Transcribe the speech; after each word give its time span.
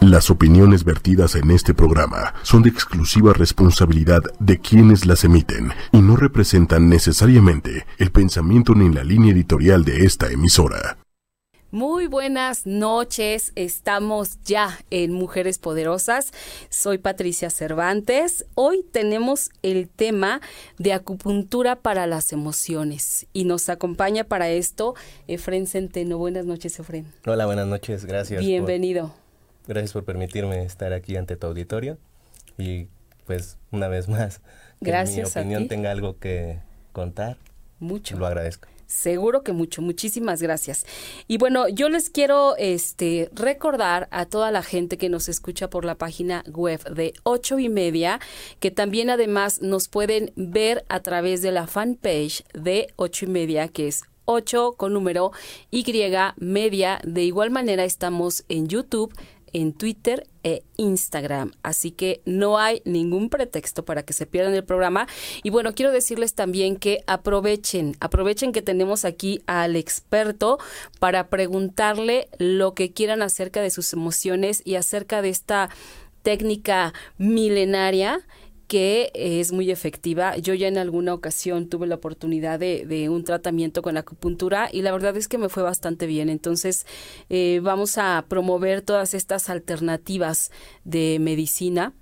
Las 0.00 0.30
opiniones 0.30 0.84
vertidas 0.84 1.34
en 1.34 1.50
este 1.50 1.74
programa 1.74 2.32
son 2.44 2.62
de 2.62 2.70
exclusiva 2.70 3.32
responsabilidad 3.32 4.22
de 4.38 4.60
quienes 4.60 5.06
las 5.06 5.24
emiten 5.24 5.72
y 5.90 6.00
no 6.00 6.14
representan 6.14 6.88
necesariamente 6.88 7.84
el 7.98 8.12
pensamiento 8.12 8.76
ni 8.76 8.94
la 8.94 9.02
línea 9.02 9.32
editorial 9.32 9.84
de 9.84 10.04
esta 10.04 10.30
emisora. 10.30 10.98
Muy 11.72 12.06
buenas 12.06 12.64
noches, 12.64 13.50
estamos 13.56 14.40
ya 14.44 14.78
en 14.90 15.12
Mujeres 15.12 15.58
Poderosas. 15.58 16.32
Soy 16.70 16.98
Patricia 16.98 17.50
Cervantes. 17.50 18.46
Hoy 18.54 18.86
tenemos 18.92 19.50
el 19.62 19.88
tema 19.88 20.40
de 20.78 20.92
acupuntura 20.92 21.74
para 21.74 22.06
las 22.06 22.32
emociones 22.32 23.26
y 23.32 23.44
nos 23.44 23.68
acompaña 23.68 24.22
para 24.22 24.48
esto 24.48 24.94
Efren 25.26 25.66
Centeno. 25.66 26.18
Buenas 26.18 26.46
noches, 26.46 26.78
Efren. 26.78 27.12
Hola, 27.26 27.46
buenas 27.46 27.66
noches, 27.66 28.04
gracias. 28.04 28.40
Bienvenido. 28.40 29.12
Gracias 29.68 29.92
por 29.92 30.04
permitirme 30.04 30.64
estar 30.64 30.92
aquí 30.92 31.16
ante 31.16 31.36
tu 31.36 31.46
auditorio 31.46 31.98
y 32.58 32.88
pues 33.26 33.58
una 33.70 33.88
vez 33.88 34.08
más, 34.08 34.38
que 34.82 34.90
Gracias 34.90 35.36
mi 35.36 35.38
a 35.38 35.42
opinión 35.42 35.62
ti. 35.64 35.68
tenga 35.68 35.90
algo 35.90 36.18
que 36.18 36.58
contar, 36.92 37.36
Mucho. 37.78 38.16
lo 38.18 38.26
agradezco. 38.26 38.66
Seguro 38.86 39.42
que 39.42 39.52
mucho, 39.52 39.82
muchísimas 39.82 40.40
gracias. 40.40 40.86
Y 41.26 41.36
bueno, 41.36 41.68
yo 41.68 41.90
les 41.90 42.08
quiero 42.08 42.56
este 42.56 43.28
recordar 43.34 44.08
a 44.10 44.24
toda 44.24 44.50
la 44.50 44.62
gente 44.62 44.96
que 44.96 45.10
nos 45.10 45.28
escucha 45.28 45.68
por 45.68 45.84
la 45.84 45.94
página 45.96 46.42
web 46.50 46.82
de 46.94 47.12
ocho 47.22 47.58
y 47.58 47.68
media, 47.68 48.18
que 48.60 48.70
también 48.70 49.10
además 49.10 49.60
nos 49.60 49.88
pueden 49.88 50.32
ver 50.36 50.86
a 50.88 51.00
través 51.00 51.42
de 51.42 51.52
la 51.52 51.66
fanpage 51.66 52.44
de 52.54 52.88
ocho 52.96 53.26
y 53.26 53.28
media, 53.28 53.68
que 53.68 53.88
es 53.88 54.04
8 54.28 54.74
con 54.76 54.92
número 54.92 55.32
Y 55.70 55.84
media. 56.36 57.00
De 57.02 57.24
igual 57.24 57.50
manera 57.50 57.84
estamos 57.84 58.44
en 58.48 58.68
YouTube, 58.68 59.12
en 59.52 59.72
Twitter 59.72 60.26
e 60.42 60.62
Instagram. 60.76 61.52
Así 61.62 61.90
que 61.90 62.20
no 62.24 62.58
hay 62.58 62.82
ningún 62.84 63.28
pretexto 63.28 63.84
para 63.84 64.02
que 64.02 64.12
se 64.12 64.26
pierdan 64.26 64.54
el 64.54 64.64
programa. 64.64 65.06
Y 65.42 65.50
bueno, 65.50 65.74
quiero 65.74 65.92
decirles 65.92 66.34
también 66.34 66.76
que 66.76 67.02
aprovechen, 67.06 67.96
aprovechen 68.00 68.52
que 68.52 68.62
tenemos 68.62 69.04
aquí 69.04 69.42
al 69.46 69.76
experto 69.76 70.58
para 70.98 71.28
preguntarle 71.28 72.28
lo 72.38 72.74
que 72.74 72.92
quieran 72.92 73.22
acerca 73.22 73.60
de 73.62 73.70
sus 73.70 73.92
emociones 73.92 74.62
y 74.64 74.76
acerca 74.76 75.22
de 75.22 75.30
esta 75.30 75.70
técnica 76.22 76.92
milenaria 77.16 78.20
que 78.68 79.10
es 79.14 79.50
muy 79.50 79.70
efectiva. 79.70 80.36
Yo 80.36 80.54
ya 80.54 80.68
en 80.68 80.76
alguna 80.76 81.14
ocasión 81.14 81.68
tuve 81.68 81.86
la 81.86 81.96
oportunidad 81.96 82.60
de, 82.60 82.84
de, 82.86 83.08
un 83.08 83.24
tratamiento 83.24 83.80
con 83.80 83.96
acupuntura 83.96 84.68
y 84.70 84.82
la 84.82 84.92
verdad 84.92 85.16
es 85.16 85.26
que 85.26 85.38
me 85.38 85.48
fue 85.48 85.62
bastante 85.62 86.06
bien. 86.06 86.28
Entonces 86.28 86.86
eh, 87.30 87.60
vamos 87.62 87.96
a 87.96 88.26
promover 88.28 88.82
todas 88.82 89.14
estas 89.14 89.48
alternativas 89.48 90.52
de 90.84 91.16
medicina. 91.18 91.94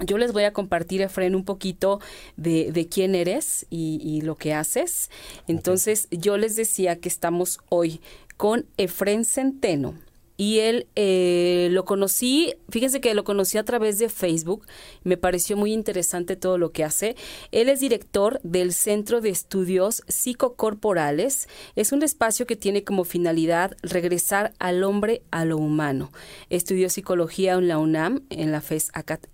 Yo 0.00 0.18
les 0.18 0.32
voy 0.32 0.44
a 0.44 0.52
compartir, 0.52 1.00
Efren, 1.00 1.34
un 1.34 1.44
poquito 1.44 2.00
de, 2.36 2.70
de 2.70 2.86
quién 2.86 3.14
eres 3.14 3.66
y, 3.68 3.98
y, 4.04 4.20
lo 4.20 4.36
que 4.36 4.54
haces. 4.54 5.10
Entonces, 5.48 6.06
okay. 6.06 6.18
yo 6.20 6.36
les 6.36 6.54
decía 6.54 7.00
que 7.00 7.08
estamos 7.08 7.58
hoy 7.68 8.00
con 8.36 8.66
Efren 8.76 9.24
Centeno 9.24 9.94
y 10.38 10.60
él 10.60 10.86
eh, 10.94 11.68
lo 11.72 11.84
conocí, 11.84 12.54
fíjense 12.70 13.00
que 13.00 13.12
lo 13.12 13.24
conocí 13.24 13.58
a 13.58 13.64
través 13.64 13.98
de 13.98 14.08
Facebook, 14.08 14.66
me 15.02 15.16
pareció 15.16 15.56
muy 15.56 15.72
interesante 15.72 16.36
todo 16.36 16.58
lo 16.58 16.70
que 16.70 16.84
hace. 16.84 17.16
Él 17.50 17.68
es 17.68 17.80
director 17.80 18.40
del 18.44 18.72
Centro 18.72 19.20
de 19.20 19.30
Estudios 19.30 20.04
Psicocorporales, 20.06 21.48
es 21.74 21.90
un 21.90 22.04
espacio 22.04 22.46
que 22.46 22.54
tiene 22.54 22.84
como 22.84 23.02
finalidad 23.02 23.76
regresar 23.82 24.52
al 24.60 24.84
hombre 24.84 25.22
a 25.32 25.44
lo 25.44 25.58
humano. 25.58 26.12
Estudió 26.50 26.88
psicología 26.88 27.54
en 27.54 27.66
la 27.66 27.78
UNAM, 27.78 28.22
en 28.30 28.52
la 28.52 28.60
FES 28.60 28.92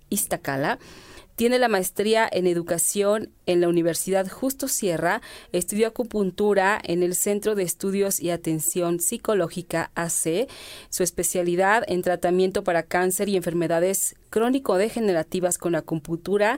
Iztacala. 0.09 0.79
Tiene 1.35 1.59
la 1.59 1.67
maestría 1.67 2.29
en 2.31 2.47
educación 2.47 3.29
en 3.45 3.59
la 3.59 3.67
Universidad 3.67 4.25
Justo 4.29 4.69
Sierra, 4.69 5.21
estudió 5.51 5.87
acupuntura 5.87 6.79
en 6.81 7.03
el 7.03 7.13
Centro 7.13 7.55
de 7.55 7.63
Estudios 7.63 8.21
y 8.21 8.29
Atención 8.29 9.01
Psicológica 9.01 9.91
AC, 9.95 10.47
su 10.89 11.03
especialidad 11.03 11.83
en 11.87 12.03
tratamiento 12.03 12.63
para 12.63 12.83
cáncer 12.83 13.27
y 13.27 13.35
enfermedades 13.35 14.15
crónico-degenerativas 14.29 15.57
con 15.57 15.75
acupuntura, 15.75 16.57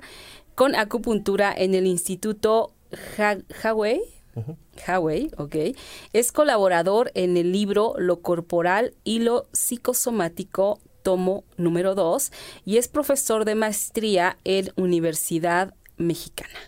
con 0.54 0.76
acupuntura 0.76 1.52
en 1.58 1.74
el 1.74 1.88
Instituto. 1.88 2.74
Uh 4.36 4.42
-huh. 4.42 4.56
Hawaii, 4.86 5.32
ok. 5.38 5.56
Es 6.14 6.32
colaborador 6.32 7.12
en 7.16 7.36
el 7.38 7.52
libro 7.52 7.96
Lo 7.98 8.22
Corporal 8.22 8.94
y 9.04 9.20
lo 9.20 9.48
Psicosomático 9.52 10.80
tomo 11.08 11.46
número 11.56 11.96
2 11.96 12.34
y 12.66 12.76
es 12.76 12.90
profesor 12.90 13.46
de 13.46 13.56
maestría 13.56 14.38
en 14.44 14.74
Universidad 14.76 15.74
Mexicana. 15.96 16.60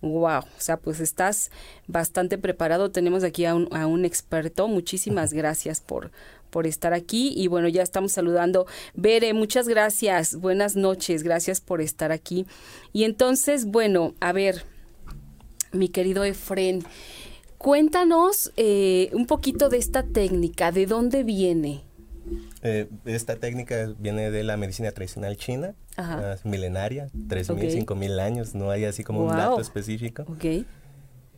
Wow, 0.00 0.40
o 0.40 0.60
sea, 0.60 0.78
pues 0.78 0.98
estás 0.98 1.52
bastante 1.86 2.38
preparado. 2.38 2.90
Tenemos 2.90 3.22
aquí 3.22 3.44
a 3.44 3.54
un, 3.54 3.68
a 3.70 3.86
un 3.86 4.04
experto. 4.04 4.66
Muchísimas 4.66 5.32
gracias 5.32 5.80
por, 5.80 6.10
por 6.50 6.66
estar 6.66 6.92
aquí. 6.92 7.32
Y 7.36 7.46
bueno, 7.46 7.68
ya 7.68 7.84
estamos 7.84 8.10
saludando. 8.10 8.66
Bere, 8.94 9.32
muchas 9.32 9.68
gracias. 9.68 10.34
Buenas 10.34 10.74
noches. 10.74 11.22
Gracias 11.22 11.60
por 11.60 11.80
estar 11.80 12.10
aquí. 12.10 12.46
Y 12.92 13.04
entonces, 13.04 13.64
bueno, 13.66 14.12
a 14.18 14.32
ver, 14.32 14.64
mi 15.70 15.88
querido 15.88 16.24
Efren, 16.24 16.82
cuéntanos 17.58 18.50
eh, 18.56 19.10
un 19.12 19.26
poquito 19.26 19.68
de 19.68 19.78
esta 19.78 20.02
técnica. 20.02 20.72
¿De 20.72 20.86
dónde 20.86 21.22
viene? 21.22 21.87
Eh, 22.62 22.88
esta 23.04 23.36
técnica 23.36 23.92
viene 23.98 24.30
de 24.30 24.42
la 24.42 24.56
medicina 24.56 24.90
tradicional 24.92 25.36
china, 25.36 25.74
es 26.34 26.44
milenaria, 26.44 27.08
3.000, 27.28 27.50
okay. 27.52 27.80
5.000 27.82 28.20
años, 28.20 28.54
no 28.54 28.70
hay 28.70 28.84
así 28.84 29.04
como 29.04 29.20
wow. 29.20 29.30
un 29.30 29.36
dato 29.36 29.60
específico. 29.60 30.24
Okay. 30.28 30.66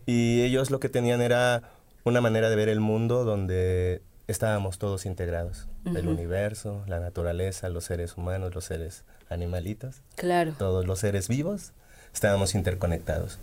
Y 0.07 0.43
ellos 0.43 0.71
lo 0.71 0.81
que 0.81 0.89
tenían 0.89 1.21
era 1.21 1.63
una 2.05 2.21
manera 2.21 2.51
de 2.51 2.57
ver 2.57 2.69
el 2.69 2.81
mundo 2.81 3.25
donde 3.25 4.03
estábamos 4.27 4.79
todos 4.79 5.07
integrados, 5.07 5.67
uh 5.85 5.91
-huh. 5.91 5.99
el 5.99 6.09
universo, 6.09 6.83
la 6.87 7.01
naturaleza, 7.01 7.69
los 7.69 7.85
seres 7.85 8.17
humanos, 8.17 8.55
los 8.55 8.65
seres 8.65 9.05
animalitos, 9.29 10.03
claro. 10.17 10.55
todos 10.59 10.87
los 10.87 11.01
seres 11.01 11.29
vivos, 11.29 11.73
estábamos 12.15 12.55
interconectados. 12.55 13.39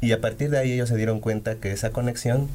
Y 0.00 0.12
a 0.12 0.20
partir 0.20 0.50
de 0.50 0.58
ahí 0.58 0.72
ellos 0.72 0.88
se 0.88 0.96
dieron 0.96 1.20
cuenta 1.20 1.56
que 1.56 1.72
esa 1.72 1.90
conexión, 1.90 2.48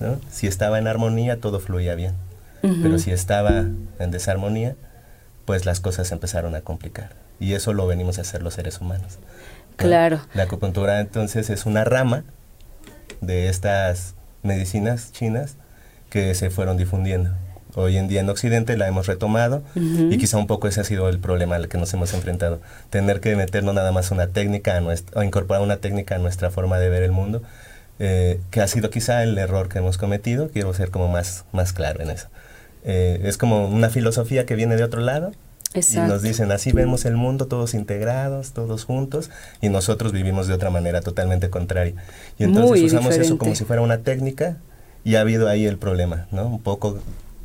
¿no? 0.00 0.20
si 0.30 0.46
estaba 0.46 0.78
en 0.78 0.86
armonía, 0.86 1.40
todo 1.40 1.60
fluía 1.60 1.94
bien. 1.94 2.14
Uh 2.62 2.68
-huh. 2.68 2.82
Pero 2.82 2.98
si 2.98 3.10
estaba 3.10 3.64
en 3.98 4.10
desarmonía, 4.10 4.76
pues 5.44 5.64
las 5.64 5.80
cosas 5.80 6.10
empezaron 6.12 6.54
a 6.54 6.60
complicar. 6.60 7.10
Y 7.38 7.52
eso 7.54 7.72
lo 7.72 7.86
venimos 7.86 8.18
a 8.18 8.22
hacer 8.22 8.42
los 8.42 8.54
seres 8.54 8.80
humanos. 8.80 9.18
Claro. 9.76 10.20
La 10.34 10.44
acupuntura 10.44 11.00
entonces 11.00 11.50
es 11.50 11.66
una 11.66 11.84
rama 11.84 12.24
de 13.20 13.48
estas 13.48 14.14
medicinas 14.42 15.12
chinas 15.12 15.56
que 16.10 16.34
se 16.34 16.50
fueron 16.50 16.76
difundiendo. 16.76 17.30
Hoy 17.74 17.98
en 17.98 18.08
día 18.08 18.20
en 18.20 18.30
Occidente 18.30 18.78
la 18.78 18.88
hemos 18.88 19.06
retomado 19.06 19.62
uh 19.74 19.78
-huh. 19.78 20.14
y 20.14 20.16
quizá 20.16 20.38
un 20.38 20.46
poco 20.46 20.66
ese 20.66 20.80
ha 20.80 20.84
sido 20.84 21.10
el 21.10 21.18
problema 21.18 21.56
al 21.56 21.68
que 21.68 21.76
nos 21.76 21.92
hemos 21.92 22.14
enfrentado. 22.14 22.60
Tener 22.88 23.20
que 23.20 23.36
meternos 23.36 23.74
nada 23.74 23.92
más 23.92 24.10
una 24.10 24.28
técnica 24.28 24.76
a 24.76 24.80
nuestra, 24.80 25.20
o 25.20 25.22
incorporar 25.22 25.62
una 25.62 25.76
técnica 25.76 26.14
a 26.14 26.18
nuestra 26.18 26.50
forma 26.50 26.78
de 26.78 26.88
ver 26.88 27.02
el 27.02 27.12
mundo, 27.12 27.42
eh, 27.98 28.40
que 28.50 28.62
ha 28.62 28.66
sido 28.66 28.88
quizá 28.88 29.22
el 29.22 29.36
error 29.36 29.68
que 29.68 29.78
hemos 29.78 29.98
cometido. 29.98 30.48
Quiero 30.48 30.72
ser 30.72 30.90
como 30.90 31.08
más, 31.08 31.44
más 31.52 31.74
claro 31.74 32.00
en 32.02 32.10
eso. 32.10 32.28
Eh, 32.88 33.20
es 33.24 33.36
como 33.36 33.66
una 33.68 33.90
filosofía 33.90 34.46
que 34.46 34.54
viene 34.54 34.76
de 34.76 34.84
otro 34.84 35.00
lado 35.00 35.32
Exacto. 35.74 36.06
y 36.06 36.12
nos 36.12 36.22
dicen 36.22 36.52
así 36.52 36.70
vemos 36.70 37.04
el 37.04 37.16
mundo 37.16 37.46
todos 37.46 37.74
integrados, 37.74 38.52
todos 38.52 38.84
juntos 38.84 39.28
y 39.60 39.68
nosotros 39.68 40.12
vivimos 40.12 40.46
de 40.46 40.54
otra 40.54 40.70
manera 40.70 41.00
totalmente 41.00 41.50
contraria. 41.50 41.94
Y 42.38 42.44
entonces 42.44 42.70
Muy 42.70 42.84
usamos 42.84 43.06
diferente. 43.06 43.26
eso 43.26 43.38
como 43.38 43.54
si 43.56 43.64
fuera 43.64 43.82
una 43.82 43.98
técnica 43.98 44.58
y 45.04 45.16
ha 45.16 45.20
habido 45.20 45.48
ahí 45.48 45.66
el 45.66 45.78
problema, 45.78 46.28
¿no? 46.30 46.46
Un 46.46 46.60
poco 46.60 46.98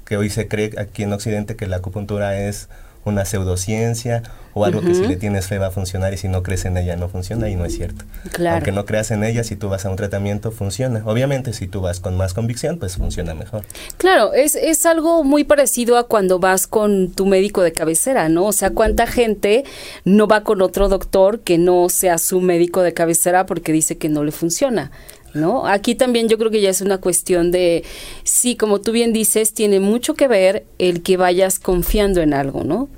que 0.05 0.15
hoy 0.15 0.29
se 0.29 0.47
cree 0.47 0.71
aquí 0.77 1.03
en 1.03 1.13
Occidente 1.13 1.55
que 1.55 1.65
la 1.67 1.77
acupuntura 1.77 2.39
es 2.39 2.69
una 3.05 3.25
pseudociencia 3.25 4.23
o 4.53 4.65
algo 4.65 4.79
uh 4.79 4.83
-huh. 4.83 4.87
que 4.87 4.95
si 4.95 5.07
le 5.07 5.15
tienes 5.15 5.47
fe 5.47 5.57
va 5.57 5.67
a 5.67 5.71
funcionar 5.71 6.13
y 6.13 6.17
si 6.17 6.27
no 6.27 6.43
crees 6.43 6.65
en 6.65 6.77
ella 6.77 6.95
no 6.97 7.07
funciona 7.07 7.49
y 7.49 7.55
no 7.55 7.65
es 7.65 7.75
cierto. 7.75 8.03
Claro. 8.31 8.55
Aunque 8.55 8.71
no 8.71 8.85
creas 8.85 9.11
en 9.11 9.23
ella, 9.23 9.43
si 9.43 9.55
tú 9.55 9.69
vas 9.69 9.85
a 9.85 9.89
un 9.89 9.95
tratamiento 9.95 10.51
funciona. 10.51 11.01
Obviamente 11.05 11.53
si 11.53 11.67
tú 11.67 11.81
vas 11.81 11.99
con 11.99 12.17
más 12.17 12.33
convicción, 12.33 12.77
pues 12.77 12.97
funciona 12.97 13.33
mejor. 13.33 13.63
Claro, 13.97 14.33
es, 14.33 14.55
es 14.55 14.85
algo 14.85 15.23
muy 15.23 15.43
parecido 15.43 15.97
a 15.97 16.07
cuando 16.07 16.39
vas 16.39 16.67
con 16.67 17.11
tu 17.11 17.25
médico 17.25 17.61
de 17.61 17.71
cabecera, 17.71 18.29
¿no? 18.29 18.45
O 18.45 18.51
sea, 18.51 18.71
cuánta 18.71 19.07
gente 19.07 19.63
no 20.03 20.27
va 20.27 20.43
con 20.43 20.61
otro 20.61 20.89
doctor 20.89 21.39
que 21.39 21.57
no 21.57 21.87
sea 21.89 22.17
su 22.17 22.41
médico 22.41 22.81
de 22.81 22.93
cabecera 22.93 23.45
porque 23.45 23.71
dice 23.71 23.97
que 23.97 24.09
no 24.09 24.23
le 24.23 24.31
funciona. 24.31 24.91
¿No? 25.33 25.65
Aquí 25.65 25.95
también 25.95 26.27
yo 26.27 26.37
creo 26.37 26.51
que 26.51 26.59
ya 26.59 26.69
es 26.69 26.81
una 26.81 26.97
cuestión 26.97 27.51
de, 27.51 27.85
sí, 28.23 28.55
como 28.57 28.81
tú 28.81 28.91
bien 28.91 29.13
dices, 29.13 29.53
tiene 29.53 29.79
mucho 29.79 30.13
que 30.13 30.27
ver 30.27 30.65
el 30.77 31.03
que 31.03 31.15
vayas 31.15 31.57
confiando 31.57 32.21
en 32.21 32.33
algo, 32.33 32.65
¿no? 32.65 32.89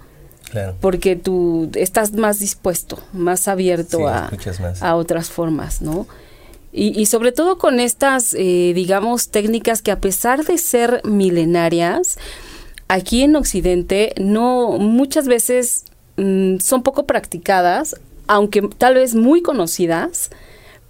Claro. 0.49 0.75
Porque 0.81 1.15
tú 1.15 1.69
estás 1.75 2.13
más 2.13 2.39
dispuesto, 2.39 2.99
más 3.13 3.47
abierto 3.47 3.97
sí, 3.97 4.03
a, 4.03 4.31
más. 4.61 4.81
a 4.81 4.95
otras 4.95 5.29
formas, 5.29 5.81
¿no? 5.81 6.07
Y, 6.71 6.99
y 6.99 7.05
sobre 7.05 7.31
todo 7.31 7.59
con 7.59 7.79
estas, 7.79 8.33
eh, 8.33 8.71
digamos, 8.73 9.29
técnicas 9.29 9.83
que 9.83 9.91
a 9.91 9.99
pesar 9.99 10.43
de 10.43 10.57
ser 10.57 11.01
milenarias, 11.03 12.17
aquí 12.87 13.23
en 13.23 13.35
Occidente 13.35 14.13
no 14.19 14.77
muchas 14.79 15.27
veces 15.27 15.85
mm, 16.17 16.57
son 16.57 16.83
poco 16.83 17.05
practicadas, 17.05 17.95
aunque 18.27 18.61
tal 18.77 18.95
vez 18.95 19.15
muy 19.15 19.41
conocidas, 19.41 20.29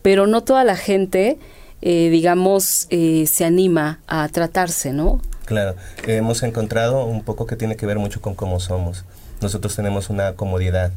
pero 0.03 0.27
no 0.27 0.44
toda 0.44 0.63
la 0.63 0.77
gente, 0.77 1.39
eh, 1.81 2.09
digamos, 2.11 2.85
eh, 2.91 3.25
se 3.25 3.45
anima 3.45 4.01
a 4.05 4.27
tratarse, 4.29 4.94
¿no? 4.94 5.19
Claro, 5.45 5.75
hemos 6.05 6.44
encontrado 6.44 7.05
un 7.05 7.23
poco 7.23 7.47
que 7.47 7.55
tiene 7.55 7.75
que 7.75 7.88
ver 7.88 7.97
mucho 7.97 8.21
con 8.21 8.35
cómo 8.35 8.59
somos. 8.59 9.03
Nosotros 9.41 9.75
tenemos 9.75 10.09
una 10.09 10.33
comodidad 10.33 10.91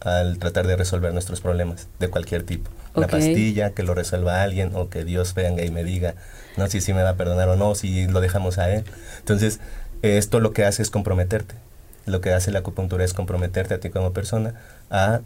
al 0.00 0.38
tratar 0.38 0.66
de 0.66 0.76
resolver 0.76 1.12
nuestros 1.12 1.40
problemas 1.40 1.86
de 2.00 2.08
cualquier 2.08 2.42
tipo. 2.42 2.70
Una 2.94 3.06
pastilla, 3.06 3.70
que 3.70 3.82
lo 3.82 3.94
resuelva 3.94 4.42
alguien 4.42 4.72
o 4.74 4.88
que 4.88 5.04
Dios 5.04 5.34
venga 5.34 5.64
y 5.64 5.70
me 5.70 5.84
diga, 5.84 6.14
no 6.56 6.66
si 6.66 6.80
sí 6.80 6.92
me 6.92 7.02
va 7.02 7.10
a 7.10 7.16
perdonar 7.16 7.48
o 7.48 7.56
no, 7.56 7.74
si 7.74 8.06
lo 8.06 8.20
dejamos 8.20 8.58
a 8.58 8.72
Él. 8.72 8.84
Entonces, 9.18 9.60
esto 10.02 10.40
lo 10.40 10.52
que 10.52 10.64
hace 10.64 10.82
es 10.82 10.90
comprometerte. 10.90 11.54
Lo 12.04 12.20
que 12.20 12.32
hace 12.32 12.50
la 12.50 12.60
acupuntura 12.60 13.04
es 13.04 13.14
comprometerte 13.14 13.74
a 13.74 13.80
ti 13.80 13.90
como 13.90 14.12
persona 14.12 14.54
a 14.90 15.20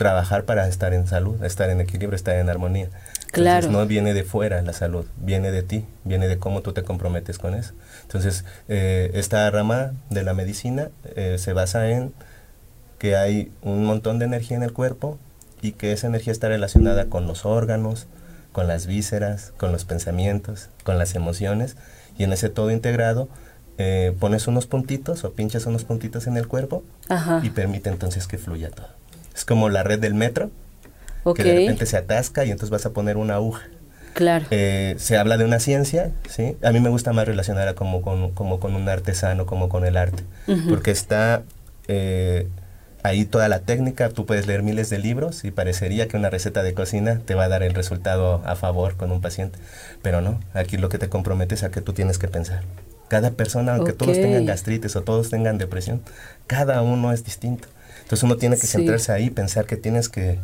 trabajar 0.00 0.46
para 0.46 0.66
estar 0.66 0.94
en 0.94 1.06
salud, 1.06 1.44
estar 1.44 1.68
en 1.68 1.78
equilibrio, 1.82 2.16
estar 2.16 2.34
en 2.36 2.48
armonía. 2.48 2.88
Entonces, 3.34 3.70
no 3.70 3.84
viene 3.84 4.14
de 4.14 4.24
fuera 4.24 4.62
la 4.62 4.72
salud, 4.72 5.04
viene 5.18 5.50
de 5.50 5.62
ti, 5.62 5.84
viene 6.04 6.26
de 6.26 6.38
cómo 6.38 6.62
tú 6.62 6.72
te 6.72 6.82
comprometes 6.82 7.36
con 7.36 7.54
eso. 7.54 7.74
Entonces, 8.04 8.46
eh, 8.68 9.10
esta 9.12 9.50
rama 9.50 9.92
de 10.08 10.22
la 10.22 10.32
medicina 10.32 10.88
eh, 11.16 11.36
se 11.38 11.52
basa 11.52 11.90
en 11.90 12.14
que 12.98 13.14
hay 13.14 13.52
un 13.60 13.84
montón 13.84 14.18
de 14.18 14.24
energía 14.24 14.56
en 14.56 14.62
el 14.62 14.72
cuerpo 14.72 15.18
y 15.60 15.72
que 15.72 15.92
esa 15.92 16.06
energía 16.06 16.32
está 16.32 16.48
relacionada 16.48 17.04
con 17.10 17.26
los 17.26 17.44
órganos, 17.44 18.06
con 18.52 18.68
las 18.68 18.86
vísceras, 18.86 19.52
con 19.58 19.70
los 19.70 19.84
pensamientos, 19.84 20.70
con 20.82 20.96
las 20.96 21.14
emociones, 21.14 21.76
y 22.16 22.24
en 22.24 22.32
ese 22.32 22.48
todo 22.48 22.70
integrado 22.70 23.28
eh, 23.76 24.16
pones 24.18 24.46
unos 24.46 24.66
puntitos 24.66 25.24
o 25.24 25.34
pinchas 25.34 25.66
unos 25.66 25.84
puntitos 25.84 26.26
en 26.26 26.38
el 26.38 26.48
cuerpo 26.48 26.84
y 27.42 27.50
permite 27.50 27.90
entonces 27.90 28.26
que 28.26 28.38
fluya 28.38 28.70
todo. 28.70 28.99
Es 29.34 29.44
como 29.44 29.68
la 29.68 29.82
red 29.82 29.98
del 29.98 30.14
metro, 30.14 30.50
que 31.34 31.44
de 31.44 31.54
repente 31.54 31.86
se 31.86 31.96
atasca 31.96 32.44
y 32.44 32.50
entonces 32.50 32.70
vas 32.70 32.86
a 32.86 32.90
poner 32.90 33.16
una 33.16 33.34
aguja. 33.34 33.68
Claro. 34.14 34.46
Eh, 34.50 34.96
se 34.98 35.16
habla 35.16 35.36
de 35.36 35.44
una 35.44 35.60
ciencia, 35.60 36.10
¿sí? 36.28 36.56
A 36.62 36.72
mí 36.72 36.80
me 36.80 36.88
gusta 36.88 37.12
más 37.12 37.26
relacionarla 37.26 37.74
como 37.74 38.02
con, 38.02 38.32
como 38.32 38.58
con 38.58 38.74
un 38.74 38.88
artesano, 38.88 39.46
como 39.46 39.68
con 39.68 39.84
el 39.84 39.96
arte, 39.96 40.24
porque 40.68 40.90
está 40.90 41.42
eh, 41.86 42.48
ahí 43.02 43.24
toda 43.24 43.48
la 43.48 43.60
técnica, 43.60 44.08
tú 44.08 44.26
puedes 44.26 44.46
leer 44.46 44.62
miles 44.62 44.90
de 44.90 44.98
libros 44.98 45.44
y 45.44 45.50
parecería 45.50 46.08
que 46.08 46.16
una 46.16 46.30
receta 46.30 46.62
de 46.62 46.74
cocina 46.74 47.20
te 47.24 47.34
va 47.34 47.44
a 47.44 47.48
dar 47.48 47.62
el 47.62 47.74
resultado 47.74 48.42
a 48.44 48.56
favor 48.56 48.96
con 48.96 49.12
un 49.12 49.20
paciente, 49.20 49.58
pero 50.02 50.20
no, 50.20 50.40
aquí 50.54 50.76
lo 50.76 50.88
que 50.88 50.98
te 50.98 51.08
compromete 51.08 51.54
es 51.54 51.62
a 51.62 51.70
que 51.70 51.80
tú 51.80 51.92
tienes 51.92 52.18
que 52.18 52.28
pensar. 52.28 52.62
Cada 53.08 53.32
persona, 53.32 53.74
aunque 53.74 53.92
todos 53.92 54.16
tengan 54.16 54.46
gastritis 54.46 54.94
o 54.96 55.02
todos 55.02 55.30
tengan 55.30 55.58
depresión, 55.58 56.00
cada 56.46 56.82
uno 56.82 57.12
es 57.12 57.24
distinto. 57.24 57.68
Entonces 58.10 58.24
uno 58.24 58.36
tiene 58.38 58.56
que 58.56 58.66
centrarse 58.66 59.12
ahí, 59.12 59.30
pensar 59.30 59.66
que 59.66 59.76
tienes 59.76 60.08
que 60.08 60.40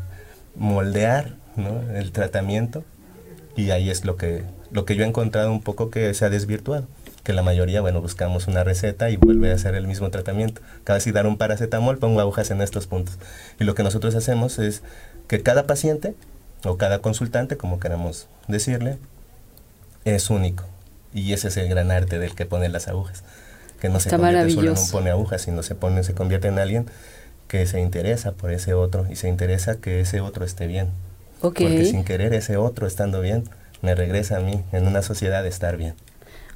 moldear 0.54 1.34
el 1.96 2.12
tratamiento 2.12 2.84
y 3.56 3.70
ahí 3.70 3.90
es 3.90 4.04
lo 4.04 4.16
que, 4.16 4.44
lo 4.70 4.84
que 4.84 4.94
yo 4.94 5.02
he 5.02 5.08
encontrado 5.08 5.50
un 5.50 5.60
poco 5.60 5.90
que 5.90 6.14
se 6.14 6.24
ha 6.24 6.30
desvirtuado 6.30 6.86
que 7.24 7.32
la 7.32 7.42
mayoría, 7.42 7.80
bueno, 7.80 8.00
buscamos 8.00 8.46
una 8.46 8.62
receta 8.62 9.10
y 9.10 9.16
vuelve 9.16 9.50
a 9.50 9.56
hacer 9.56 9.74
el 9.74 9.88
mismo 9.88 10.10
tratamiento. 10.10 10.60
Cada 10.84 11.00
vez 11.00 11.12
dar 11.12 11.26
un 11.26 11.38
paracetamol, 11.38 11.98
pongo 11.98 12.20
agujas 12.20 12.52
en 12.52 12.62
estos 12.62 12.86
puntos. 12.86 13.18
Y 13.58 13.64
lo 13.64 13.74
que 13.74 13.82
nosotros 13.82 14.14
hacemos 14.14 14.60
es 14.60 14.84
que 15.26 15.42
cada 15.42 15.66
paciente 15.66 16.14
o 16.64 16.76
cada 16.76 17.00
consultante, 17.00 17.56
como 17.56 17.80
queramos 17.80 18.28
decirle, 18.46 18.98
es 20.04 20.30
único. 20.30 20.62
Y 21.12 21.32
ese 21.32 21.48
es 21.48 21.56
el 21.56 21.68
gran 21.68 21.90
arte 21.90 22.20
del 22.20 22.36
que 22.36 22.46
pone 22.46 22.68
las 22.68 22.86
agujas. 22.86 23.24
Que 23.80 23.88
no 23.88 23.98
se 23.98 24.08
convierte 24.08 24.50
solo 24.52 24.70
en 24.70 24.78
un 24.78 24.90
pone 24.90 25.10
agujas, 25.10 25.42
sino 25.42 25.64
se 25.64 25.74
pone, 25.74 26.04
se 26.04 26.14
convierte 26.14 26.46
en 26.46 26.60
alguien 26.60 26.86
que 27.48 27.66
se 27.66 27.80
interesa 27.80 28.32
por 28.32 28.52
ese 28.52 28.74
otro 28.74 29.06
y 29.10 29.16
se 29.16 29.28
interesa 29.28 29.80
que 29.80 30.00
ese 30.00 30.20
otro 30.20 30.44
esté 30.44 30.66
bien. 30.66 30.88
Porque 31.40 31.84
sin 31.84 32.04
querer 32.04 32.34
ese 32.34 32.56
otro 32.56 32.86
estando 32.86 33.20
bien, 33.20 33.44
me 33.82 33.94
regresa 33.94 34.38
a 34.38 34.40
mí 34.40 34.62
en 34.72 34.86
una 34.86 35.02
sociedad 35.02 35.42
de 35.42 35.48
estar 35.48 35.76
bien. 35.76 35.94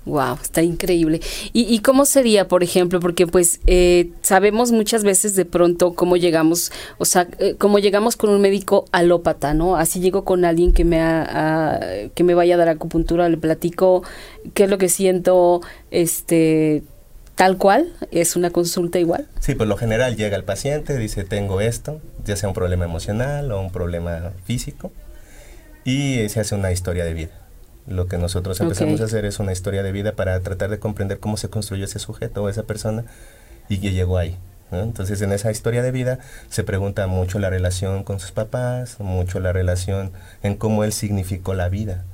Wow, 0.06 0.38
está 0.42 0.62
increíble. 0.62 1.20
¿Y, 1.52 1.78
cómo 1.80 2.06
sería, 2.06 2.48
por 2.48 2.62
ejemplo? 2.62 3.00
Porque 3.00 3.26
pues 3.26 3.60
eh, 3.66 4.10
sabemos 4.22 4.72
muchas 4.72 5.04
veces 5.04 5.36
de 5.36 5.44
pronto 5.44 5.92
cómo 5.92 6.16
llegamos, 6.16 6.72
o 6.96 7.04
sea, 7.04 7.28
eh, 7.38 7.54
cómo 7.58 7.78
llegamos 7.78 8.16
con 8.16 8.30
un 8.30 8.40
médico 8.40 8.86
alópata, 8.92 9.52
¿no? 9.52 9.76
Así 9.76 10.00
llego 10.00 10.24
con 10.24 10.46
alguien 10.46 10.72
que 10.72 10.86
me, 10.86 11.02
ha, 11.02 11.80
que 12.14 12.24
me 12.24 12.32
vaya 12.32 12.54
a 12.54 12.58
dar 12.58 12.70
acupuntura, 12.70 13.28
le 13.28 13.36
platico 13.36 14.02
qué 14.54 14.64
es 14.64 14.70
lo 14.70 14.78
que 14.78 14.88
siento, 14.88 15.60
este, 15.90 16.82
tal 17.40 17.56
cual, 17.56 17.90
es 18.10 18.36
una 18.36 18.50
consulta 18.50 18.98
igual. 18.98 19.26
Sí, 19.38 19.54
por 19.54 19.66
lo 19.66 19.78
general 19.78 20.14
llega 20.14 20.36
el 20.36 20.44
paciente, 20.44 20.98
dice 20.98 21.24
tengo 21.24 21.62
esto, 21.62 21.98
ya 22.22 22.36
sea 22.36 22.50
un 22.50 22.54
problema 22.54 22.84
emocional 22.84 23.50
o 23.50 23.62
un 23.62 23.72
problema 23.72 24.32
físico, 24.44 24.92
y 25.82 26.28
se 26.28 26.40
hace 26.40 26.54
una 26.54 26.70
historia 26.70 27.02
de 27.02 27.14
vida. 27.14 27.30
Lo 27.86 28.08
que 28.08 28.18
nosotros 28.18 28.60
empezamos 28.60 29.00
a 29.00 29.04
hacer 29.04 29.24
es 29.24 29.38
una 29.38 29.52
historia 29.52 29.82
de 29.82 29.90
vida 29.90 30.12
para 30.12 30.38
tratar 30.40 30.68
de 30.68 30.80
comprender 30.80 31.18
cómo 31.18 31.38
se 31.38 31.48
construyó 31.48 31.86
ese 31.86 31.98
sujeto 31.98 32.42
o 32.42 32.50
esa 32.50 32.64
persona 32.64 33.04
y 33.70 33.78
que 33.78 33.92
llegó 33.92 34.18
ahí. 34.18 34.36
Entonces 34.70 35.22
en 35.22 35.32
esa 35.32 35.50
historia 35.50 35.82
de 35.82 35.92
vida 35.92 36.18
se 36.50 36.62
pregunta 36.62 37.06
mucho 37.06 37.38
la 37.38 37.48
relación 37.48 38.04
con 38.04 38.20
sus 38.20 38.32
papás, 38.32 39.00
mucho 39.00 39.40
la 39.40 39.54
relación 39.54 40.12
en 40.42 40.56
cómo 40.56 40.84
él 40.84 40.92
significó 40.92 41.54
la 41.54 41.70
vida. 41.70 42.04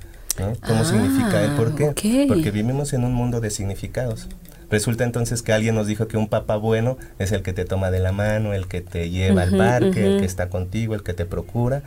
¿Cómo 0.64 0.84
significa 0.84 1.42
él? 1.42 1.50
¿Por 1.56 1.74
qué? 1.74 2.26
Porque 2.28 2.52
vivimos 2.52 2.92
en 2.92 3.02
un 3.02 3.12
mundo 3.12 3.40
de 3.40 3.50
significados. 3.50 4.28
Resulta 4.70 5.04
entonces 5.04 5.42
que 5.42 5.52
alguien 5.52 5.74
nos 5.74 5.86
dijo 5.86 6.08
que 6.08 6.16
un 6.16 6.28
papá 6.28 6.56
bueno 6.56 6.98
es 7.18 7.32
el 7.32 7.42
que 7.42 7.52
te 7.52 7.64
toma 7.64 7.90
de 7.90 8.00
la 8.00 8.12
mano, 8.12 8.52
el 8.52 8.66
que 8.66 8.80
te 8.80 9.10
lleva 9.10 9.42
al 9.42 9.56
parque, 9.56 10.06
el 10.06 10.20
que 10.20 10.26
está 10.26 10.48
contigo, 10.48 10.94
el 10.94 11.02
que 11.02 11.14
te 11.14 11.24
procura, 11.24 11.82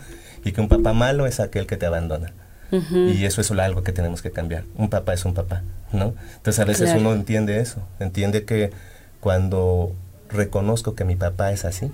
y 0.45 0.53
que 0.53 0.61
un 0.61 0.69
papá 0.69 0.93
malo 0.93 1.25
es 1.27 1.39
aquel 1.39 1.67
que 1.67 1.77
te 1.77 1.85
abandona. 1.85 2.33
Y 2.71 3.25
eso 3.25 3.41
es 3.41 3.51
algo 3.51 3.83
que 3.83 3.91
tenemos 3.91 4.21
que 4.21 4.31
cambiar. 4.31 4.63
Un 4.75 4.89
papá 4.89 5.13
es 5.13 5.25
un 5.25 5.33
papá, 5.33 5.63
¿no? 5.91 6.13
Entonces 6.37 6.59
a 6.59 6.65
veces 6.65 6.93
uno 6.95 7.13
entiende 7.13 7.59
eso, 7.59 7.81
entiende 7.99 8.45
que 8.45 8.71
cuando 9.19 9.93
reconozco 10.29 10.95
que 10.95 11.03
mi 11.03 11.15
papá 11.15 11.51
es 11.51 11.65
así, 11.65 11.91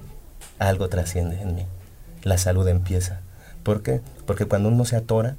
algo 0.60 0.90
trasciende 0.90 1.42
en 1.42 1.56
mí. 1.56 1.66
La 2.24 2.38
salud 2.38 2.68
empieza. 2.68 3.22
¿Por 3.64 3.82
qué? 3.82 4.02
Porque 4.26 4.46
cuando 4.46 4.70
uno 4.70 4.86
se 4.86 4.96
atora, 4.96 5.38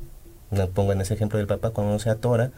me 0.51 0.67
pongo 0.67 0.93
en 0.93 1.01
ese 1.01 1.15
ejemplo 1.15 1.39
del 1.39 1.47
papá, 1.47 1.71
cuando 1.71 1.93
uno 1.93 2.01
se 2.01 2.11
atora, 2.11 2.51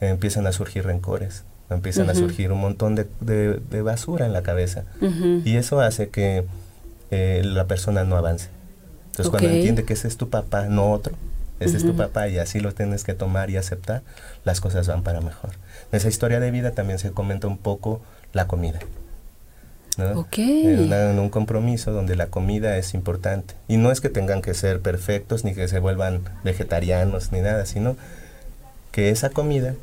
empiezan 0.00 0.46
a 0.46 0.52
surgir 0.52 0.84
rencores, 0.84 1.44
empiezan 1.74 2.10
a 2.10 2.14
surgir 2.14 2.52
un 2.52 2.60
montón 2.60 2.94
de, 2.94 3.82
basura 3.82 4.26
en 4.26 4.32
la 4.32 4.42
cabeza. 4.42 4.84
Y 5.44 5.56
eso 5.56 5.80
hace 5.80 6.08
que 6.08 6.44
eh, 7.10 7.42
la 7.44 7.66
persona 7.66 8.04
no 8.04 8.16
avance. 8.16 8.48
Entonces 9.10 9.30
cuando 9.30 9.50
entiende 9.50 9.84
que 9.84 9.92
ese 9.92 10.08
es 10.08 10.16
tu 10.16 10.30
papá, 10.30 10.66
no 10.66 10.90
otro, 10.90 11.12
ese 11.60 11.76
es 11.76 11.84
tu 11.84 11.94
papá 11.94 12.28
y 12.28 12.38
así 12.38 12.60
lo 12.60 12.72
tienes 12.72 13.04
que 13.04 13.14
tomar 13.14 13.50
y 13.50 13.56
aceptar, 13.56 14.02
las 14.44 14.60
cosas 14.60 14.88
van 14.88 15.02
para 15.02 15.20
mejor. 15.20 15.50
En 15.90 15.98
esa 15.98 16.08
historia 16.08 16.40
de 16.40 16.50
vida 16.50 16.72
también 16.72 16.98
se 16.98 17.12
comenta 17.12 17.46
un 17.46 17.58
poco 17.58 18.00
la 18.32 18.46
comida. 18.46 18.80
¿no? 19.98 20.26
En, 20.36 21.18
un 21.18 21.28
compromiso 21.28 21.92
donde 21.92 22.16
la 22.16 22.28
comida 22.28 22.78
es 22.78 22.94
importante. 22.94 23.54
Y 23.68 23.76
no 23.76 23.92
es 23.92 24.00
que 24.00 24.08
tengan 24.08 24.40
que 24.40 24.54
ser 24.54 24.80
perfectos 24.80 25.44
ni 25.44 25.54
que 25.54 25.68
se 25.68 25.78
vuelvan 25.78 26.22
vegetarianos 26.44 27.32
ni 27.32 27.40
nada, 27.40 27.66
sino 27.66 27.96
que 28.90 29.10
esa 29.10 29.30
comida 29.30 29.74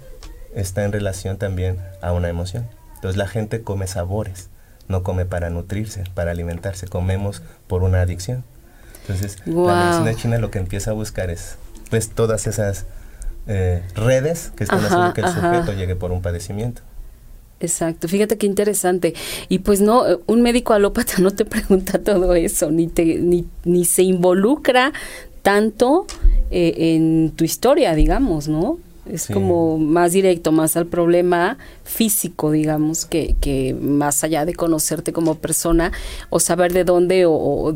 está 0.53 0.84
en 0.84 0.91
relación 0.91 1.38
también 1.38 1.77
a 2.01 2.13
una 2.13 2.29
emoción. 2.29 2.68
Entonces 2.96 3.18
la 3.18 3.27
gente 3.27 3.62
come 3.62 3.88
sabores, 3.88 4.50
no 4.88 5.03
come 5.03 5.25
para 5.25 5.50
nutrirse, 5.50 6.03
para 6.13 6.32
alimentarse, 6.32 6.88
comemos 6.88 7.41
por 7.68 7.84
una 7.84 8.01
adicción. 8.01 8.44
Entonces 9.01 9.38
la 9.46 10.01
medicina 10.01 10.22
china 10.22 10.38
lo 10.39 10.51
que 10.51 10.60
empieza 10.60 10.91
a 10.91 10.94
buscar 10.94 11.29
es 11.29 11.58
pues 11.89 12.10
todas 12.10 12.46
esas 12.46 12.86
eh, 13.48 13.84
redes 13.96 14.51
que 14.56 14.63
están 14.63 14.84
haciendo 14.84 15.13
que 15.13 15.22
el 15.22 15.27
sujeto 15.27 15.74
llegue 15.74 15.96
por 15.96 16.12
un 16.12 16.22
padecimiento. 16.22 16.82
Exacto, 17.60 18.08
fíjate 18.08 18.38
qué 18.38 18.46
interesante. 18.46 19.13
Y 19.50 19.60
pues 19.60 19.82
no, 19.82 20.03
un 20.27 20.41
médico 20.41 20.74
alópata 20.74 21.13
no 21.20 21.32
te 21.32 21.46
pregunta 21.46 22.00
todo 22.03 22.34
eso, 22.36 22.72
ni, 22.72 22.88
te, 22.88 23.03
ni, 23.20 23.48
ni 23.65 23.86
se 23.86 24.03
involucra 24.03 24.94
tanto 25.41 26.06
eh, 26.51 26.96
en 26.96 27.32
tu 27.32 27.44
historia, 27.44 27.96
digamos, 27.96 28.48
¿no? 28.48 28.77
Es 29.11 29.27
como 29.27 29.77
más 29.77 30.11
directo, 30.11 30.51
más 30.51 30.77
al 30.77 30.85
problema 30.85 31.57
físico, 31.83 32.51
digamos, 32.51 33.05
que, 33.05 33.35
que 33.41 33.73
más 33.73 34.23
allá 34.23 34.45
de 34.45 34.53
conocerte 34.53 35.13
como 35.13 35.35
persona 35.35 35.91
o 36.29 36.39
saber 36.39 36.73
de 36.73 36.83
dónde 36.83 37.25
o 37.27 37.73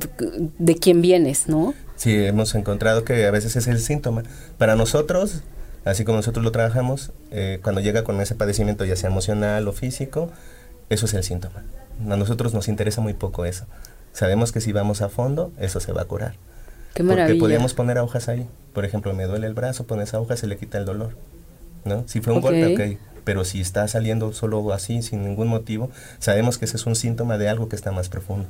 de 0.59 0.75
quién 0.75 1.01
vienes, 1.01 1.47
¿no? 1.47 1.73
Sí, 1.95 2.13
hemos 2.25 2.53
encontrado 2.55 3.03
que 3.03 3.25
a 3.25 3.31
veces 3.31 3.55
es 3.55 3.67
el 3.67 3.79
síntoma. 3.79 4.23
Para 4.57 4.75
nosotros, 4.75 5.41
así 5.85 6.03
como 6.03 6.17
nosotros 6.17 6.43
lo 6.43 6.51
trabajamos, 6.51 7.11
eh, 7.31 7.59
cuando 7.63 7.81
llega 7.81 8.03
con 8.03 8.19
ese 8.21 8.35
padecimiento, 8.35 8.85
ya 8.85 8.95
sea 8.95 9.09
emocional 9.09 9.67
o 9.67 9.73
físico, 9.73 10.29
eso 10.89 11.05
es 11.05 11.13
el 11.13 11.23
síntoma. 11.23 11.63
A 12.09 12.15
nosotros 12.17 12.53
nos 12.53 12.67
interesa 12.67 13.01
muy 13.01 13.13
poco 13.13 13.45
eso. 13.45 13.65
Sabemos 14.11 14.51
que 14.51 14.61
si 14.61 14.71
vamos 14.71 15.01
a 15.01 15.09
fondo, 15.09 15.51
eso 15.59 15.79
se 15.79 15.91
va 15.91 16.01
a 16.01 16.05
curar. 16.05 16.35
Qué 16.93 17.03
maravilla. 17.03 17.27
Porque 17.27 17.39
podríamos 17.39 17.73
poner 17.73 17.97
agujas 17.97 18.29
ahí. 18.29 18.47
Por 18.73 18.85
ejemplo, 18.85 19.13
me 19.13 19.25
duele 19.25 19.47
el 19.47 19.53
brazo, 19.53 19.85
pones 19.85 20.13
agujas, 20.13 20.39
se 20.39 20.47
le 20.47 20.57
quita 20.57 20.77
el 20.77 20.85
dolor. 20.85 21.15
¿no? 21.85 22.03
Si 22.07 22.21
fue 22.21 22.33
un 22.33 22.41
golpe, 22.41 22.73
ok. 22.73 22.99
pero 23.23 23.45
si 23.45 23.61
está 23.61 23.87
saliendo 23.87 24.33
solo 24.33 24.73
así, 24.73 25.01
sin 25.01 25.23
ningún 25.23 25.47
motivo, 25.47 25.91
sabemos 26.19 26.57
que 26.57 26.65
ese 26.65 26.77
es 26.77 26.85
un 26.85 26.95
síntoma 26.95 27.37
de 27.37 27.49
algo 27.49 27.69
que 27.69 27.75
está 27.75 27.91
más 27.91 28.09
profundo, 28.09 28.47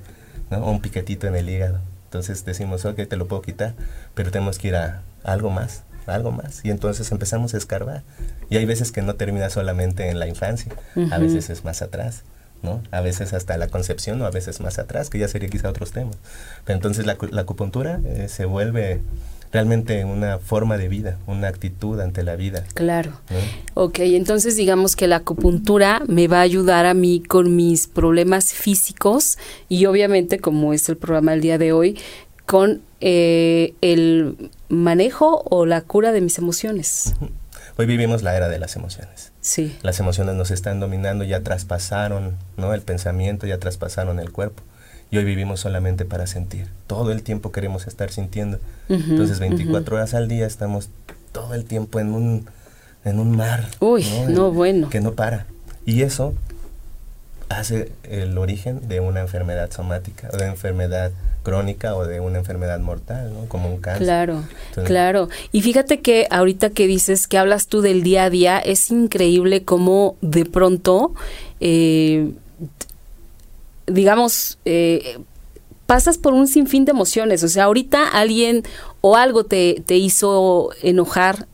¿no? 0.50 0.66
O 0.66 0.72
un 0.72 0.82
piquetito 0.82 1.28
en 1.28 1.36
el 1.36 1.50
hígado. 1.50 1.80
Entonces 2.06 2.46
decimos, 2.46 2.86
ok, 2.86 3.08
te 3.08 3.18
lo 3.18 3.28
puedo 3.28 3.42
quitar, 3.42 3.74
pero 4.14 4.32
tenemos 4.32 4.60
que 4.60 4.70
ir 4.70 4.76
a 4.76 5.02
algo 5.24 5.50
más, 5.50 5.84
algo 6.06 6.32
más. 6.32 6.64
Y 6.64 6.70
entonces 6.70 7.12
empezamos 7.12 7.54
a 7.54 7.58
escarbar. 7.58 8.04
Y 8.50 8.58
hay 8.58 8.66
veces 8.66 8.92
que 8.92 9.02
no 9.02 9.16
termina 9.16 9.50
solamente 9.50 10.10
en 10.10 10.20
la 10.20 10.28
infancia, 10.28 10.72
a 11.12 11.18
veces 11.18 11.50
es 11.50 11.64
más 11.64 11.82
atrás. 11.82 12.24
¿no? 12.62 12.82
A 12.92 13.02
veces 13.02 13.34
hasta 13.34 13.58
la 13.58 13.68
concepción 13.68 14.22
o 14.22 14.26
a 14.26 14.32
veces 14.32 14.62
más 14.62 14.80
atrás, 14.80 15.10
que 15.10 15.20
ya 15.20 15.28
sería 15.28 15.50
quizá 15.50 15.68
otros 15.68 15.92
temas. 15.92 16.16
Pero 16.64 16.78
entonces 16.78 17.06
la, 17.06 17.18
la 17.32 17.42
acupuntura 17.42 18.00
eh, 18.06 18.28
se 18.30 18.46
vuelve 18.46 19.02
realmente 19.54 20.04
una 20.04 20.40
forma 20.40 20.78
de 20.78 20.90
vida, 20.90 21.20
una 21.28 21.48
actitud 21.48 22.00
ante 22.00 22.24
la 22.24 22.36
vida. 22.36 22.66
Claro. 22.74 23.12
Ok, 23.76 24.00
entonces 24.00 24.58
digamos 24.58 24.96
que 24.96 25.08
la 25.08 25.18
acupuntura 25.18 26.02
me 26.08 26.28
va 26.28 26.40
a 26.40 26.42
ayudar 26.42 26.88
a 26.88 26.96
mí 26.96 27.22
con 27.22 27.56
mis 27.56 27.88
problemas 27.88 28.52
físicos 28.52 29.38
y 29.70 29.86
obviamente, 29.86 30.40
como 30.40 30.74
es 30.74 30.90
el 30.90 30.98
programa 30.98 31.32
del 31.32 31.42
día 31.42 31.58
de 31.60 31.72
hoy, 31.72 32.00
con 32.48 32.82
eh, 33.00 33.76
el 33.82 34.50
manejo 34.70 35.44
o 35.46 35.68
la 35.68 35.82
cura 35.82 36.12
de 36.12 36.22
mis 36.22 36.40
emociones. 36.40 37.14
Hoy 37.78 37.86
vivimos 37.86 38.24
la 38.24 38.36
era 38.36 38.50
de 38.50 38.58
las 38.58 38.76
emociones. 38.76 39.34
Sí. 39.42 39.78
Las 39.84 40.00
emociones 40.00 40.36
nos 40.36 40.50
están 40.50 40.80
dominando, 40.80 41.24
ya 41.24 41.42
traspasaron, 41.42 42.38
¿no? 42.58 42.74
El 42.74 42.82
pensamiento, 42.82 43.46
ya 43.46 43.60
traspasaron 43.60 44.20
el 44.20 44.32
cuerpo 44.32 44.64
y 45.14 45.18
hoy 45.20 45.26
vivimos 45.26 45.60
solamente 45.60 46.06
para 46.06 46.26
sentir. 46.26 46.66
Todo 46.88 47.12
el 47.12 47.22
tiempo 47.22 47.52
queremos 47.52 47.86
estar 47.86 48.10
sintiendo. 48.10 48.58
Entonces 48.90 49.40
24 49.40 49.96
horas 49.96 50.16
al 50.16 50.28
día 50.28 50.48
estamos 50.48 50.90
todo 51.32 51.54
el 51.54 51.66
tiempo 51.66 52.00
en 52.00 52.14
un, 52.14 52.48
en 53.06 53.20
un 53.20 53.38
mar. 53.38 53.70
Uy, 53.80 54.08
¿no? 54.30 54.52
bueno. 54.52 54.90
Que 54.90 55.02
no 55.02 55.14
para. 55.14 55.46
Y 55.86 56.02
eso 56.02 56.34
hace 57.48 57.92
el 58.10 58.36
origen 58.40 58.88
de 58.88 59.02
una 59.02 59.20
enfermedad 59.20 59.70
somática, 59.70 60.32
o 60.34 60.38
de 60.38 60.48
enfermedad 60.48 61.12
crónica 61.44 61.96
o 61.96 62.08
de 62.08 62.20
una 62.20 62.40
enfermedad 62.40 62.80
mortal, 62.80 63.32
¿no? 63.36 63.46
Como 63.48 63.70
un 63.70 63.82
cáncer. 63.82 64.06
Claro, 64.06 64.44
claro. 64.84 65.30
Y 65.52 65.62
fíjate 65.62 66.00
que 66.00 66.26
ahorita 66.32 66.72
que 66.72 66.88
dices 66.88 67.28
que 67.28 67.38
hablas 67.38 67.68
tú 67.68 67.82
del 67.82 68.02
día 68.02 68.24
a 68.24 68.30
día, 68.32 68.58
es 68.58 68.90
increíble 68.90 69.64
cómo 69.64 70.16
de 70.22 70.46
pronto 70.46 71.14
eh, 71.60 72.32
digamos, 73.88 74.60
eh, 74.66 75.20
pasas 75.86 76.18
por 76.18 76.34
un 76.34 76.48
sinfín 76.48 76.86
de 76.86 76.92
emociones. 76.92 77.44
O 77.44 77.48
sea, 77.48 77.66
ahorita 77.66 78.08
alguien 78.08 78.64
o 79.02 79.16
algo 79.16 79.46
te, 79.46 79.84
te 79.86 79.98
hizo 79.98 80.72
enojar 80.82 81.48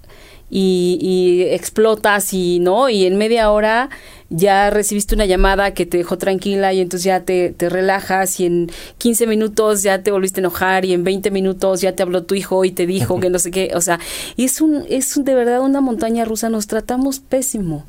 y, 0.50 0.98
y, 1.02 1.44
explotas 1.54 2.34
y 2.34 2.60
no 2.60 2.90
y 2.90 3.06
en 3.06 3.18
media 3.18 3.52
hora 3.52 3.90
ya 4.30 4.70
recibiste 4.70 5.16
una 5.16 5.26
llamada 5.26 5.74
que 5.74 5.86
te 5.86 5.98
dejó 5.98 6.18
tranquila 6.18 6.72
y 6.74 6.82
entonces 6.82 7.06
ya 7.06 7.22
te, 7.22 7.52
te 7.52 7.70
relajas 7.70 8.40
y 8.40 8.46
en 8.46 8.72
15 8.98 9.28
minutos 9.28 9.82
ya 9.82 10.04
te 10.04 10.12
volviste 10.12 10.40
a 10.40 10.44
enojar 10.44 10.86
y 10.86 10.94
en 10.94 11.04
20 11.04 11.32
minutos 11.32 11.82
ya 11.82 11.96
te 11.96 12.04
habló 12.04 12.24
tu 12.24 12.36
hijo 12.36 12.64
y 12.66 12.72
te 12.72 12.86
dijo 12.86 13.20
que 13.20 13.30
no 13.30 13.40
sé 13.40 13.52
qué, 13.52 13.72
o 13.76 13.82
sea, 13.82 14.00
es 14.38 14.62
un 14.62 14.86
es 14.90 15.24
de 15.24 15.34
verdad 15.34 15.62
una 15.62 15.82
montaña 15.82 16.26
rusa, 16.26 16.50
nos 16.50 16.68
tratamos 16.68 17.20
pésimo. 17.20 17.86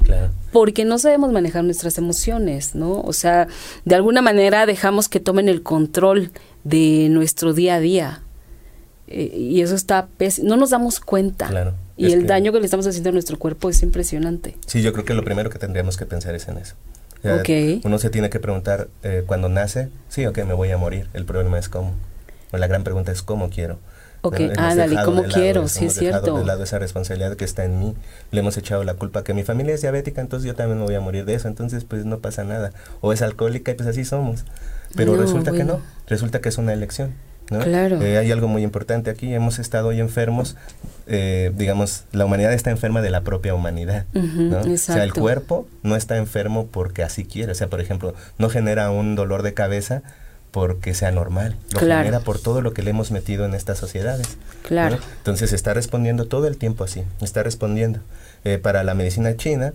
Porque 0.53 0.85
no 0.85 0.99
sabemos 0.99 1.31
manejar 1.31 1.65
nuestras 1.65 1.97
emociones, 1.99 2.75
¿no? 2.75 3.01
O 3.03 3.13
sea, 3.13 3.47
de 3.85 3.95
alguna 3.95 4.23
manera 4.23 4.67
dejamos 4.67 5.09
que 5.09 5.21
tomen 5.21 5.49
el 5.49 5.63
control 5.63 6.31
de 6.65 7.09
nuestro 7.11 7.53
día 7.53 7.77
a 7.77 7.81
día. 7.81 8.23
Eh, 9.07 9.37
y 9.37 9.61
eso 9.61 9.75
está 9.75 10.07
pésimo, 10.07 10.49
no 10.49 10.57
nos 10.57 10.71
damos 10.71 11.01
cuenta. 11.01 11.49
Claro. 11.49 11.75
Y 12.09 12.13
el 12.13 12.27
daño 12.27 12.53
que 12.53 12.61
le 12.61 12.65
estamos 12.65 12.87
haciendo 12.87 13.11
a 13.11 13.13
nuestro 13.13 13.39
cuerpo 13.39 13.69
es 13.69 13.83
impresionante. 13.83 14.57
Sí, 14.67 14.83
yo 14.83 14.93
creo 14.93 15.05
que 15.05 15.15
lo 15.15 15.25
primero 15.25 15.51
que 15.51 15.59
tendríamos 15.59 15.97
que 15.97 16.07
pensar 16.07 16.35
es 16.35 16.49
en 16.49 16.59
eso. 16.59 16.75
okay. 17.23 17.81
Uno 17.85 17.99
se 17.99 18.11
tiene 18.11 18.31
que 18.31 18.41
preguntar 18.41 18.89
eh, 19.03 19.25
cuando 19.27 19.49
nace, 19.49 19.91
sí, 20.09 20.25
ok, 20.27 20.39
me 20.45 20.55
voy 20.55 20.71
a 20.71 20.79
morir. 20.79 21.09
El 21.13 21.25
problema 21.25 21.59
es 21.59 21.69
cómo. 21.69 21.95
O 22.53 22.57
la 22.57 22.67
gran 22.67 22.85
pregunta 22.85 23.13
es 23.13 23.23
cómo 23.23 23.51
quiero. 23.51 23.79
Ok, 24.23 24.39
ándale, 24.59 24.97
¿cómo 25.05 25.23
quiero? 25.25 25.67
sí, 25.67 25.87
es 25.87 25.95
cierto. 25.95 26.37
de 26.37 26.45
lado 26.45 26.63
esa 26.63 26.79
responsabilidad 26.79 27.37
que 27.37 27.45
está 27.45 27.65
en 27.65 27.79
mí. 27.79 27.95
Le 28.33 28.41
hemos 28.41 28.57
echado 28.59 28.85
la 28.85 28.95
culpa 28.95 29.25
que 29.25 29.33
mi 29.33 29.45
familia 29.45 29.75
es 29.75 29.81
diabética, 29.81 30.21
entonces 30.21 30.47
yo 30.47 30.55
también 30.55 30.79
me 30.79 30.85
voy 30.85 30.95
a 30.95 31.01
morir 31.01 31.25
de 31.25 31.35
eso. 31.35 31.49
Entonces, 31.49 31.85
pues 31.85 32.05
no 32.05 32.19
pasa 32.19 32.45
nada. 32.45 32.73
O 33.01 33.13
es 33.13 33.23
alcohólica 33.23 33.71
y 33.71 33.75
pues 33.75 33.89
así 33.89 34.05
somos. 34.05 34.45
Pero 34.95 35.17
resulta 35.17 35.53
que 35.53 35.65
no. 35.65 35.81
Resulta 36.07 36.41
que 36.41 36.51
es 36.51 36.59
una 36.59 36.73
elección. 36.73 37.15
Claro. 37.59 38.01
Eh, 38.01 38.17
hay 38.17 38.31
algo 38.31 38.49
muy 38.49 38.63
importante 38.63 39.11
aquí. 39.11 39.35
Hemos 39.35 39.59
estado 39.59 39.89
hoy 39.89 40.01
enfermos, 40.01 40.57
eh, 41.07 41.53
digamos, 41.57 42.05
la 42.13 42.25
humanidad 42.25 42.53
está 42.53 42.71
enferma 42.71 43.03
de 43.03 43.11
la 43.11 43.23
propia 43.23 43.55
humanidad. 43.55 44.07
O 44.15 44.77
sea, 44.77 45.03
el 45.03 45.13
cuerpo 45.13 45.67
no 45.83 45.97
está 45.97 46.17
enfermo 46.17 46.69
porque 46.71 47.03
así 47.03 47.25
quiere. 47.25 47.53
O 47.53 47.55
sea, 47.55 47.69
por 47.69 47.81
ejemplo, 47.81 48.15
no 48.39 48.49
genera 48.49 48.91
un 48.91 49.17
dolor 49.17 49.43
de 49.43 49.55
cabeza 49.55 50.03
porque 50.53 50.95
sea 50.95 51.11
normal. 51.11 51.57
Lo 51.73 51.81
genera 51.81 52.21
por 52.21 52.39
todo 52.39 52.61
lo 52.61 52.73
que 52.73 52.83
le 52.83 52.91
hemos 52.91 53.11
metido 53.11 53.45
en 53.45 53.55
estas 53.55 53.79
sociedades. 53.79 54.37
Claro. 54.67 54.99
Entonces 55.19 55.53
está 55.53 55.75
respondiendo 55.75 56.27
todo 56.27 56.47
el 56.47 56.57
tiempo 56.57 56.85
así. 56.85 57.03
Está 57.21 57.43
respondiendo. 57.43 58.01
Eh, 58.45 58.59
para 58.59 58.85
la 58.85 58.95
medicina 58.95 59.37
china 59.37 59.73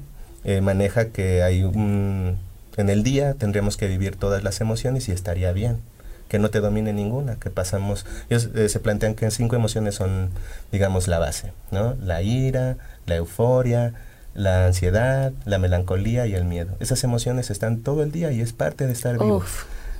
maneja 0.62 1.06
que 1.06 1.42
hay 1.42 1.64
un... 1.64 2.38
En 2.78 2.90
el 2.90 3.04
día 3.04 3.34
tendríamos 3.34 3.78
que 3.78 3.88
vivir 3.88 4.16
todas 4.16 4.44
las 4.44 4.62
emociones 4.62 5.10
y 5.10 5.12
estaría 5.12 5.52
bien 5.54 5.80
que 6.28 6.40
no 6.40 6.50
te 6.50 6.60
domine 6.60 6.94
ninguna, 6.94 7.36
que 7.36 7.50
pasamos, 7.50 8.06
ellos 8.30 8.50
eh, 8.56 8.70
se 8.70 8.80
plantean 8.80 9.16
que 9.16 9.30
cinco 9.32 9.56
emociones 9.56 9.96
son, 9.96 10.30
digamos, 10.72 11.08
la 11.08 11.20
base, 11.20 11.54
¿no? 11.72 11.96
La 12.04 12.22
ira, 12.22 12.78
la 13.06 13.16
euforia, 13.16 13.94
la 14.34 14.66
ansiedad, 14.66 15.32
la 15.46 15.60
melancolía 15.60 16.26
y 16.28 16.36
el 16.36 16.46
miedo. 16.46 16.76
Esas 16.80 17.04
emociones 17.04 17.50
están 17.50 17.80
todo 17.80 18.04
el 18.04 18.12
día 18.12 18.32
y 18.32 18.42
es 18.42 18.54
parte 18.54 18.86
de 18.86 18.94
estar 18.94 19.18
vivo. 19.18 19.44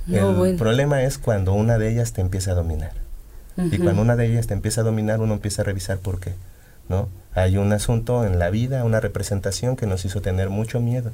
el 0.08 0.56
problema 0.56 1.02
es 1.02 1.18
cuando 1.18 1.52
una 1.52 1.78
de 1.78 1.90
ellas 1.90 2.12
te 2.12 2.20
empieza 2.20 2.52
a 2.52 2.54
dominar. 2.54 2.92
Y 3.56 3.78
cuando 3.78 4.02
una 4.02 4.16
de 4.16 4.26
ellas 4.26 4.46
te 4.46 4.52
empieza 4.52 4.82
a 4.82 4.84
dominar, 4.84 5.20
uno 5.20 5.32
empieza 5.32 5.62
a 5.62 5.64
revisar 5.64 5.96
por 5.96 6.20
qué, 6.20 6.34
¿no? 6.90 7.08
Hay 7.34 7.56
un 7.56 7.72
asunto 7.72 8.24
en 8.26 8.38
la 8.38 8.50
vida, 8.50 8.84
una 8.84 9.00
representación 9.00 9.76
que 9.76 9.86
nos 9.86 10.04
hizo 10.04 10.20
tener 10.20 10.50
mucho 10.50 10.80
miedo. 10.80 11.12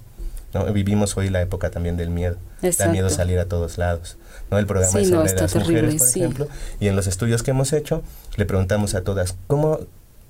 ¿no? 0.54 0.64
Vivimos 0.72 1.16
hoy 1.16 1.30
la 1.30 1.40
época 1.40 1.70
también 1.70 1.96
del 1.96 2.10
miedo. 2.10 2.36
Da 2.78 2.88
miedo 2.88 3.10
salir 3.10 3.38
a 3.38 3.46
todos 3.46 3.78
lados. 3.78 4.16
¿No? 4.52 4.58
El 4.58 4.66
programa 4.66 5.00
es 5.00 5.08
sobre 5.08 5.34
las 5.34 5.54
mujeres, 5.56 5.94
por 5.96 6.08
ejemplo. 6.08 6.48
Y 6.78 6.88
en 6.88 6.94
los 6.94 7.06
estudios 7.06 7.42
que 7.42 7.50
hemos 7.50 7.72
hecho, 7.72 8.02
le 8.36 8.44
preguntamos 8.44 8.94
a 8.94 9.02
todas, 9.02 9.34
¿cómo, 9.46 9.80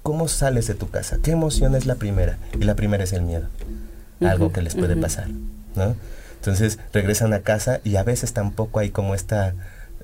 ¿cómo 0.03 0.29
sales 0.29 0.69
de 0.69 0.75
tu 0.75 0.89
casa? 0.89 1.19
¿Qué 1.23 1.33
emoción 1.33 1.75
es 1.75 1.87
la 1.87 1.97
primera? 1.97 2.39
Y 2.59 2.65
la 2.65 2.77
primera 2.77 3.03
es 3.05 3.13
el 3.13 3.23
miedo. 3.23 3.49
Algo 4.21 4.53
que 4.53 4.63
les 4.63 4.77
puede 4.77 4.97
pasar, 4.97 5.29
¿no? 5.75 5.97
Entonces 6.37 6.79
regresan 6.93 7.33
a 7.33 7.41
casa 7.41 7.81
y 7.83 7.97
a 7.97 8.05
veces 8.05 8.33
tampoco 8.33 8.79
hay 8.79 8.91
como 8.91 9.15
esta... 9.15 9.55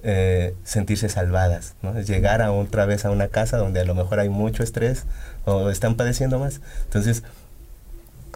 Eh, 0.04 0.54
sentirse 0.62 1.08
salvadas, 1.08 1.75
¿no? 1.82 2.00
llegar 2.00 2.40
a 2.40 2.52
otra 2.52 2.87
vez 2.87 3.04
a 3.04 3.10
una 3.10 3.26
casa 3.26 3.56
donde 3.56 3.80
a 3.80 3.84
lo 3.84 3.96
mejor 3.96 4.20
hay 4.20 4.28
mucho 4.28 4.62
estrés 4.62 5.02
o 5.44 5.70
están 5.70 5.96
padeciendo 5.96 6.38
más. 6.38 6.60
Entonces, 6.84 7.25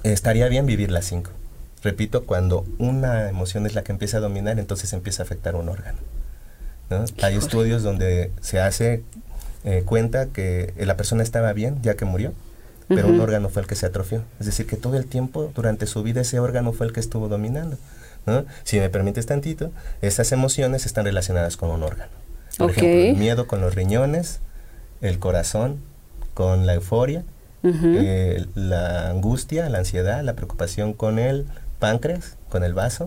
estaría 0.02 0.48
bien 0.48 0.66
vivir 0.66 0.90
las 0.90 1.04
cinco 1.04 1.30
repito, 1.82 2.24
cuando 2.24 2.64
una 2.78 3.28
emoción 3.28 3.66
es 3.66 3.74
la 3.74 3.82
que 3.82 3.92
empieza 3.92 4.18
a 4.18 4.20
dominar, 4.20 4.58
entonces 4.58 4.92
empieza 4.92 5.22
a 5.22 5.26
afectar 5.26 5.54
un 5.56 5.68
órgano. 5.68 5.98
Hay 7.22 7.36
estudios 7.36 7.82
donde 7.82 8.30
se 8.40 8.60
hace 8.60 9.02
eh, 9.64 9.82
cuenta 9.84 10.26
que 10.26 10.74
la 10.76 10.96
persona 10.96 11.22
estaba 11.22 11.52
bien 11.52 11.78
ya 11.82 11.94
que 11.94 12.04
murió, 12.04 12.32
pero 12.88 13.08
un 13.08 13.20
órgano 13.20 13.48
fue 13.48 13.62
el 13.62 13.68
que 13.68 13.74
se 13.74 13.86
atrofió. 13.86 14.22
Es 14.38 14.46
decir, 14.46 14.66
que 14.66 14.76
todo 14.76 14.98
el 14.98 15.06
tiempo, 15.06 15.50
durante 15.54 15.86
su 15.86 16.02
vida, 16.02 16.20
ese 16.20 16.38
órgano 16.40 16.72
fue 16.72 16.86
el 16.86 16.92
que 16.92 17.00
estuvo 17.00 17.28
dominando. 17.28 17.78
Si 18.64 18.78
me 18.78 18.88
permites 18.90 19.26
tantito, 19.26 19.72
esas 20.00 20.30
emociones 20.32 20.86
están 20.86 21.04
relacionadas 21.04 21.56
con 21.56 21.70
un 21.70 21.82
órgano. 21.82 22.12
Por 22.58 22.70
ejemplo, 22.70 22.90
el 22.90 23.16
miedo 23.16 23.46
con 23.46 23.60
los 23.60 23.74
riñones, 23.74 24.40
el 25.00 25.18
corazón 25.18 25.78
con 26.34 26.66
la 26.66 26.74
euforia, 26.74 27.24
eh, 27.64 28.44
la 28.54 29.08
angustia, 29.08 29.68
la 29.68 29.78
ansiedad, 29.78 30.22
la 30.22 30.34
preocupación 30.34 30.92
con 30.92 31.18
el 31.18 31.46
páncreas 31.82 32.36
con 32.48 32.62
el 32.62 32.74
vaso, 32.74 33.06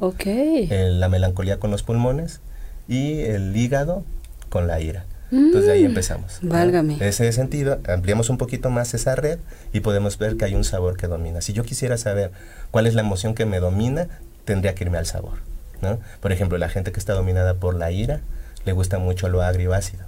la 1.00 1.08
melancolía 1.08 1.60
con 1.60 1.72
los 1.72 1.82
pulmones 1.82 2.42
y 2.90 3.22
el 3.22 3.56
hígado 3.56 4.04
con 4.50 4.68
la 4.68 4.82
ira. 4.82 5.06
Entonces 5.32 5.68
de 5.68 5.72
ahí 5.72 5.84
mm, 5.84 5.86
empezamos. 5.86 6.40
Válgame. 6.42 6.96
En 6.96 7.04
ese 7.04 7.32
sentido, 7.32 7.80
ampliamos 7.88 8.30
un 8.30 8.38
poquito 8.38 8.70
más 8.70 8.94
esa 8.94 9.16
red 9.16 9.40
y 9.72 9.80
podemos 9.80 10.18
ver 10.18 10.36
que 10.36 10.44
hay 10.44 10.56
un 10.56 10.66
sabor 10.66 10.98
que 10.98 11.08
domina. 11.08 11.40
Si 11.40 11.54
yo 11.54 11.64
quisiera 11.64 11.98
saber 11.98 12.32
cuál 12.70 12.86
es 12.86 12.96
la 12.96 13.02
emoción 13.02 13.34
que 13.34 13.46
me 13.46 13.62
domina, 13.62 14.10
tendría 14.44 14.76
que 14.76 14.84
irme 14.84 14.98
al 14.98 15.06
sabor. 15.06 15.38
¿no? 15.82 16.00
Por 16.20 16.34
ejemplo, 16.34 16.58
la 16.58 16.68
gente 16.68 16.92
que 16.92 17.00
está 17.00 17.14
dominada 17.14 17.54
por 17.54 17.76
la 17.76 17.92
ira, 17.92 18.20
le 18.66 18.74
gusta 18.74 19.00
mucho 19.00 19.30
lo 19.30 19.42
agrio 19.42 19.74
ácido. 19.74 20.04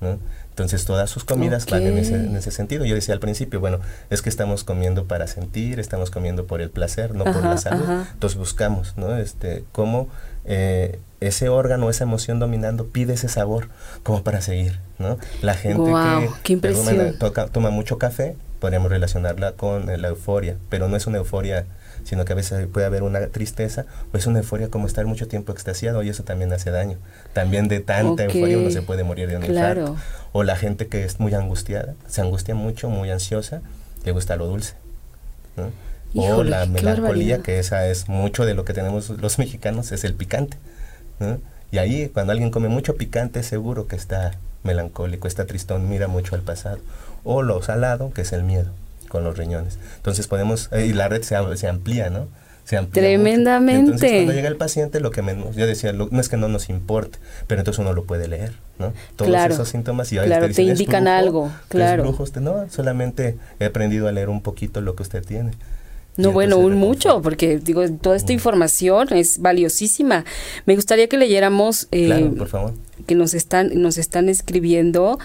¿no? 0.00 0.18
Entonces 0.56 0.86
todas 0.86 1.10
sus 1.10 1.22
comidas 1.24 1.66
van 1.66 1.82
en 1.82 1.98
ese, 1.98 2.14
en 2.14 2.34
ese, 2.34 2.50
sentido. 2.50 2.86
Yo 2.86 2.94
decía 2.94 3.12
al 3.12 3.20
principio, 3.20 3.60
bueno, 3.60 3.78
es 4.08 4.22
que 4.22 4.30
estamos 4.30 4.64
comiendo 4.64 5.04
para 5.04 5.26
sentir, 5.26 5.78
estamos 5.78 6.10
comiendo 6.10 6.46
por 6.46 6.62
el 6.62 6.70
placer, 6.70 7.14
no 7.14 7.24
por 7.24 7.44
la 7.44 7.58
salud. 7.58 7.84
Entonces 8.14 8.38
buscamos, 8.38 8.94
¿no? 8.96 9.18
Este, 9.18 9.64
cómo 9.72 10.08
eh, 10.46 10.98
ese 11.20 11.50
órgano, 11.50 11.90
esa 11.90 12.04
emoción 12.04 12.38
dominando 12.38 12.86
pide 12.86 13.12
ese 13.12 13.28
sabor 13.28 13.68
como 14.02 14.22
para 14.22 14.40
seguir, 14.40 14.80
¿no? 14.98 15.18
La 15.42 15.52
gente 15.52 15.92
que 16.42 16.56
toma 17.52 17.68
mucho 17.68 17.98
café 17.98 18.34
podríamos 18.58 18.90
relacionarla 18.90 19.52
con 19.52 19.84
la 20.00 20.08
euforia, 20.08 20.56
pero 20.70 20.88
no 20.88 20.96
es 20.96 21.06
una 21.06 21.18
euforia 21.18 21.66
sino 22.06 22.24
que 22.24 22.32
a 22.32 22.36
veces 22.36 22.68
puede 22.68 22.86
haber 22.86 23.02
una 23.02 23.26
tristeza 23.26 23.84
o 24.12 24.16
es 24.16 24.26
una 24.26 24.38
euforia 24.38 24.68
como 24.68 24.86
estar 24.86 25.04
mucho 25.06 25.26
tiempo 25.26 25.50
extasiado 25.52 26.04
y 26.04 26.08
eso 26.08 26.22
también 26.22 26.52
hace 26.52 26.70
daño. 26.70 26.98
También 27.32 27.66
de 27.66 27.80
tanta 27.80 28.24
euforia 28.24 28.58
uno 28.58 28.70
se 28.70 28.82
puede 28.82 29.02
morir 29.02 29.28
de 29.28 29.36
un 29.36 29.44
infarto. 29.44 29.96
O 30.36 30.42
la 30.42 30.56
gente 30.56 30.88
que 30.88 31.02
es 31.04 31.18
muy 31.18 31.32
angustiada, 31.32 31.94
se 32.06 32.20
angustia 32.20 32.54
mucho, 32.54 32.90
muy 32.90 33.10
ansiosa, 33.10 33.62
le 34.04 34.12
gusta 34.12 34.36
lo 34.36 34.46
dulce. 34.46 34.74
o 36.14 36.42
la 36.44 36.66
melancolía, 36.66 37.38
que 37.38 37.58
esa 37.58 37.88
es 37.88 38.06
mucho 38.10 38.44
de 38.44 38.52
lo 38.52 38.66
que 38.66 38.74
tenemos 38.74 39.08
los 39.08 39.38
mexicanos, 39.38 39.92
es 39.92 40.04
el 40.04 40.12
picante. 40.12 40.58
Y 41.72 41.78
ahí, 41.78 42.10
cuando 42.10 42.32
alguien 42.32 42.50
come 42.50 42.68
mucho 42.68 42.96
picante, 42.96 43.42
seguro 43.42 43.86
que 43.88 43.96
está 43.96 44.32
melancólico, 44.62 45.26
está 45.26 45.46
tristón, 45.46 45.88
mira 45.88 46.06
mucho 46.06 46.34
al 46.34 46.42
pasado. 46.42 46.80
O 47.24 47.40
lo 47.42 47.62
salado, 47.62 48.12
que 48.12 48.20
es 48.20 48.32
el 48.34 48.42
miedo 48.42 48.70
con 49.08 49.24
los 49.24 49.38
riñones. 49.38 49.78
Entonces 49.96 50.26
podemos, 50.28 50.68
eh, 50.72 50.84
y 50.84 50.92
la 50.92 51.08
red 51.08 51.22
se, 51.22 51.36
se 51.56 51.66
amplía, 51.66 52.10
¿no? 52.10 52.28
Se 52.64 52.76
amplía 52.76 53.04
Tremendamente. 53.04 53.80
Entonces 53.80 54.10
cuando 54.10 54.32
llega 54.32 54.48
el 54.48 54.56
paciente, 54.56 55.00
lo 55.00 55.10
que 55.12 55.22
menos, 55.22 55.56
yo 55.56 55.66
decía, 55.66 55.94
no 55.94 56.20
es 56.20 56.28
que 56.28 56.36
no 56.36 56.48
nos 56.48 56.68
importe, 56.68 57.18
pero 57.46 57.62
entonces 57.62 57.78
uno 57.78 57.94
lo 57.94 58.04
puede 58.04 58.28
leer, 58.28 58.52
¿no? 58.78 58.92
Todos 59.16 59.34
esos 59.50 59.68
síntomas 59.68 60.12
y 60.12 60.16
claro, 60.16 60.48
te, 60.50 60.62
indican 60.62 61.08
algo, 61.08 61.50
claro. 61.68 62.14
no, 62.40 62.70
solamente 62.70 63.36
he 63.60 63.64
aprendido 63.64 64.08
a 64.08 64.12
leer 64.12 64.28
un 64.28 64.40
poquito 64.40 64.80
lo 64.80 64.94
que 64.94 65.02
usted 65.02 65.24
tiene. 65.24 65.52
No, 66.16 66.32
bueno, 66.32 66.56
un 66.56 66.76
mucho, 66.76 67.20
porque 67.20 67.58
digo, 67.58 67.86
toda 67.90 68.16
esta 68.16 68.32
información 68.32 69.12
es 69.12 69.38
valiosísima. 69.38 70.24
Me 70.64 70.74
gustaría 70.74 71.08
que 71.08 71.18
leyéramos, 71.18 71.88
eh, 71.92 72.30
por 72.36 72.48
favor. 72.48 72.74
que 73.06 73.14
nos 73.14 73.34
están, 73.34 73.70
nos 73.82 73.98
están 73.98 74.30
escribiendo. 74.30 75.18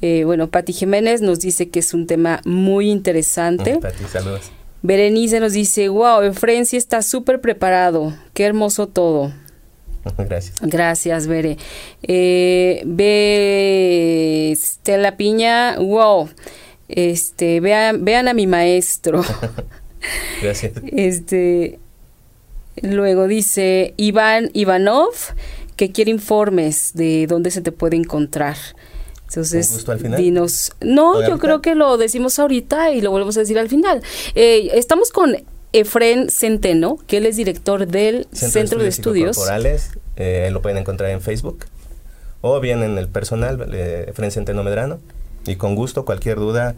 Eh, 0.00 0.24
bueno, 0.24 0.48
Pati 0.48 0.72
Jiménez 0.72 1.20
nos 1.20 1.40
dice 1.40 1.68
que 1.68 1.80
es 1.80 1.92
un 1.92 2.06
tema 2.06 2.40
muy 2.46 2.90
interesante. 2.90 3.76
Mm, 3.76 3.80
Pati, 3.80 4.04
saludos. 4.10 4.50
Berenice 4.80 5.40
nos 5.40 5.52
dice, 5.52 5.88
wow, 5.88 6.22
Efren 6.22 6.64
sí 6.64 6.76
está 6.76 7.02
súper 7.02 7.40
preparado, 7.40 8.14
qué 8.32 8.44
hermoso 8.44 8.86
todo. 8.86 9.32
Gracias. 10.18 10.56
Gracias, 10.60 11.26
Bere. 11.26 11.56
Eh, 12.02 12.82
ve 12.86 14.52
Estela 14.52 15.16
Piña, 15.16 15.78
wow, 15.78 16.28
este, 16.88 17.60
vean, 17.60 18.04
vean 18.04 18.28
a 18.28 18.34
mi 18.34 18.46
maestro. 18.46 19.22
Gracias. 20.42 20.72
Este, 20.86 21.78
luego 22.82 23.26
dice 23.26 23.94
Iván 23.96 24.50
Ivanov 24.52 25.14
que 25.76 25.92
quiere 25.92 26.10
informes 26.10 26.92
de 26.94 27.26
dónde 27.28 27.50
se 27.50 27.60
te 27.60 27.72
puede 27.72 27.96
encontrar. 27.96 28.56
Entonces, 29.28 29.86
al 29.88 30.00
final? 30.00 30.20
dinos. 30.20 30.72
No, 30.80 31.26
yo 31.26 31.38
creo 31.38 31.60
que 31.60 31.74
lo 31.74 31.98
decimos 31.98 32.38
ahorita 32.38 32.92
y 32.92 33.00
lo 33.02 33.10
volvemos 33.10 33.36
a 33.36 33.40
decir 33.40 33.58
al 33.58 33.68
final. 33.68 34.02
Eh, 34.34 34.70
estamos 34.74 35.10
con 35.10 35.36
Efren 35.72 36.30
Centeno, 36.30 36.98
que 37.06 37.18
él 37.18 37.26
es 37.26 37.36
director 37.36 37.86
del 37.86 38.26
Centro, 38.32 38.78
de 38.78 38.88
Estudios. 38.88 39.36
Corporales, 39.36 39.90
eh, 40.16 40.48
lo 40.52 40.62
pueden 40.62 40.78
encontrar 40.78 41.10
en 41.10 41.20
Facebook 41.20 41.66
o 42.40 42.60
bien 42.60 42.82
en 42.82 42.98
el 42.98 43.08
personal, 43.08 43.68
eh, 43.72 44.06
Efren 44.08 44.30
Centeno 44.30 44.62
Medrano. 44.62 44.98
Y 45.46 45.56
con 45.56 45.74
gusto, 45.74 46.04
cualquier 46.04 46.36
duda, 46.36 46.74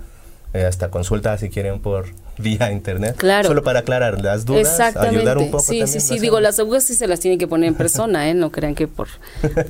eh, 0.52 0.64
hasta 0.64 0.90
consulta 0.90 1.36
si 1.38 1.50
quieren 1.50 1.80
por 1.80 2.06
vía 2.38 2.72
internet. 2.72 3.16
Claro. 3.16 3.48
Solo 3.48 3.62
para 3.62 3.80
aclarar 3.80 4.20
las 4.22 4.44
dudas, 4.44 4.80
ayudar 4.80 5.38
un 5.38 5.50
poco. 5.50 5.64
Sí, 5.64 5.86
sí, 5.86 6.00
sí. 6.00 6.18
Digo, 6.18 6.40
las 6.40 6.56
dudas 6.56 6.84
sí 6.84 6.94
se 6.94 7.06
las 7.06 7.20
tienen 7.20 7.38
que 7.38 7.46
poner 7.46 7.68
en 7.68 7.74
persona, 7.74 8.28
¿eh? 8.28 8.34
No 8.34 8.50
crean 8.50 8.74
que 8.74 8.88
por, 8.88 9.08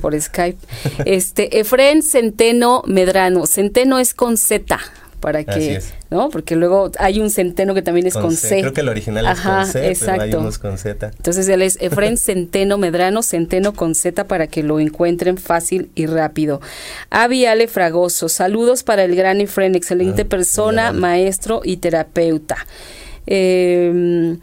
por 0.01 0.19
Skype. 0.19 0.59
Este, 1.05 1.59
Efren 1.59 2.01
Centeno 2.01 2.83
Medrano. 2.85 3.45
Centeno 3.45 3.99
es 3.99 4.13
con 4.13 4.37
Z 4.37 4.79
para 5.21 5.45
que, 5.45 5.81
¿no? 6.09 6.29
Porque 6.29 6.57
luego 6.57 6.91
hay 6.99 7.21
un 7.21 7.29
centeno 7.29 7.73
que 7.73 7.81
también 7.81 8.07
es 8.07 8.15
con, 8.15 8.35
C. 8.35 8.59
Creo 8.59 8.73
que 8.73 8.81
el 8.81 8.89
original 8.89 9.25
es 9.25 9.39
con 9.39 9.65
C, 9.65 9.87
exacto. 9.87 10.11
pero 10.11 10.23
hay 10.23 10.33
unos 10.41 10.57
con 10.57 10.77
Z. 10.77 11.11
Entonces 11.15 11.47
él 11.47 11.61
es 11.61 11.77
Efren 11.79 12.17
Centeno 12.17 12.77
Medrano, 12.77 13.23
Centeno 13.23 13.73
con 13.73 13.95
Z 13.95 14.27
para 14.27 14.47
que 14.47 14.63
lo 14.63 14.79
encuentren 14.79 15.37
fácil 15.37 15.91
y 15.95 16.07
rápido. 16.07 16.59
Avi 17.09 17.45
Ale 17.45 17.67
Fragoso, 17.67 18.27
saludos 18.27 18.83
para 18.83 19.03
el 19.03 19.15
gran 19.15 19.39
Efren, 19.39 19.75
excelente 19.75 20.23
ah, 20.23 20.29
persona, 20.29 20.91
maestro 20.91 21.61
y 21.63 21.77
terapeuta. 21.77 22.57
Eh, 23.27 24.37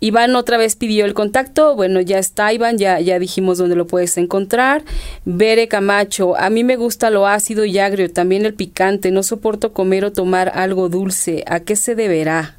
Iván 0.00 0.36
otra 0.36 0.58
vez 0.58 0.76
pidió 0.76 1.04
el 1.04 1.14
contacto, 1.14 1.74
bueno, 1.74 2.00
ya 2.00 2.18
está 2.18 2.52
Iván, 2.52 2.78
ya, 2.78 3.00
ya 3.00 3.18
dijimos 3.18 3.58
dónde 3.58 3.74
lo 3.74 3.86
puedes 3.86 4.16
encontrar. 4.16 4.84
Bere 5.24 5.66
Camacho, 5.66 6.36
a 6.36 6.50
mí 6.50 6.62
me 6.62 6.76
gusta 6.76 7.10
lo 7.10 7.26
ácido 7.26 7.64
y 7.64 7.78
agrio, 7.78 8.12
también 8.12 8.46
el 8.46 8.54
picante, 8.54 9.10
no 9.10 9.22
soporto 9.22 9.72
comer 9.72 10.04
o 10.04 10.12
tomar 10.12 10.52
algo 10.54 10.88
dulce, 10.88 11.42
¿a 11.48 11.60
qué 11.60 11.74
se 11.74 11.96
deberá? 11.96 12.56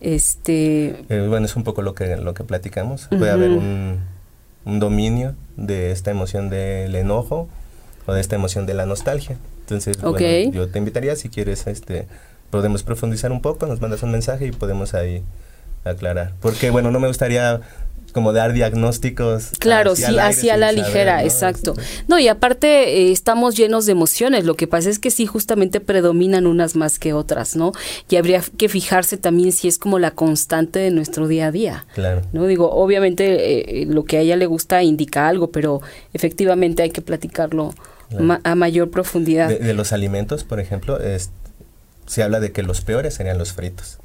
Este... 0.00 0.96
Eh, 1.08 1.26
bueno, 1.28 1.46
es 1.46 1.54
un 1.54 1.64
poco 1.64 1.82
lo 1.82 1.94
que, 1.94 2.16
lo 2.16 2.34
que 2.34 2.44
platicamos, 2.44 3.06
puede 3.08 3.30
haber 3.30 3.50
un, 3.50 4.00
dominio 4.64 5.36
de 5.56 5.92
esta 5.92 6.10
emoción 6.10 6.50
del 6.50 6.94
enojo 6.96 7.48
o 8.06 8.12
de 8.12 8.20
esta 8.20 8.34
emoción 8.34 8.66
de 8.66 8.74
la 8.74 8.84
nostalgia. 8.84 9.36
Entonces, 9.60 10.00
bueno, 10.00 10.18
yo 10.50 10.68
te 10.68 10.78
invitaría 10.78 11.14
si 11.14 11.28
quieres, 11.28 11.68
este, 11.68 12.06
podemos 12.50 12.82
profundizar 12.82 13.30
un 13.30 13.42
poco, 13.42 13.66
nos 13.66 13.80
mandas 13.80 14.02
un 14.02 14.10
mensaje 14.10 14.46
y 14.46 14.52
podemos 14.52 14.94
ahí 14.94 15.22
aclarar. 15.90 16.34
Porque, 16.40 16.70
bueno, 16.70 16.90
no 16.90 17.00
me 17.00 17.08
gustaría 17.08 17.60
como 18.16 18.32
dar 18.32 18.54
diagnósticos. 18.54 19.50
Claro, 19.58 19.94
sí, 19.94 20.18
hacia 20.18 20.56
la 20.56 20.72
ligera, 20.72 21.22
exacto. 21.22 21.74
No, 22.08 22.18
y 22.18 22.28
aparte 22.28 22.66
eh, 22.68 23.12
estamos 23.12 23.58
llenos 23.58 23.84
de 23.84 23.92
emociones, 23.92 24.46
lo 24.46 24.54
que 24.54 24.66
pasa 24.66 24.88
es 24.88 24.98
que 24.98 25.10
sí, 25.10 25.26
justamente 25.26 25.80
predominan 25.80 26.46
unas 26.46 26.76
más 26.76 26.98
que 26.98 27.12
otras, 27.12 27.56
¿no? 27.56 27.72
Y 28.08 28.16
habría 28.16 28.42
que 28.56 28.70
fijarse 28.70 29.18
también 29.18 29.52
si 29.52 29.68
es 29.68 29.78
como 29.78 29.98
la 29.98 30.12
constante 30.12 30.78
de 30.78 30.90
nuestro 30.90 31.28
día 31.28 31.48
a 31.48 31.52
día. 31.52 31.84
Claro. 31.94 32.22
No 32.32 32.46
digo, 32.46 32.70
obviamente 32.70 33.82
eh, 33.82 33.84
lo 33.84 34.06
que 34.06 34.16
a 34.16 34.20
ella 34.20 34.36
le 34.36 34.46
gusta 34.46 34.82
indica 34.82 35.28
algo, 35.28 35.50
pero 35.50 35.82
efectivamente 36.14 36.82
hay 36.82 36.90
que 36.92 37.02
platicarlo 37.02 37.74
a 38.44 38.54
mayor 38.54 38.90
profundidad. 38.90 39.50
De, 39.50 39.74
los 39.74 39.92
alimentos, 39.92 40.42
por 40.42 40.58
ejemplo, 40.58 40.98
es, 41.00 41.28
se 42.06 42.22
habla 42.22 42.40
de 42.40 42.50
que 42.50 42.62
los 42.62 42.80
peores 42.80 43.12
serían 43.12 43.36
los 43.36 43.52
fritos. 43.52 43.98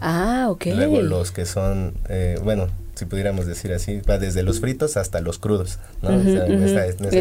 Ah, 0.00 0.46
ok. 0.50 0.66
Luego 0.74 1.02
los 1.02 1.32
que 1.32 1.46
son, 1.46 1.94
eh, 2.08 2.38
bueno, 2.42 2.68
si 2.94 3.06
pudiéramos 3.06 3.46
decir 3.46 3.72
así, 3.72 4.00
va 4.08 4.18
desde 4.18 4.42
los 4.42 4.60
fritos 4.60 4.96
hasta 4.96 5.20
los 5.20 5.38
crudos, 5.38 5.78
¿no? 6.02 6.10
en, 6.10 6.62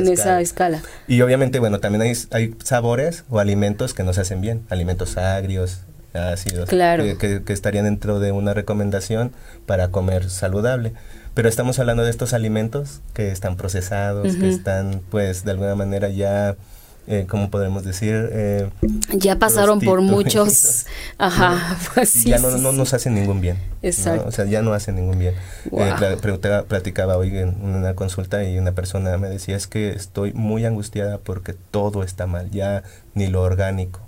esa, 0.08 0.42
escala. 0.42 0.84
Y 1.08 1.22
obviamente, 1.22 1.60
bueno, 1.60 1.80
también 1.80 2.02
hay, 2.02 2.14
hay 2.32 2.56
sabores 2.64 3.24
o 3.30 3.40
alimentos 3.40 3.94
que 3.94 4.04
nos 4.04 4.18
hacen 4.18 4.42
bien, 4.42 4.64
alimentos 4.70 5.18
agrios, 5.18 5.82
ácidos, 6.14 6.70
que, 6.70 7.42
estarían 7.48 7.86
dentro 7.86 8.20
de 8.20 8.32
una 8.32 8.54
recomendación 8.54 9.32
para 9.66 9.90
comer 9.90 10.30
saludable. 10.30 10.94
Pero 11.34 11.48
estamos 11.48 11.80
hablando 11.80 12.04
de 12.04 12.10
estos 12.10 12.34
alimentos 12.34 13.02
que 13.14 13.32
están 13.32 13.56
procesados, 13.56 14.36
que 14.36 14.50
están, 14.50 15.02
pues, 15.10 15.46
de 15.46 15.52
alguna 15.52 15.76
manera 15.76 16.10
ya 16.10 16.58
eh, 17.08 17.26
¿cómo 17.28 17.50
podemos 17.50 17.84
decir? 17.84 18.30
Eh, 18.32 18.70
ya 19.14 19.40
pasaron 19.40 19.80
por 19.80 20.02
muchos, 20.02 20.86
ajá, 21.18 21.78
pues 21.96 22.24
ya 22.24 22.38
no, 22.38 22.58
no, 22.58 22.72
nos 22.72 22.94
hacen 22.94 23.16
ningún 23.16 23.42
bien. 23.42 23.58
Exacto. 23.82 24.28
O 24.28 24.32
sea, 24.32 24.46
ya 24.46 24.62
no 24.62 24.74
hacen 24.74 24.96
ningún 24.96 25.18
bien. 25.18 25.34
Eh, 25.72 26.64
platicaba 26.68 27.18
hoy 27.18 27.36
en 27.38 27.64
una 27.64 27.96
consulta 27.96 28.44
y 28.44 28.58
una 28.60 28.74
persona 28.74 29.18
me 29.18 29.30
decía, 29.30 29.56
es 29.56 29.66
que 29.66 29.92
estoy 29.92 30.34
muy 30.34 30.66
angustiada 30.66 31.18
porque 31.18 31.56
todo 31.72 32.04
está 32.04 32.28
mal, 32.28 32.52
ya 32.52 32.84
ni 33.16 33.28
lo 33.28 33.42
orgánico, 33.42 34.02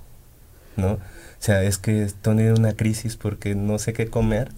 ¿no? 0.77 0.93
O 0.93 0.99
sea, 1.45 1.63
es 1.63 1.79
que 1.79 2.03
estoy 2.03 2.39
en 2.39 2.59
una 2.59 2.73
crisis 2.73 3.17
porque 3.17 3.55
no 3.55 3.79
sé 3.79 3.93
qué 3.93 4.07
comer. 4.07 4.51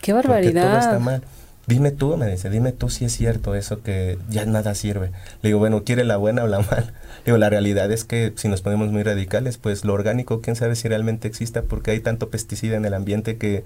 ¡Qué 0.00 0.12
barbaridad! 0.12 0.70
todo 0.70 0.78
está 0.78 0.98
mal. 0.98 1.22
Dime 1.66 1.92
tú, 1.92 2.16
me 2.16 2.28
dice, 2.28 2.50
dime 2.50 2.72
tú 2.72 2.90
si 2.90 3.06
es 3.06 3.16
cierto 3.16 3.54
eso 3.54 3.82
que 3.82 4.18
ya 4.28 4.44
nada 4.44 4.74
sirve. 4.74 5.12
Le 5.40 5.48
digo, 5.48 5.58
bueno, 5.58 5.82
¿quiere 5.82 6.04
la 6.04 6.16
buena 6.18 6.44
o 6.44 6.46
la 6.46 6.58
mala? 6.70 6.92
Le 7.18 7.24
digo, 7.26 7.38
la 7.38 7.48
realidad 7.48 7.90
es 7.90 8.04
que 8.04 8.32
si 8.36 8.48
nos 8.48 8.60
ponemos 8.60 8.90
muy 8.90 9.02
radicales, 9.02 9.56
pues 9.56 9.84
lo 9.84 9.94
orgánico, 9.94 10.40
quién 10.40 10.56
sabe 10.56 10.76
si 10.76 10.88
realmente 10.88 11.26
exista 11.26 11.62
porque 11.62 11.92
hay 11.92 12.00
tanto 12.00 12.28
pesticida 12.28 12.76
en 12.76 12.84
el 12.84 12.94
ambiente 12.94 13.38
que 13.38 13.64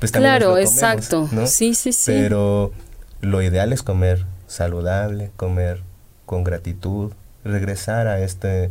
pues 0.00 0.12
también 0.12 0.36
Claro, 0.36 0.58
exacto. 0.58 1.28
Sí, 1.46 1.74
sí, 1.74 1.92
sí. 1.92 2.10
Pero 2.10 2.72
lo 3.20 3.42
ideal 3.42 3.72
es 3.72 3.82
comer 3.82 4.26
saludable, 4.46 5.30
comer 5.36 5.82
con 6.24 6.42
gratitud, 6.44 7.12
regresar 7.44 8.08
a 8.08 8.20
este 8.20 8.70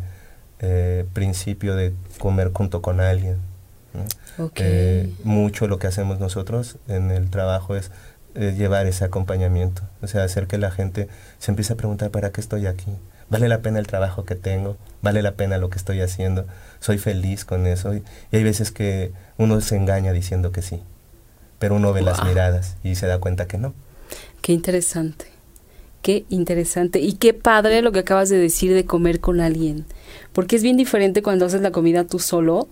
eh, 0.59 1.05
principio 1.13 1.75
de 1.75 1.93
comer 2.19 2.51
junto 2.53 2.81
con 2.81 2.99
alguien. 2.99 3.37
Eh, 4.57 5.13
mucho 5.23 5.67
lo 5.67 5.79
que 5.79 5.87
hacemos 5.87 6.19
nosotros 6.19 6.77
en 6.89 7.11
el 7.11 7.29
trabajo 7.29 7.75
es 7.77 7.91
llevar 8.35 8.85
ese 8.87 9.05
acompañamiento, 9.05 9.83
o 10.01 10.07
sea, 10.07 10.23
hacer 10.23 10.47
que 10.47 10.57
la 10.57 10.71
gente 10.71 11.07
se 11.39 11.51
empiece 11.51 11.73
a 11.73 11.77
preguntar, 11.77 12.11
¿para 12.11 12.31
qué 12.31 12.41
estoy 12.41 12.67
aquí? 12.67 12.91
¿Vale 13.29 13.49
la 13.49 13.61
pena 13.61 13.79
el 13.79 13.87
trabajo 13.87 14.23
que 14.23 14.35
tengo? 14.35 14.77
¿Vale 15.01 15.21
la 15.21 15.33
pena 15.33 15.57
lo 15.57 15.69
que 15.69 15.77
estoy 15.77 16.01
haciendo? 16.01 16.45
¿Soy 16.79 16.97
feliz 16.97 17.43
con 17.43 17.65
eso? 17.65 17.95
Y, 17.95 18.03
hay 18.31 18.43
veces 18.43 18.71
que 18.71 19.13
uno 19.37 19.59
se 19.61 19.75
engaña 19.75 20.11
diciendo 20.11 20.51
que 20.51 20.61
sí, 20.61 20.81
pero 21.57 21.75
uno 21.75 21.91
ve 21.91 22.01
las 22.01 22.23
miradas 22.23 22.77
y 22.83 22.95
se 22.95 23.07
da 23.07 23.19
cuenta 23.19 23.47
que 23.47 23.57
no. 23.57 23.73
Qué 24.41 24.53
interesante, 24.53 25.25
qué 26.03 26.25
interesante 26.29 26.99
y 26.99 27.13
qué 27.13 27.33
padre 27.33 27.81
lo 27.81 27.91
que 27.91 27.99
acabas 27.99 28.29
de 28.29 28.37
decir 28.37 28.73
de 28.73 28.85
comer 28.85 29.19
con 29.19 29.41
alguien, 29.41 29.85
porque 30.33 30.55
es 30.55 30.61
bien 30.61 30.77
diferente 30.77 31.23
cuando 31.23 31.45
haces 31.45 31.61
la 31.61 31.71
comida 31.71 32.03
tú 32.03 32.19
solo 32.19 32.67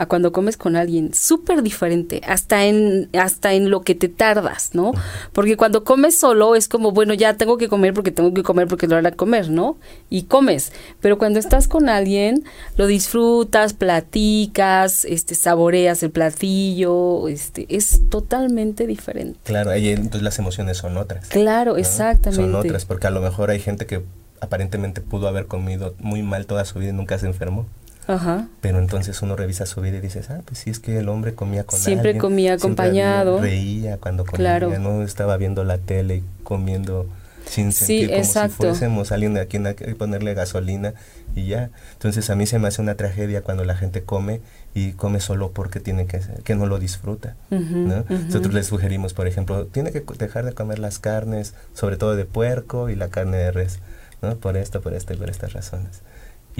a 0.00 0.06
cuando 0.06 0.32
comes 0.32 0.56
con 0.56 0.76
alguien, 0.76 1.12
súper 1.12 1.62
diferente, 1.62 2.22
hasta 2.26 2.64
en, 2.64 3.10
hasta 3.12 3.52
en 3.52 3.68
lo 3.68 3.82
que 3.82 3.94
te 3.94 4.08
tardas, 4.08 4.70
¿no? 4.72 4.92
Porque 5.34 5.58
cuando 5.58 5.84
comes 5.84 6.18
solo 6.18 6.54
es 6.56 6.68
como, 6.68 6.92
bueno, 6.92 7.12
ya 7.12 7.36
tengo 7.36 7.58
que 7.58 7.68
comer 7.68 7.92
porque 7.92 8.10
tengo 8.10 8.32
que 8.32 8.42
comer 8.42 8.66
porque 8.66 8.86
lo 8.86 8.96
hará 8.96 9.12
comer, 9.12 9.50
¿no? 9.50 9.76
Y 10.08 10.22
comes. 10.22 10.72
Pero 11.02 11.18
cuando 11.18 11.38
estás 11.38 11.68
con 11.68 11.90
alguien, 11.90 12.44
lo 12.78 12.86
disfrutas, 12.86 13.74
platicas, 13.74 15.04
este, 15.04 15.34
saboreas 15.34 16.02
el 16.02 16.12
platillo, 16.12 17.28
este, 17.28 17.66
es 17.68 18.08
totalmente 18.08 18.86
diferente. 18.86 19.38
Claro, 19.44 19.70
ahí 19.70 19.90
entonces 19.90 20.22
las 20.22 20.38
emociones 20.38 20.78
son 20.78 20.96
otras. 20.96 21.28
Claro, 21.28 21.76
exactamente. 21.76 22.42
Son 22.42 22.54
otras, 22.54 22.86
porque 22.86 23.06
a 23.06 23.10
lo 23.10 23.20
mejor 23.20 23.50
hay 23.50 23.60
gente 23.60 23.84
que 23.84 24.02
aparentemente 24.40 25.02
pudo 25.02 25.28
haber 25.28 25.44
comido 25.44 25.94
muy 25.98 26.22
mal 26.22 26.46
toda 26.46 26.64
su 26.64 26.78
vida 26.78 26.88
y 26.88 26.94
nunca 26.94 27.18
se 27.18 27.26
enfermó. 27.26 27.66
Ajá. 28.06 28.48
Pero 28.60 28.78
entonces 28.78 29.20
uno 29.22 29.36
revisa 29.36 29.66
su 29.66 29.80
vida 29.80 29.98
y 29.98 30.00
dices, 30.00 30.30
ah, 30.30 30.40
pues 30.44 30.58
sí, 30.58 30.70
es 30.70 30.80
que 30.80 30.98
el 30.98 31.08
hombre 31.08 31.34
comía 31.34 31.64
con 31.64 31.78
Siempre 31.78 32.18
comía 32.18 32.54
acompañado. 32.54 33.40
reía 33.40 33.98
cuando 33.98 34.24
comía, 34.24 34.58
no 34.60 35.02
estaba 35.02 35.36
viendo 35.36 35.64
la 35.64 35.78
tele 35.78 36.16
y 36.16 36.24
comiendo 36.42 37.06
sin 37.46 37.72
sentir 37.72 38.10
como 38.10 38.24
si 38.24 38.48
fuésemos 38.50 39.12
alguien 39.12 39.36
a 39.36 39.46
quien 39.46 39.66
hay 39.66 39.74
que 39.74 39.94
ponerle 39.94 40.34
gasolina 40.34 40.94
y 41.34 41.46
ya. 41.46 41.70
Entonces 41.92 42.30
a 42.30 42.36
mí 42.36 42.46
se 42.46 42.58
me 42.58 42.68
hace 42.68 42.80
una 42.80 42.94
tragedia 42.94 43.42
cuando 43.42 43.64
la 43.64 43.74
gente 43.74 44.02
come 44.02 44.40
y 44.74 44.92
come 44.92 45.20
solo 45.20 45.50
porque 45.50 45.80
tiene 45.80 46.06
que 46.06 46.20
que 46.44 46.54
no 46.54 46.66
lo 46.66 46.78
disfruta. 46.78 47.36
Nosotros 47.50 48.54
les 48.54 48.66
sugerimos, 48.66 49.14
por 49.14 49.26
ejemplo, 49.26 49.66
tiene 49.66 49.90
que 49.90 50.04
dejar 50.18 50.44
de 50.44 50.52
comer 50.52 50.78
las 50.78 50.98
carnes, 50.98 51.54
sobre 51.74 51.96
todo 51.96 52.14
de 52.14 52.24
puerco 52.24 52.88
y 52.88 52.94
la 52.94 53.08
carne 53.08 53.38
de 53.38 53.50
res, 53.50 53.80
¿no? 54.22 54.36
Por 54.36 54.56
esto, 54.56 54.80
por 54.80 54.94
esto 54.94 55.12
y 55.12 55.16
por 55.16 55.28
estas 55.30 55.52
razones. 55.52 56.02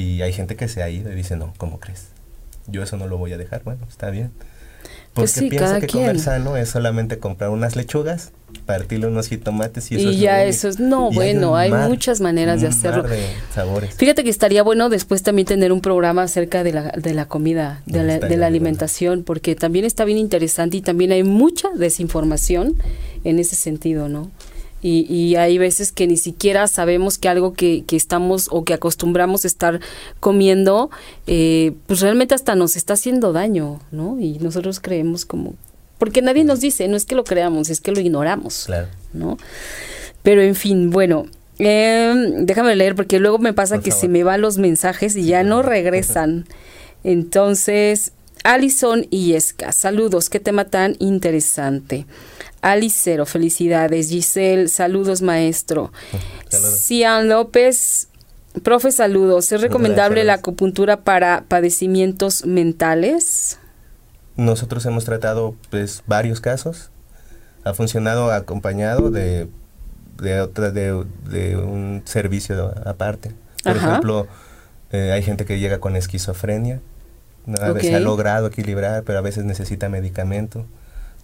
Y 0.01 0.23
hay 0.23 0.33
gente 0.33 0.57
que 0.57 0.67
se 0.67 0.83
ha 0.83 0.89
ido 0.89 1.13
y 1.13 1.15
dice, 1.15 1.37
no, 1.37 1.53
¿cómo 1.59 1.79
crees? 1.79 2.07
Yo 2.67 2.83
eso 2.83 2.97
no 2.97 3.07
lo 3.07 3.19
voy 3.19 3.35
a 3.35 3.39
dejar. 3.39 3.63
Bueno, 3.65 3.87
está 3.87 4.09
bien. 4.09 4.31
Pues 5.13 5.35
Porque 5.35 5.51
piensa 5.51 5.79
que 5.79 5.89
comer 5.89 6.19
sano 6.19 6.57
es 6.57 6.71
solamente 6.71 7.19
comprar 7.19 7.51
unas 7.51 7.77
lechugas, 7.77 8.31
partirle 8.65 9.09
unos 9.09 9.29
jitomates 9.29 9.93
y 9.93 9.97
eso 9.97 10.11
y 10.11 10.19
ya 10.19 10.43
eso 10.45 10.69
es 10.69 10.79
no 10.79 11.11
bueno 11.11 11.57
hay, 11.57 11.71
muchas 11.71 12.21
maneras 12.21 12.61
de 12.63 12.69
hacerlo 12.69 13.05
sabores. 13.55 13.95
fíjate 13.95 14.25
que 14.25 14.31
estaría 14.31 14.63
bueno 14.63 14.89
después 14.89 15.23
también 15.23 15.47
tener 15.47 15.73
un 15.73 15.81
programa 15.81 16.23
acerca 16.23 16.63
de 16.65 16.73
la, 16.73 16.93
de 16.93 17.13
la 17.13 17.27
comida 17.27 17.83
de 17.87 18.05
la, 18.05 18.19
de 18.19 18.37
la 18.37 18.47
alimentación 18.47 19.23
porque 19.25 19.55
también 19.55 19.85
está 19.85 20.05
bien 20.05 20.19
interesante 20.19 20.79
y 20.79 20.81
también 20.81 21.13
hay 21.13 21.25
mucha 21.25 21.69
desinformación 21.77 22.77
en 23.25 23.39
ese 23.39 23.57
sentido 23.57 24.09
no 24.09 24.31
y, 24.83 25.07
y, 25.12 25.37
hay 25.37 25.59
veces 25.59 25.93
que 25.93 26.07
ni 26.07 26.16
siquiera 26.16 26.66
sabemos 26.66 27.19
que 27.19 27.29
algo 27.29 27.53
que, 27.53 27.85
que 27.87 27.97
estamos 27.97 28.49
o 28.51 28.64
que 28.64 28.73
acostumbramos 28.73 29.45
estar 29.45 29.81
comiendo, 30.21 30.90
eh, 31.27 31.73
pues 31.87 32.01
realmente 32.01 32.35
hasta 32.35 32.55
nos 32.55 32.77
está 32.77 32.95
haciendo 32.95 33.33
daño, 33.33 33.81
¿no? 33.90 34.19
Y 34.19 34.38
nosotros 34.38 34.81
creemos 34.81 35.27
como... 35.27 35.55
Porque 35.99 36.23
nadie 36.23 36.45
nos 36.45 36.61
dice, 36.61 36.88
no 36.88 36.97
es 36.97 37.05
que 37.05 37.14
lo 37.14 37.25
creamos, 37.25 37.69
es 37.69 37.81
que 37.81 37.93
lo 37.93 38.01
ignoramos, 38.01 38.64
claro. 38.66 38.88
¿no? 39.12 39.37
Pero 40.23 40.40
en 40.40 40.55
fin, 40.55 40.90
bueno, 40.90 41.27
eh, 41.59 42.14
déjame 42.38 42.75
leer 42.75 42.95
porque 42.95 43.21
luego 43.21 43.38
me 43.38 43.53
pasa 43.53 43.81
que 43.81 43.90
se 43.90 44.09
me 44.09 44.25
van 44.25 44.40
los 44.40 44.57
mensajes 44.57 45.14
y 45.14 45.25
ya 45.27 45.43
no 45.43 45.61
regresan. 45.61 46.47
Entonces, 47.05 48.12
Alison 48.45 49.03
Yesca, 49.11 49.73
saludos, 49.73 50.31
qué 50.31 50.40
tema 50.40 50.64
tan 50.64 50.97
interesante. 50.99 52.07
Alicero, 52.62 53.27
felicidades. 53.27 54.09
Giselle, 54.09 54.68
saludos 54.68 55.23
maestro. 55.23 55.92
Cian 56.51 57.29
López, 57.29 58.09
profe, 58.62 58.92
saludos. 58.92 59.51
¿Es 59.53 59.61
recomendable 59.61 60.25
la 60.25 60.35
acupuntura 60.35 60.99
para 61.03 61.44
padecimientos 61.49 62.44
mentales? 62.44 63.59
Nosotros 64.37 64.85
hemos 64.87 65.05
tratado 65.05 65.55
pues 65.70 66.03
varios 66.07 66.40
casos. 66.40 66.90
Ha 67.64 67.75
funcionado 67.75 68.33
acompañado 68.33 69.11
de, 69.11 69.49
de, 70.20 70.40
otra, 70.40 70.70
de, 70.70 70.92
un 71.57 72.03
servicio 72.05 72.75
aparte. 72.85 73.33
Por 73.62 73.77
ejemplo, 73.77 74.27
eh, 74.92 75.12
hay 75.12 75.23
gente 75.23 75.44
que 75.44 75.59
llega 75.59 75.79
con 75.79 75.96
esquizofrenia. 75.96 76.81
A 77.61 77.73
veces 77.73 77.94
ha 77.94 78.01
logrado 78.01 78.46
equilibrar, 78.46 79.03
pero 79.03 79.18
a 79.18 79.23
veces 79.23 79.44
necesita 79.44 79.88
medicamento. 79.88 80.66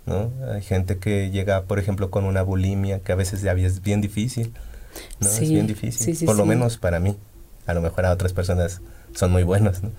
¿No? 0.07 0.31
Hay 0.53 0.62
gente 0.62 0.99
que 0.99 1.31
llega, 1.31 1.62
por 1.64 1.79
ejemplo, 1.79 2.11
con 2.11 2.25
una 2.25 2.42
bulimia, 2.42 3.01
que 3.01 3.12
a 3.12 3.16
veces 3.16 3.42
ya 3.42 3.53
es 3.53 3.83
bien 3.83 4.01
difícil, 4.01 4.53
¿no? 5.21 5.29
es 5.29 5.40
bien 5.40 5.66
difícil, 5.66 6.25
por 6.25 6.37
lo 6.37 6.47
menos 6.47 6.79
para 6.79 7.01
mí. 7.01 7.16
A 7.66 7.75
lo 7.75 7.81
mejor 7.81 8.07
a 8.07 8.12
otras 8.12 8.33
personas 8.33 8.81
son 9.14 9.33
muy 9.33 9.42
buenos, 9.42 9.83
¿no? 9.83 9.90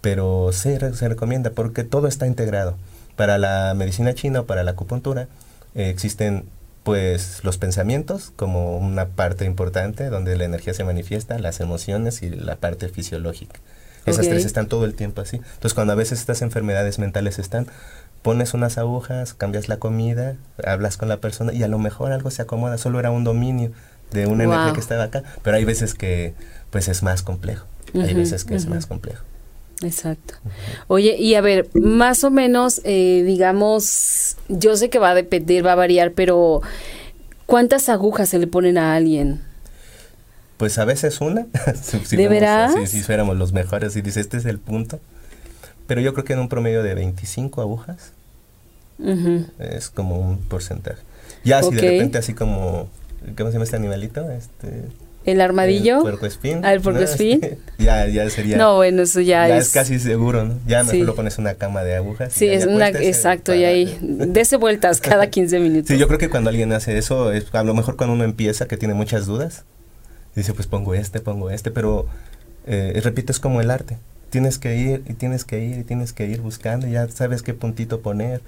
Pero 0.00 0.50
se, 0.52 0.94
se 0.94 1.08
recomienda 1.08 1.50
porque 1.50 1.84
todo 1.84 2.08
está 2.08 2.26
integrado. 2.26 2.76
Para 3.16 3.38
la 3.38 3.74
medicina 3.76 4.14
china 4.14 4.40
o 4.40 4.46
para 4.46 4.64
la 4.64 4.72
acupuntura 4.72 5.28
eh, 5.74 5.90
existen 5.90 6.46
pues 6.82 7.44
los 7.44 7.58
pensamientos 7.58 8.32
como 8.34 8.78
una 8.78 9.08
parte 9.08 9.44
importante 9.44 10.08
donde 10.08 10.36
la 10.36 10.44
energía 10.44 10.74
se 10.74 10.82
manifiesta, 10.82 11.38
las 11.38 11.60
emociones 11.60 12.22
y 12.22 12.30
la 12.30 12.56
parte 12.56 12.88
fisiológica. 12.88 13.60
Esas 14.04 14.26
tres 14.26 14.44
están 14.44 14.66
todo 14.66 14.84
el 14.84 14.94
tiempo 14.94 15.20
así. 15.20 15.36
Entonces 15.36 15.74
cuando 15.74 15.92
a 15.92 15.96
veces 15.96 16.18
estas 16.18 16.42
enfermedades 16.42 16.98
mentales 16.98 17.38
están, 17.38 17.68
pones 18.22 18.54
unas 18.54 18.78
agujas, 18.78 19.34
cambias 19.34 19.68
la 19.68 19.78
comida, 19.78 20.36
hablas 20.64 20.96
con 20.96 21.08
la 21.08 21.18
persona 21.18 21.52
y 21.52 21.62
a 21.62 21.68
lo 21.68 21.78
mejor 21.78 22.12
algo 22.12 22.30
se 22.30 22.42
acomoda, 22.42 22.78
solo 22.78 23.00
era 23.00 23.10
un 23.10 23.24
dominio 23.24 23.72
de 24.12 24.26
una 24.26 24.44
energía 24.44 24.72
que 24.72 24.80
estaba 24.80 25.04
acá, 25.04 25.22
pero 25.42 25.56
hay 25.56 25.64
veces 25.64 25.94
que 25.94 26.34
pues 26.70 26.88
es 26.88 27.02
más 27.02 27.22
complejo, 27.22 27.66
hay 27.94 28.14
veces 28.14 28.44
que 28.44 28.54
es 28.54 28.66
más 28.66 28.86
complejo. 28.86 29.24
Exacto. 29.82 30.34
Oye, 30.86 31.16
y 31.16 31.34
a 31.34 31.40
ver, 31.40 31.68
más 31.74 32.22
o 32.22 32.30
menos, 32.30 32.80
eh, 32.84 33.24
digamos, 33.26 34.36
yo 34.48 34.76
sé 34.76 34.90
que 34.90 35.00
va 35.00 35.10
a 35.10 35.14
depender, 35.14 35.66
va 35.66 35.72
a 35.72 35.76
variar, 35.76 36.12
pero 36.12 36.62
¿cuántas 37.46 37.88
agujas 37.88 38.28
se 38.28 38.38
le 38.38 38.46
ponen 38.46 38.78
a 38.78 38.94
alguien? 38.94 39.42
Pues 40.56 40.78
a 40.78 40.84
veces 40.84 41.20
una. 41.20 41.46
si, 41.82 42.16
¿De 42.16 42.28
verdad? 42.28 42.70
Si, 42.76 42.86
si 42.86 43.00
fuéramos 43.00 43.36
los 43.36 43.52
mejores 43.52 43.96
y 43.96 44.02
dice, 44.02 44.20
este 44.20 44.36
es 44.36 44.44
el 44.44 44.60
punto. 44.60 45.00
Pero 45.86 46.00
yo 46.00 46.12
creo 46.12 46.24
que 46.24 46.32
en 46.32 46.38
un 46.38 46.48
promedio 46.48 46.82
de 46.82 46.94
25 46.94 47.60
agujas 47.60 48.12
es 49.58 49.90
como 49.90 50.18
un 50.18 50.38
porcentaje. 50.38 51.02
Ya 51.44 51.62
si 51.62 51.74
de 51.74 51.80
repente 51.80 52.18
así 52.18 52.34
como, 52.34 52.88
¿cómo 53.36 53.48
se 53.48 53.54
llama 53.54 53.64
este 53.64 53.76
animalito? 53.76 54.30
Este, 54.30 54.84
¿El 55.24 55.40
armadillo? 55.40 55.96
El 55.96 56.02
puerco 56.02 56.26
espín. 56.26 56.60
Ah, 56.64 56.72
el 56.72 56.80
puerco 56.80 57.02
espín. 57.02 57.40
ya, 57.78 58.06
ya 58.06 58.28
sería. 58.30 58.56
No, 58.56 58.76
bueno, 58.76 59.02
eso 59.02 59.20
ya, 59.20 59.48
ya 59.48 59.56
es, 59.56 59.70
casi 59.70 59.98
seguro, 59.98 60.44
¿no? 60.44 60.58
Ya 60.66 60.84
mejor 60.84 61.06
lo 61.06 61.14
pones 61.14 61.38
una 61.38 61.54
cama 61.54 61.82
de 61.82 61.96
agujas. 61.96 62.32
Sí, 62.32 62.46
es 62.46 62.66
una, 62.66 62.88
exacto, 62.88 63.54
y 63.54 63.64
ahí, 63.64 63.98
dese 64.02 64.56
vueltas 64.56 65.00
cada 65.00 65.28
15 65.28 65.60
minutos. 65.60 65.88
Sí, 65.88 65.98
yo 65.98 66.06
creo 66.06 66.18
que 66.18 66.28
cuando 66.28 66.50
alguien 66.50 66.72
hace 66.72 66.96
eso, 66.98 67.32
es, 67.32 67.52
a 67.52 67.64
lo 67.64 67.74
mejor 67.74 67.96
cuando 67.96 68.14
uno 68.14 68.24
empieza, 68.24 68.66
que 68.66 68.76
tiene 68.76 68.94
muchas 68.94 69.26
dudas, 69.26 69.64
dice, 70.34 70.54
pues 70.54 70.66
pongo 70.66 70.94
este, 70.94 71.20
pongo 71.20 71.50
este, 71.50 71.70
pero 71.70 72.06
eh, 72.66 73.00
repito, 73.02 73.32
es 73.32 73.40
como 73.40 73.60
el 73.60 73.70
arte 73.70 73.98
tienes 74.32 74.58
que 74.58 74.76
ir 74.76 75.04
y 75.06 75.12
tienes 75.12 75.44
que 75.44 75.62
ir 75.62 75.78
y 75.78 75.84
tienes 75.84 76.14
que 76.14 76.26
ir 76.26 76.40
buscando, 76.40 76.88
y 76.88 76.92
ya 76.92 77.06
sabes 77.08 77.42
qué 77.42 77.52
puntito 77.52 78.00
poner. 78.00 78.40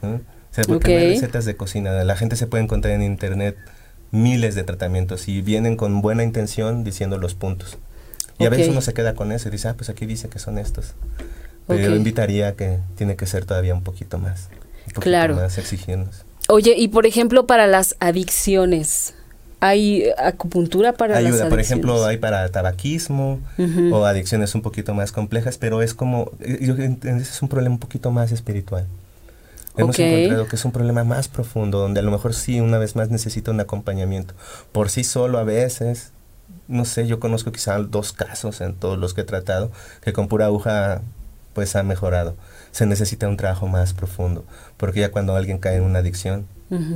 ¿no? 0.00 0.20
O 0.68 0.78
recetas 0.78 1.44
de 1.44 1.56
cocina. 1.56 1.92
La 2.04 2.16
gente 2.16 2.36
se 2.36 2.46
puede 2.46 2.62
encontrar 2.62 2.94
en 2.94 3.02
internet 3.02 3.56
miles 4.12 4.54
de 4.54 4.62
tratamientos 4.62 5.26
y 5.28 5.42
vienen 5.42 5.76
con 5.76 6.00
buena 6.00 6.22
intención 6.22 6.84
diciendo 6.84 7.18
los 7.18 7.34
puntos. 7.34 7.76
Y 8.38 8.46
a 8.46 8.50
veces 8.50 8.68
uno 8.68 8.80
se 8.80 8.94
queda 8.94 9.14
con 9.14 9.32
eso 9.32 9.48
y 9.48 9.50
dice, 9.50 9.68
ah, 9.68 9.74
pues 9.76 9.90
aquí 9.90 10.06
dice 10.06 10.28
que 10.28 10.38
son 10.38 10.58
estos. 10.58 10.94
Pero 11.66 11.80
yo 11.80 11.96
invitaría 11.96 12.54
que 12.54 12.78
tiene 12.94 13.16
que 13.16 13.26
ser 13.26 13.44
todavía 13.44 13.74
un 13.74 13.82
poquito 13.82 14.18
más. 14.18 14.48
Un 14.86 14.92
poquito 14.94 15.00
claro. 15.00 15.34
más 15.34 15.58
exigirnos. 15.58 16.24
Oye, 16.48 16.74
y 16.78 16.88
por 16.88 17.06
ejemplo, 17.06 17.48
para 17.48 17.66
las 17.66 17.96
adicciones, 17.98 19.15
hay 19.66 20.04
acupuntura 20.16 20.92
para 20.92 21.18
ayuda 21.18 21.48
por 21.48 21.60
ejemplo 21.60 22.04
hay 22.04 22.18
para 22.18 22.48
tabaquismo 22.48 23.40
o 23.92 24.04
adicciones 24.04 24.54
un 24.54 24.62
poquito 24.62 24.94
más 24.94 25.12
complejas 25.12 25.58
pero 25.58 25.82
es 25.82 25.94
como 25.94 26.30
eh, 26.40 26.58
yo 26.60 26.74
es 26.76 27.42
un 27.42 27.48
problema 27.48 27.74
un 27.74 27.80
poquito 27.80 28.10
más 28.10 28.32
espiritual. 28.32 28.86
Hemos 29.76 29.98
encontrado 29.98 30.46
que 30.46 30.56
es 30.56 30.64
un 30.64 30.72
problema 30.72 31.04
más 31.04 31.28
profundo 31.28 31.78
donde 31.78 32.00
a 32.00 32.02
lo 32.02 32.10
mejor 32.10 32.32
sí 32.32 32.60
una 32.60 32.78
vez 32.78 32.96
más 32.96 33.10
necesita 33.10 33.50
un 33.50 33.60
acompañamiento. 33.60 34.34
Por 34.72 34.88
sí 34.88 35.04
solo 35.04 35.38
a 35.38 35.44
veces 35.44 36.12
no 36.68 36.84
sé 36.84 37.06
yo 37.06 37.20
conozco 37.20 37.52
quizá 37.52 37.78
dos 37.78 38.12
casos 38.12 38.60
en 38.60 38.74
todos 38.74 38.98
los 38.98 39.14
que 39.14 39.20
he 39.20 39.24
tratado 39.24 39.70
que 40.00 40.12
con 40.12 40.28
pura 40.28 40.46
aguja 40.46 41.02
pues 41.52 41.76
ha 41.76 41.82
mejorado. 41.82 42.36
Se 42.70 42.86
necesita 42.86 43.28
un 43.28 43.36
trabajo 43.36 43.66
más 43.66 43.92
profundo 43.92 44.44
porque 44.76 45.00
ya 45.00 45.10
cuando 45.10 45.34
alguien 45.34 45.58
cae 45.58 45.76
en 45.76 45.82
una 45.82 45.98
adicción 45.98 46.46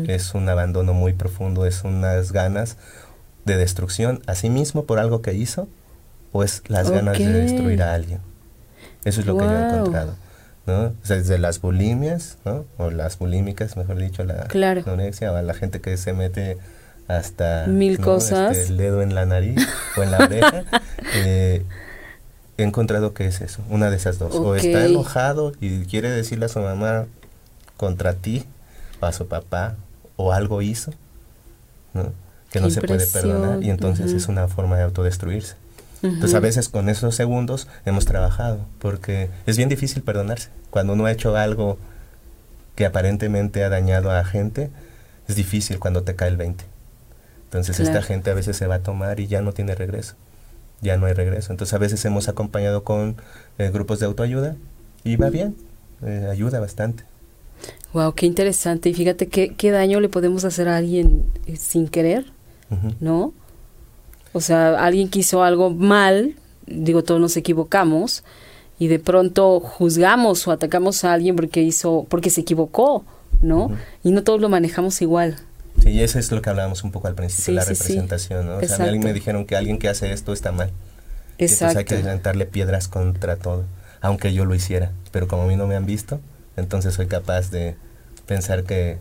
es 0.06 0.35
un 0.35 0.48
abandono 0.48 0.94
muy 0.94 1.12
profundo, 1.12 1.66
es 1.66 1.85
unas 1.85 2.33
ganas 2.33 2.76
de 3.44 3.56
destrucción 3.56 4.22
a 4.26 4.35
sí 4.35 4.50
mismo 4.50 4.85
por 4.85 4.98
algo 4.98 5.22
que 5.22 5.35
hizo 5.35 5.68
o 6.33 6.44
es 6.44 6.62
las 6.68 6.90
ganas 6.90 7.18
de 7.18 7.33
destruir 7.33 7.83
a 7.83 7.94
alguien. 7.94 8.20
Eso 9.04 9.20
es 9.20 9.26
lo 9.26 9.37
que 9.37 9.44
yo 9.44 9.52
he 9.52 9.76
encontrado. 9.76 10.14
¿no? 10.66 10.92
desde 11.09 11.38
las 11.38 11.61
bulimias, 11.61 12.38
¿no? 12.44 12.64
o 12.78 12.90
las 12.90 13.18
bulímicas, 13.18 13.76
mejor 13.76 13.96
dicho, 13.96 14.24
la 14.24 14.46
anorexia, 14.52 15.33
o 15.33 15.42
la 15.42 15.54
gente 15.54 15.80
que 15.80 15.96
se 15.96 16.12
mete 16.12 16.59
hasta 17.09 17.66
mil 17.66 17.98
cosas 17.98 18.56
este, 18.56 18.72
el 18.72 18.76
dedo 18.78 19.02
en 19.02 19.14
la 19.14 19.26
nariz 19.26 19.66
o 19.96 20.02
en 20.02 20.11
la 20.11 20.18
oreja. 20.18 20.64
Eh, 21.14 21.64
he 22.56 22.62
encontrado 22.62 23.14
que 23.14 23.26
es 23.26 23.40
eso, 23.40 23.62
una 23.68 23.90
de 23.90 23.96
esas 23.96 24.18
dos. 24.18 24.35
O 24.35 24.54
está 24.54 24.85
enojado 24.85 25.52
y 25.61 25.87
quiere 25.87 26.11
decirle 26.11 26.46
a 26.46 26.48
su 26.48 26.61
mamá 26.61 27.06
contra 27.76 28.14
ti, 28.14 28.44
a 29.08 29.12
su 29.12 29.28
papá, 29.28 29.76
o 30.16 30.32
algo 30.32 30.62
hizo, 30.62 30.92
¿no? 31.94 32.12
que 32.50 32.60
no 32.60 32.70
se 32.70 32.82
puede 32.82 33.06
perdonar, 33.06 33.62
y 33.62 33.70
entonces 33.70 34.12
es 34.12 34.28
una 34.28 34.48
forma 34.48 34.76
de 34.76 34.82
autodestruirse. 34.82 35.54
Entonces 36.02 36.34
a 36.34 36.40
veces 36.40 36.68
con 36.68 36.88
esos 36.88 37.14
segundos 37.14 37.68
hemos 37.84 38.06
trabajado, 38.06 38.64
porque 38.78 39.30
es 39.46 39.56
bien 39.56 39.68
difícil 39.68 40.02
perdonarse. 40.02 40.48
Cuando 40.70 40.94
uno 40.94 41.04
ha 41.04 41.12
hecho 41.12 41.36
algo 41.36 41.78
que 42.74 42.86
aparentemente 42.86 43.62
ha 43.64 43.68
dañado 43.68 44.10
a 44.10 44.24
gente, 44.24 44.70
es 45.28 45.36
difícil 45.36 45.78
cuando 45.78 46.02
te 46.02 46.16
cae 46.16 46.28
el 46.28 46.36
20. 46.36 46.64
Entonces 47.44 47.80
esta 47.80 48.00
gente 48.00 48.30
a 48.30 48.34
veces 48.34 48.56
se 48.56 48.66
va 48.66 48.76
a 48.76 48.82
tomar 48.82 49.20
y 49.20 49.26
ya 49.26 49.42
no 49.42 49.52
tiene 49.52 49.74
regreso, 49.74 50.14
ya 50.80 50.96
no 50.96 51.06
hay 51.06 51.12
regreso. 51.12 51.52
Entonces 51.52 51.74
a 51.74 51.78
veces 51.78 52.04
hemos 52.04 52.28
acompañado 52.28 52.84
con 52.84 53.16
eh, 53.58 53.70
grupos 53.70 54.00
de 54.00 54.06
autoayuda 54.06 54.56
y 55.04 55.16
va 55.16 55.30
bien, 55.30 55.56
eh, 56.02 56.28
ayuda 56.30 56.60
bastante. 56.60 57.04
Wow, 57.92 58.14
qué 58.14 58.26
interesante. 58.26 58.88
Y 58.88 58.94
fíjate 58.94 59.28
qué, 59.28 59.54
qué 59.54 59.70
daño 59.70 60.00
le 60.00 60.08
podemos 60.08 60.44
hacer 60.44 60.68
a 60.68 60.76
alguien 60.76 61.24
eh, 61.46 61.56
sin 61.56 61.88
querer, 61.88 62.26
¿no? 63.00 63.32
O 64.32 64.40
sea, 64.40 64.84
alguien 64.84 65.08
que 65.08 65.20
hizo 65.20 65.42
algo 65.42 65.70
mal, 65.70 66.36
digo, 66.66 67.02
todos 67.02 67.20
nos 67.20 67.36
equivocamos, 67.36 68.22
y 68.78 68.88
de 68.88 68.98
pronto 68.98 69.60
juzgamos 69.60 70.46
o 70.46 70.52
atacamos 70.52 71.04
a 71.04 71.12
alguien 71.12 71.36
porque 71.36 71.62
hizo, 71.62 72.06
porque 72.08 72.30
se 72.30 72.42
equivocó, 72.42 73.04
¿no? 73.42 73.76
Y 74.04 74.12
no 74.12 74.22
todos 74.22 74.40
lo 74.40 74.48
manejamos 74.48 75.02
igual. 75.02 75.36
Sí, 75.82 75.90
y 75.90 76.02
eso 76.02 76.18
es 76.18 76.30
lo 76.30 76.42
que 76.42 76.50
hablábamos 76.50 76.84
un 76.84 76.90
poco 76.90 77.08
al 77.08 77.14
principio, 77.14 77.54
la 77.54 77.64
representación, 77.64 78.46
¿no? 78.46 78.56
O 78.58 78.62
sea, 78.62 78.86
a 78.86 78.92
mí 78.92 78.98
me 78.98 79.12
dijeron 79.12 79.46
que 79.46 79.56
alguien 79.56 79.78
que 79.78 79.88
hace 79.88 80.12
esto 80.12 80.32
está 80.32 80.52
mal. 80.52 80.70
Exacto. 81.38 81.78
hay 81.78 81.84
que 81.84 81.96
levantarle 81.96 82.46
piedras 82.46 82.86
contra 82.86 83.36
todo, 83.36 83.64
aunque 84.00 84.32
yo 84.32 84.44
lo 84.44 84.54
hiciera. 84.54 84.92
Pero 85.10 85.26
como 85.26 85.42
a 85.42 85.46
mí 85.46 85.56
no 85.56 85.66
me 85.66 85.74
han 85.74 85.86
visto, 85.86 86.20
entonces 86.56 86.94
soy 86.94 87.06
capaz 87.06 87.50
de 87.50 87.76
pensar 88.26 88.64
que, 88.64 88.98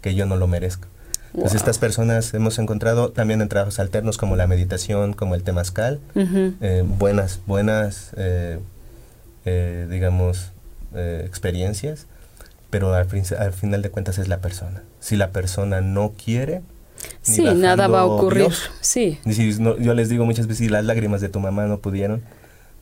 que 0.00 0.14
yo 0.14 0.26
no 0.26 0.36
lo 0.36 0.46
merezco. 0.46 0.88
Pues 1.34 1.54
estas 1.54 1.78
personas 1.78 2.34
hemos 2.34 2.58
encontrado 2.58 3.10
también 3.10 3.40
en 3.40 3.48
trabajos 3.48 3.78
alternos 3.78 4.18
como 4.18 4.36
la 4.36 4.46
meditación, 4.46 5.14
como 5.14 5.34
el 5.34 5.42
temazcal, 5.42 5.98
eh, 6.14 6.84
buenas, 6.86 7.40
buenas, 7.46 8.10
eh, 8.16 8.58
eh, 9.46 9.86
digamos, 9.90 10.52
experiencias, 10.94 12.06
pero 12.68 12.92
al, 12.94 13.08
al, 13.38 13.52
final 13.54 13.80
de 13.80 13.90
cuentas 13.90 14.18
es 14.18 14.28
la 14.28 14.38
persona. 14.38 14.82
Si 15.00 15.16
la 15.16 15.30
persona 15.30 15.80
no 15.80 16.12
quiere... 16.12 16.60
Sí, 17.22 17.42
nada 17.42 17.88
va 17.88 18.00
a 18.00 18.04
ocurrir. 18.04 18.52
sí. 18.80 19.18
yo 19.24 19.94
les 19.94 20.08
digo 20.10 20.24
muchas 20.26 20.46
veces, 20.46 20.58
si 20.58 20.68
las 20.68 20.84
lágrimas 20.84 21.20
de 21.22 21.30
tu 21.30 21.40
mamá 21.40 21.64
no 21.64 21.78
pudieron. 21.78 22.22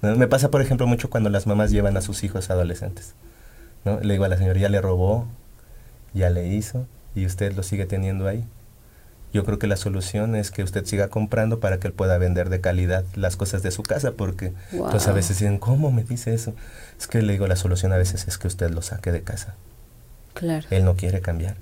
Me 0.03 0.27
pasa, 0.27 0.51
por 0.51 0.61
ejemplo, 0.61 0.87
mucho 0.87 1.09
cuando 1.09 1.31
las 1.31 1.47
mamás 1.47 1.71
llevan 1.71 1.97
a 1.97 2.01
sus 2.01 2.25
hijos 2.25 2.51
adolescentes. 2.51 3.15
¿No? 3.85 4.01
Le 4.01 4.15
digo 4.15 4.25
a 4.25 4.29
la 4.29 4.37
señora, 4.37 4.59
ya 4.59 4.69
le 4.69 4.81
robó, 4.81 5.27
ya 6.15 6.31
le 6.31 6.49
hizo, 6.49 6.87
y 7.15 7.27
usted 7.27 7.55
lo 7.55 7.63
sigue 7.63 7.87
teniendo 7.87 8.27
ahí. 8.27 8.45
Yo 9.33 9.45
creo 9.45 9.59
que 9.61 9.69
la 9.69 9.77
solución 9.77 10.35
es 10.35 10.51
que 10.51 10.65
usted 10.65 10.85
siga 10.85 11.09
comprando 11.09 11.61
para 11.61 11.79
que 11.79 11.87
él 11.87 11.93
pueda 11.93 12.19
vender 12.19 12.51
de 12.51 12.61
calidad 12.61 13.05
las 13.15 13.37
cosas 13.37 13.63
de 13.63 13.71
su 13.71 13.85
casa, 13.85 14.13
porque 14.13 14.53
pues 14.71 15.07
a 15.07 15.13
veces 15.13 15.39
dicen, 15.39 15.59
¿cómo 15.59 15.93
me 15.93 16.03
dice 16.03 16.35
eso? 16.35 16.53
Es 16.99 17.07
que 17.07 17.23
le 17.23 17.33
digo, 17.33 17.47
la 17.47 17.55
solución 17.55 17.93
a 17.93 17.97
veces 17.97 18.27
es 18.27 18.39
que 18.39 18.49
usted 18.49 18.71
lo 18.71 18.83
saque 18.83 19.13
de 19.13 19.23
casa. 19.23 19.55
Claro. 20.35 20.67
Él 20.71 20.85
no 20.85 20.97
quiere 20.97 21.21
cambiar 21.21 21.57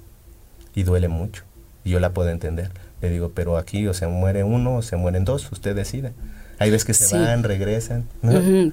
y 0.74 0.85
duele 0.85 1.09
mucho. 1.09 1.44
Y 1.85 1.90
yo 1.90 2.00
la 2.00 2.11
puedo 2.11 2.31
entender. 2.31 2.70
Le 3.02 3.11
digo, 3.11 3.33
pero 3.35 3.59
aquí 3.59 3.87
o 3.87 3.92
se 3.94 4.07
muere 4.07 4.44
uno 4.44 4.76
o 4.76 4.83
se 4.83 4.96
mueren 4.96 5.24
dos, 5.24 5.50
usted 5.52 5.76
decide. 5.76 6.12
Hay 6.59 6.71
veces 6.71 6.85
que 6.85 6.94
se 6.94 7.16
van, 7.16 7.44
regresan. 7.44 8.05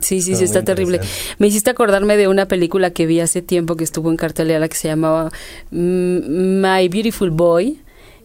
Sí, 0.02 0.22
sí, 0.22 0.36
sí, 0.36 0.44
está 0.44 0.64
terrible. 0.64 1.00
Me 1.38 1.48
hiciste 1.48 1.70
acordarme 1.70 2.18
de 2.18 2.28
una 2.28 2.48
película 2.48 2.90
que 2.90 3.06
vi 3.06 3.20
hace 3.20 3.42
tiempo 3.42 3.76
que 3.76 3.84
estuvo 3.84 4.10
en 4.10 4.18
cartelera 4.18 4.68
que 4.68 4.76
se 4.76 4.88
llamaba 4.88 5.32
mm, 5.72 6.62
My 6.62 6.88
Beautiful 6.90 7.30
Boy. 7.30 7.80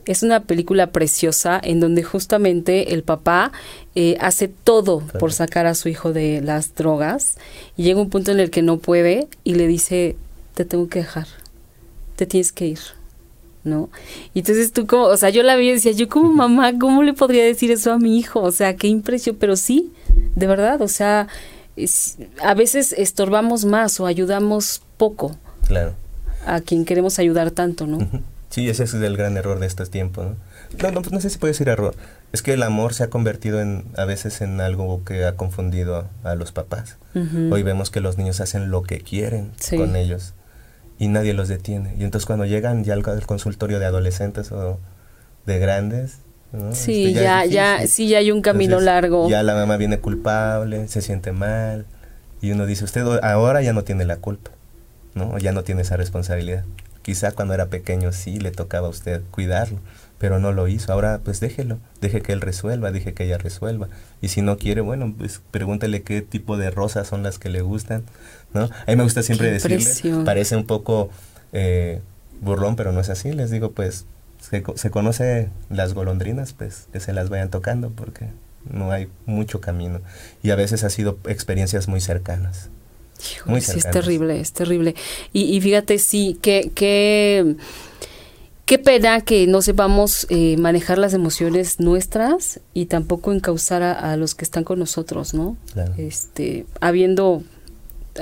Es 0.07 0.23
una 0.23 0.41
película 0.41 0.89
preciosa 0.93 1.61
en 1.63 1.79
donde 1.79 2.03
justamente 2.03 2.95
el 2.95 3.03
papá 3.03 3.53
eh, 3.95 4.17
hace 4.19 4.49
todo 4.49 5.01
por 5.19 5.33
sacar 5.33 5.67
a 5.67 5.75
su 5.75 5.91
hijo 5.91 6.13
de 6.15 6.41
las 6.41 6.75
drogas 6.75 7.37
y 7.77 7.83
llega 7.83 8.01
un 8.01 8.09
punto 8.09 8.33
en 8.33 8.41
el 8.41 8.51
que 8.51 8.63
no 8.63 8.79
puede 8.79 9.29
y 9.45 9.55
le 9.55 9.67
dice, 9.67 10.17
te 10.55 10.65
tengo 10.65 10.89
que 10.89 11.01
dejar, 11.01 11.27
te 12.17 12.25
tienes 12.27 12.51
que 12.51 12.67
ir. 12.67 12.81
¿No? 13.65 13.91
Y 14.35 14.41
entonces 14.41 14.73
tú 14.73 14.87
como, 14.87 15.05
o 15.05 15.17
sea, 15.17 15.31
yo 15.31 15.43
la 15.43 15.57
vi 15.57 15.69
y 15.69 15.73
decía, 15.73 15.93
yo 15.93 16.09
como 16.09 16.33
mamá, 16.33 16.79
¿cómo 16.79 17.03
le 17.03 17.13
podría 17.13 17.45
decir 17.45 17.71
eso 17.71 17.93
a 17.93 17.99
mi 17.99 18.19
hijo? 18.19 18.41
O 18.41 18.53
sea, 18.53 18.77
qué 18.77 18.89
impresión, 18.89 19.37
pero 19.39 19.57
sí, 19.57 19.93
de 20.35 20.47
verdad, 20.47 20.81
o 20.83 20.89
sea, 20.89 21.29
a 22.43 22.55
veces 22.55 22.93
estorbamos 22.93 23.65
más 23.65 24.01
o 24.01 24.07
ayudamos 24.07 24.83
poco. 24.97 25.37
Claro. 25.67 25.95
A 26.47 26.61
quien 26.61 26.85
queremos 26.85 27.19
ayudar 27.19 27.51
tanto, 27.51 27.87
¿no? 27.87 27.99
Sí, 28.49 28.69
ese 28.69 28.83
es 28.83 28.95
el 28.95 29.17
gran 29.17 29.37
error 29.37 29.61
de 29.61 29.67
estos 29.67 29.91
tiempos, 29.91 30.27
¿no? 30.27 30.91
No, 30.91 31.01
no, 31.11 31.21
sé 31.21 31.31
si 31.31 31.39
puede 31.39 31.53
decir 31.53 31.69
error. 31.69 31.95
Es 32.33 32.43
que 32.43 32.53
el 32.53 32.63
amor 32.63 32.95
se 32.95 33.05
ha 33.05 33.11
convertido 33.11 33.61
en, 33.61 33.85
a 33.97 34.05
veces 34.05 34.41
en 34.41 34.61
algo 34.61 35.05
que 35.05 35.25
ha 35.25 35.37
confundido 35.37 36.09
a, 36.25 36.35
los 36.35 36.51
papás. 36.51 36.97
Hoy 37.51 37.63
vemos 37.63 37.91
que 37.91 38.01
los 38.01 38.19
niños 38.19 38.41
hacen 38.41 38.71
lo 38.71 38.83
que 38.83 39.01
quieren 39.01 39.53
con 39.77 39.95
ellos 39.97 40.35
y 41.01 41.09
nadie 41.09 41.33
los 41.33 41.49
detiene. 41.49 41.95
Y 41.99 42.05
entonces 42.05 42.27
cuando 42.27 42.45
llegan 42.45 42.85
ya 42.85 42.93
al, 42.93 43.03
consultorio 43.03 43.81
de 43.81 43.87
adolescentes 43.87 44.53
o 44.53 44.79
de 45.47 45.59
grandes, 45.59 46.19
Sí, 46.73 47.07
este, 47.07 47.23
ya, 47.23 47.45
ya, 47.45 47.87
sí, 47.87 48.09
ya 48.09 48.19
hay 48.19 48.33
un 48.33 48.43
camino 48.43 48.81
largo. 48.81 49.29
Ya 49.31 49.45
la 49.45 49.55
mamá 49.55 49.77
viene 49.77 50.01
culpable, 50.01 50.89
se 50.89 51.01
siente 51.01 51.31
mal 51.31 51.87
y 52.43 52.51
uno 52.51 52.67
dice, 52.67 52.85
usted 52.85 53.03
ahora 53.23 53.63
ya 53.63 53.73
no 53.73 53.85
tiene 53.85 54.05
la 54.05 54.17
culpa, 54.17 54.51
¿no? 55.15 55.39
Ya 55.39 55.53
no 55.53 55.63
tiene 55.63 55.83
esa 55.83 55.97
responsabilidad. 55.97 56.65
Quizá 57.03 57.33
cuando 57.33 57.55
era 57.55 57.67
pequeño 57.67 58.13
sí 58.13 58.39
le 58.39 58.51
tocaba 58.51 58.87
a 58.87 58.91
usted 58.91 59.23
cuidarlo, 59.31 59.79
pero 60.19 60.39
no 60.39 60.53
lo 60.53 60.69
hizo. 60.69 60.93
Ahora 60.93 61.21
pues 61.25 61.41
déjelo, 61.41 61.79
deje 62.01 62.21
que 62.21 62.33
él 62.33 62.41
resuelva, 62.41 62.93
deje 62.93 63.15
que 63.15 63.25
ella 63.25 63.39
resuelva. 63.39 63.89
Y 64.21 64.29
si 64.29 64.43
no 64.43 64.59
quiere, 64.59 64.81
bueno, 64.81 65.15
pues 65.17 65.41
pregúntele 65.51 66.03
qué 66.03 66.23
tipo 66.23 66.57
de 66.57 66.71
rosas 66.71 67.09
son 67.09 67.23
las 67.23 67.39
que 67.39 67.49
le 67.49 67.63
gustan, 67.63 68.05
¿no? 68.53 68.65
A 68.65 68.85
mí 68.89 68.97
me 68.97 69.03
gusta 69.03 69.23
siempre 69.23 69.51
decirle, 69.51 70.25
parece 70.25 70.57
un 70.57 70.67
poco 70.67 71.11
eh, 71.53 72.01
burlón, 72.41 72.77
pero 72.77 72.93
no 72.93 73.01
es 73.01 73.09
así. 73.09 73.33
Les 73.33 73.51
digo, 73.51 73.73
pues, 73.73 74.07
se, 74.41 74.63
se 74.75 74.91
conoce 74.91 75.49
las 75.69 75.95
golondrinas, 75.95 76.53
pues, 76.53 76.89
que 76.93 77.01
se 77.01 77.13
las 77.13 77.29
vayan 77.29 77.51
tocando, 77.51 77.91
porque 77.91 78.29
no 78.69 78.91
hay 78.93 79.09
mucho 79.27 79.61
camino. 79.61 80.01
Y 80.43 80.51
a 80.51 80.57
veces 80.57 80.85
ha 80.85 80.91
sido 80.91 81.19
experiencias 81.27 81.89
muy 81.89 82.01
cercanas. 82.01 82.71
Muy 83.47 83.61
cercanas. 83.61 83.87
es 83.87 83.91
terrible, 83.91 84.41
es 84.41 84.53
terrible. 84.53 84.95
Y, 85.33 85.57
y 85.57 85.61
fíjate, 85.61 85.99
sí, 85.99 86.39
que... 86.41 86.71
que 86.75 87.57
Qué 88.67 88.79
pena 88.79 89.21
que 89.21 89.49
no 89.49 89.63
sepamos 89.63 90.29
eh, 90.31 90.57
manejar 90.57 90.97
las 90.97 91.13
emociones 91.13 91.81
nuestras 91.81 92.61
y 92.73 92.87
tampoco 92.87 93.33
encauzar 93.33 93.83
a, 93.83 94.13
a, 94.13 94.17
los 94.17 94.37
que 94.37 94.45
están 94.45 94.63
con 94.63 94.79
nosotros, 94.79 95.35
¿no? 95.35 95.57
Este, 95.97 96.67
habiendo 96.81 97.43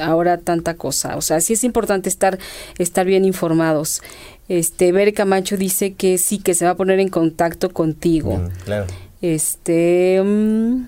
ahora 0.00 0.38
tanta 0.38 0.74
cosa. 0.74 1.16
O 1.16 1.20
sea, 1.20 1.40
sí 1.40 1.52
es 1.52 1.64
importante 1.64 2.08
estar, 2.08 2.38
estar 2.78 3.06
bien 3.06 3.24
informados. 3.24 4.00
Este, 4.48 4.92
Bere 4.92 5.12
Camacho 5.12 5.56
dice 5.56 5.94
que 5.94 6.18
sí, 6.18 6.38
que 6.38 6.54
se 6.54 6.64
va 6.64 6.72
a 6.72 6.76
poner 6.76 7.00
en 7.00 7.08
contacto 7.08 7.70
contigo. 7.70 8.38
Mm, 8.38 8.48
claro. 8.64 8.86
Este, 9.20 10.22
mm, 10.24 10.84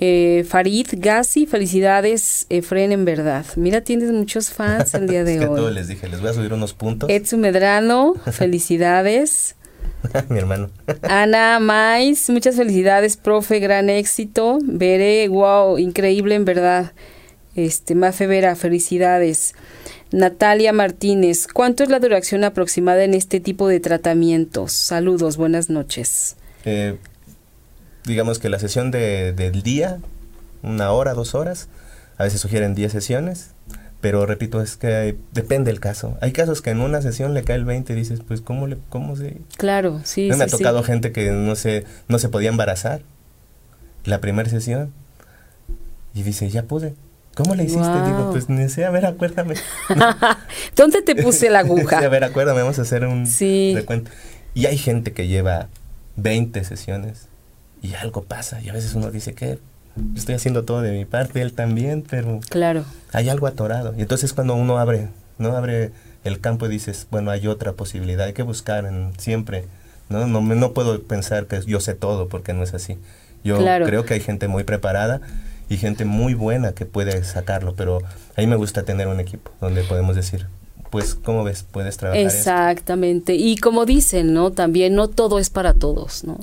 eh, 0.00 0.44
Farid 0.48 0.86
Gassi, 0.92 1.46
felicidades, 1.46 2.46
Efren, 2.50 2.92
en 2.92 3.04
verdad. 3.04 3.44
Mira, 3.56 3.80
tienes 3.82 4.10
muchos 4.10 4.50
fans 4.50 4.94
el 4.94 5.06
día 5.08 5.24
de 5.24 5.34
es 5.34 5.40
que 5.40 5.46
hoy. 5.46 5.72
les 5.74 5.88
dije, 5.88 6.08
les 6.08 6.20
voy 6.20 6.30
a 6.30 6.34
subir 6.34 6.52
unos 6.52 6.74
puntos. 6.74 7.08
Edsu 7.10 7.36
Medrano, 7.38 8.14
felicidades. 8.32 9.56
Mi 10.28 10.38
hermano. 10.38 10.70
Ana 11.02 11.58
Mais, 11.60 12.28
muchas 12.30 12.56
felicidades, 12.56 13.16
profe, 13.16 13.58
gran 13.60 13.90
éxito. 13.90 14.58
Veré, 14.62 15.28
wow, 15.28 15.78
increíble 15.78 16.34
en 16.34 16.44
verdad. 16.44 16.92
Este, 17.54 17.94
Mafe 17.94 18.26
Vera, 18.26 18.56
felicidades. 18.56 19.54
Natalia 20.10 20.72
Martínez, 20.72 21.46
¿cuánto 21.52 21.82
es 21.82 21.88
la 21.88 21.98
duración 21.98 22.44
aproximada 22.44 23.02
en 23.04 23.14
este 23.14 23.40
tipo 23.40 23.66
de 23.68 23.80
tratamientos? 23.80 24.72
Saludos, 24.72 25.36
buenas 25.36 25.70
noches. 25.70 26.36
Eh, 26.64 26.96
digamos 28.04 28.38
que 28.38 28.48
la 28.48 28.58
sesión 28.58 28.90
de, 28.90 29.32
del 29.32 29.62
día, 29.62 29.98
una 30.62 30.90
hora, 30.92 31.14
dos 31.14 31.34
horas, 31.34 31.68
a 32.16 32.24
veces 32.24 32.40
sugieren 32.40 32.74
10 32.74 32.92
sesiones, 32.92 33.50
pero 34.00 34.26
repito, 34.26 34.60
es 34.60 34.76
que 34.76 35.16
depende 35.32 35.70
el 35.70 35.80
caso. 35.80 36.18
Hay 36.20 36.32
casos 36.32 36.60
que 36.60 36.70
en 36.70 36.80
una 36.80 37.00
sesión 37.00 37.32
le 37.32 37.42
cae 37.42 37.56
el 37.56 37.64
20 37.64 37.92
y 37.92 37.96
dices, 37.96 38.20
pues, 38.26 38.40
¿cómo, 38.40 38.66
le, 38.66 38.76
cómo 38.90 39.16
se...? 39.16 39.38
Claro, 39.56 40.00
sí, 40.04 40.30
Me 40.36 40.44
ha 40.44 40.46
tocado 40.46 40.82
gente 40.82 41.10
que 41.10 41.30
no 41.30 41.56
se, 41.56 41.84
no 42.08 42.18
se 42.18 42.28
podía 42.28 42.50
embarazar 42.50 43.00
la 44.04 44.20
primera 44.20 44.48
sesión 44.50 44.92
y 46.12 46.22
dice, 46.22 46.48
ya 46.50 46.64
pude. 46.64 46.94
¿Cómo 47.34 47.56
le 47.56 47.64
hiciste? 47.64 48.02
Digo, 48.04 48.28
pues 48.30 48.48
ni 48.48 48.68
sé, 48.68 48.84
a 48.84 48.90
ver, 48.90 49.06
acuérdame. 49.06 49.54
¿Dónde 50.76 51.02
te 51.02 51.16
puse 51.16 51.50
la 51.50 51.58
aguja? 51.60 51.98
a 51.98 52.08
ver, 52.08 52.22
acuérdame, 52.22 52.60
vamos 52.60 52.78
a 52.78 52.82
hacer 52.82 53.04
un 53.06 53.26
sí. 53.26 53.72
recuento. 53.74 54.10
Y 54.54 54.66
hay 54.66 54.78
gente 54.78 55.12
que 55.12 55.26
lleva 55.26 55.66
20 56.16 56.62
sesiones 56.62 57.28
y 57.84 57.94
algo 57.94 58.24
pasa. 58.24 58.60
Y 58.62 58.70
a 58.70 58.72
veces 58.72 58.94
uno 58.94 59.10
dice, 59.10 59.34
¿qué, 59.34 59.58
estoy 60.16 60.34
haciendo 60.34 60.64
todo 60.64 60.80
de 60.80 60.92
mi 60.92 61.04
parte, 61.04 61.40
él 61.42 61.52
también, 61.52 62.02
pero 62.08 62.40
claro. 62.48 62.84
hay 63.12 63.28
algo 63.28 63.46
atorado. 63.46 63.94
Y 63.96 64.02
entonces 64.02 64.32
cuando 64.32 64.54
uno 64.54 64.78
abre, 64.78 65.08
no 65.38 65.56
abre 65.56 65.92
el 66.24 66.40
campo 66.40 66.66
y 66.66 66.70
dices, 66.70 67.06
bueno, 67.10 67.30
hay 67.30 67.46
otra 67.46 67.72
posibilidad, 67.72 68.26
hay 68.26 68.32
que 68.32 68.42
buscar 68.42 68.86
en, 68.86 69.12
siempre, 69.18 69.66
¿no? 70.08 70.26
No, 70.26 70.40
no 70.40 70.72
puedo 70.72 71.02
pensar 71.02 71.46
que 71.46 71.60
yo 71.62 71.78
sé 71.80 71.94
todo, 71.94 72.28
porque 72.28 72.54
no 72.54 72.62
es 72.62 72.72
así. 72.74 72.98
Yo 73.44 73.58
creo 73.58 74.06
que 74.06 74.14
hay 74.14 74.20
gente 74.20 74.48
muy 74.48 74.64
preparada 74.64 75.20
y 75.68 75.76
gente 75.76 76.06
muy 76.06 76.32
buena 76.32 76.72
que 76.72 76.86
puede 76.86 77.22
sacarlo, 77.24 77.74
pero 77.74 77.98
a 78.36 78.40
mí 78.40 78.46
me 78.46 78.56
gusta 78.56 78.84
tener 78.84 79.06
un 79.06 79.20
equipo 79.20 79.50
donde 79.60 79.84
podemos 79.84 80.16
decir, 80.16 80.46
pues, 80.90 81.14
¿cómo 81.14 81.44
ves? 81.44 81.66
Puedes 81.70 81.98
trabajar. 81.98 82.24
Exactamente. 82.24 83.34
Y 83.34 83.56
como 83.56 83.84
dicen, 83.84 84.32
¿no? 84.32 84.50
También 84.52 84.94
no 84.94 85.08
todo 85.08 85.38
es 85.38 85.50
para 85.50 85.74
todos, 85.74 86.24
¿no? 86.24 86.38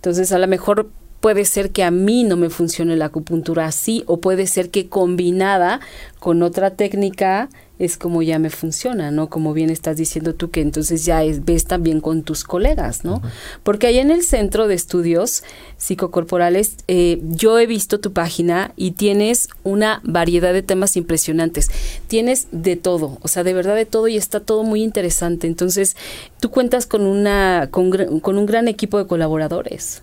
Entonces, 0.00 0.32
a 0.32 0.38
lo 0.38 0.46
mejor 0.48 0.90
puede 1.20 1.44
ser 1.44 1.70
que 1.70 1.84
a 1.84 1.90
mí 1.90 2.24
no 2.24 2.36
me 2.36 2.50
funcione 2.50 2.96
la 2.96 3.06
acupuntura 3.06 3.66
así, 3.66 4.02
o 4.06 4.18
puede 4.20 4.46
ser 4.46 4.70
que 4.70 4.88
combinada 4.88 5.80
con 6.18 6.42
otra 6.42 6.70
técnica 6.70 7.48
es 7.80 7.96
como 7.96 8.20
ya 8.20 8.38
me 8.38 8.50
funciona, 8.50 9.10
¿no? 9.10 9.30
Como 9.30 9.54
bien 9.54 9.70
estás 9.70 9.96
diciendo 9.96 10.34
tú, 10.34 10.50
que 10.50 10.60
entonces 10.60 11.06
ya 11.06 11.22
ves 11.42 11.64
también 11.64 12.02
con 12.02 12.22
tus 12.22 12.44
colegas, 12.44 13.06
¿no? 13.06 13.22
Porque 13.62 13.86
ahí 13.86 13.98
en 13.98 14.10
el 14.10 14.22
Centro 14.22 14.68
de 14.68 14.74
Estudios 14.74 15.42
Psicocorporales, 15.78 16.76
eh, 16.88 17.22
yo 17.22 17.58
he 17.58 17.66
visto 17.66 17.98
tu 17.98 18.12
página 18.12 18.74
y 18.76 18.90
tienes 18.90 19.48
una 19.64 20.02
variedad 20.04 20.52
de 20.52 20.62
temas 20.62 20.94
impresionantes. 20.98 21.70
Tienes 22.06 22.48
de 22.52 22.76
todo, 22.76 23.16
o 23.22 23.28
sea, 23.28 23.44
de 23.44 23.54
verdad 23.54 23.76
de 23.76 23.86
todo 23.86 24.08
y 24.08 24.18
está 24.18 24.40
todo 24.40 24.62
muy 24.62 24.82
interesante. 24.82 25.46
Entonces, 25.46 25.96
tú 26.38 26.50
cuentas 26.50 26.86
con, 26.86 27.06
una, 27.06 27.68
con, 27.70 28.20
con 28.20 28.36
un 28.36 28.44
gran 28.44 28.68
equipo 28.68 28.98
de 28.98 29.06
colaboradores. 29.06 30.02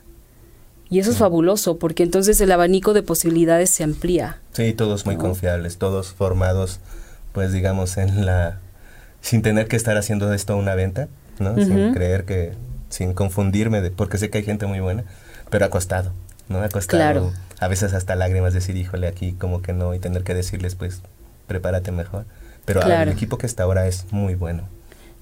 Y 0.89 0.99
eso 0.99 1.11
es 1.11 1.17
fabuloso, 1.17 1.77
porque 1.77 2.03
entonces 2.03 2.39
el 2.39 2.51
abanico 2.51 2.93
de 2.93 3.03
posibilidades 3.03 3.69
se 3.69 3.83
amplía. 3.83 4.39
Sí, 4.53 4.73
todos 4.73 5.05
muy 5.05 5.17
confiables, 5.17 5.77
todos 5.77 6.13
formados 6.13 6.79
pues 7.37 7.53
digamos, 7.53 7.97
en 7.97 8.25
la, 8.25 8.57
sin 9.21 9.43
tener 9.43 9.67
que 9.67 9.75
estar 9.75 9.95
haciendo 9.95 10.33
esto 10.33 10.57
una 10.57 10.73
venta, 10.73 11.07
¿no? 11.37 11.53
Sin 11.53 11.93
creer 11.93 12.25
que, 12.25 12.53
sin 12.89 13.13
confundirme, 13.13 13.79
de, 13.79 13.91
porque 13.91 14.17
sé 14.17 14.31
que 14.31 14.39
hay 14.39 14.43
gente 14.43 14.65
muy 14.65 14.79
buena, 14.79 15.03
pero 15.51 15.63
ha 15.63 15.69
costado, 15.69 16.13
¿no? 16.49 16.63
Ha 16.63 16.69
costado 16.69 17.31
a 17.59 17.67
veces 17.67 17.93
hasta 17.93 18.15
lágrimas 18.15 18.55
decir, 18.55 18.75
híjole, 18.75 19.05
aquí 19.05 19.33
como 19.33 19.61
que 19.61 19.71
no, 19.71 19.93
y 19.93 19.99
tener 19.99 20.23
que 20.23 20.33
decirles, 20.33 20.73
pues, 20.73 21.03
prepárate 21.45 21.91
mejor. 21.91 22.25
Pero 22.65 22.81
el 22.81 23.09
equipo 23.09 23.37
que 23.37 23.45
está 23.45 23.61
ahora 23.61 23.85
es 23.85 24.11
muy 24.11 24.33
bueno, 24.33 24.63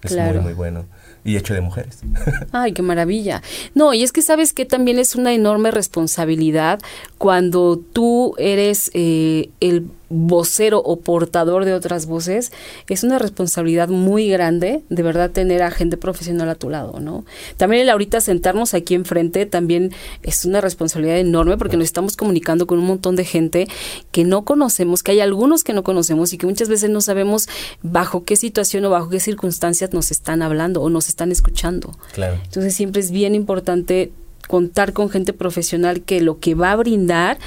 es 0.06 0.34
muy, 0.34 0.40
muy 0.40 0.54
bueno 0.54 0.86
y 1.26 1.38
hecho 1.38 1.54
de 1.56 1.62
mujeres. 1.62 2.00
Ay, 2.52 2.72
qué 2.72 2.84
maravilla. 2.84 3.42
No, 3.74 3.94
y 3.94 4.04
es 4.04 4.12
que 4.12 4.22
sabes 4.22 4.54
que 4.54 4.66
también 4.66 5.00
es 5.00 5.16
una 5.16 5.34
enorme 5.34 5.72
responsabilidad 5.72 6.80
cuando 7.18 7.78
tú 7.78 8.36
eres 8.38 8.92
eh, 8.94 9.50
el 9.60 9.88
vocero 10.10 10.82
o 10.84 11.00
portador 11.00 11.66
de 11.66 11.74
otras 11.74 12.06
voces, 12.06 12.52
es 12.90 13.04
una 13.04 13.20
responsabilidad 13.20 13.90
muy 13.90 14.30
grande, 14.30 14.84
de 14.90 15.04
verdad, 15.04 15.32
tener 15.32 15.64
a 15.64 15.72
gente 15.72 15.98
profesional 15.98 16.50
a 16.50 16.56
tu 16.56 16.70
lado, 16.70 17.00
¿no? 17.00 17.26
También 17.58 17.84
el 17.84 17.90
ahorita 17.90 18.22
sentarnos 18.22 18.74
aquí 18.74 18.96
enfrente 18.96 19.46
también 19.46 19.92
es 20.24 20.46
una 20.46 20.62
responsabilidad 20.62 21.18
enorme 21.18 21.58
porque 21.58 21.78
nos 21.78 21.86
estamos 21.86 22.18
comunicando 22.18 22.68
con 22.68 22.80
un 22.80 22.86
montón 22.86 23.16
de 23.16 23.26
gente 23.26 23.68
que 24.12 24.24
no 24.24 24.46
conocemos, 24.46 25.04
que 25.04 25.12
hay 25.12 25.20
algunos 25.20 25.64
que 25.64 25.74
no 25.74 25.84
conocemos 25.84 26.34
y 26.34 26.38
que 26.38 26.46
muchas 26.46 26.70
veces 26.70 26.90
no 26.90 27.02
sabemos 27.02 27.48
bajo 27.82 28.24
qué 28.24 28.36
situación 28.36 28.86
o 28.86 28.90
bajo 28.90 29.10
qué 29.10 29.20
circunstancias 29.20 29.94
nos 29.94 30.12
están 30.12 30.42
hablando 30.42 30.82
o 30.82 30.90
nos 30.90 31.10
están 31.10 31.32
escuchando. 31.32 31.98
Claro. 32.14 32.38
Entonces 32.44 32.76
siempre 32.76 33.02
es 33.02 33.12
bien 33.12 33.36
importante 33.36 34.12
contar 34.48 34.94
con 34.94 35.10
gente 35.10 35.34
profesional 35.34 36.02
que 36.02 36.22
lo 36.22 36.40
que 36.40 36.56
va 36.56 36.72
a 36.72 36.76
brindar 36.76 37.38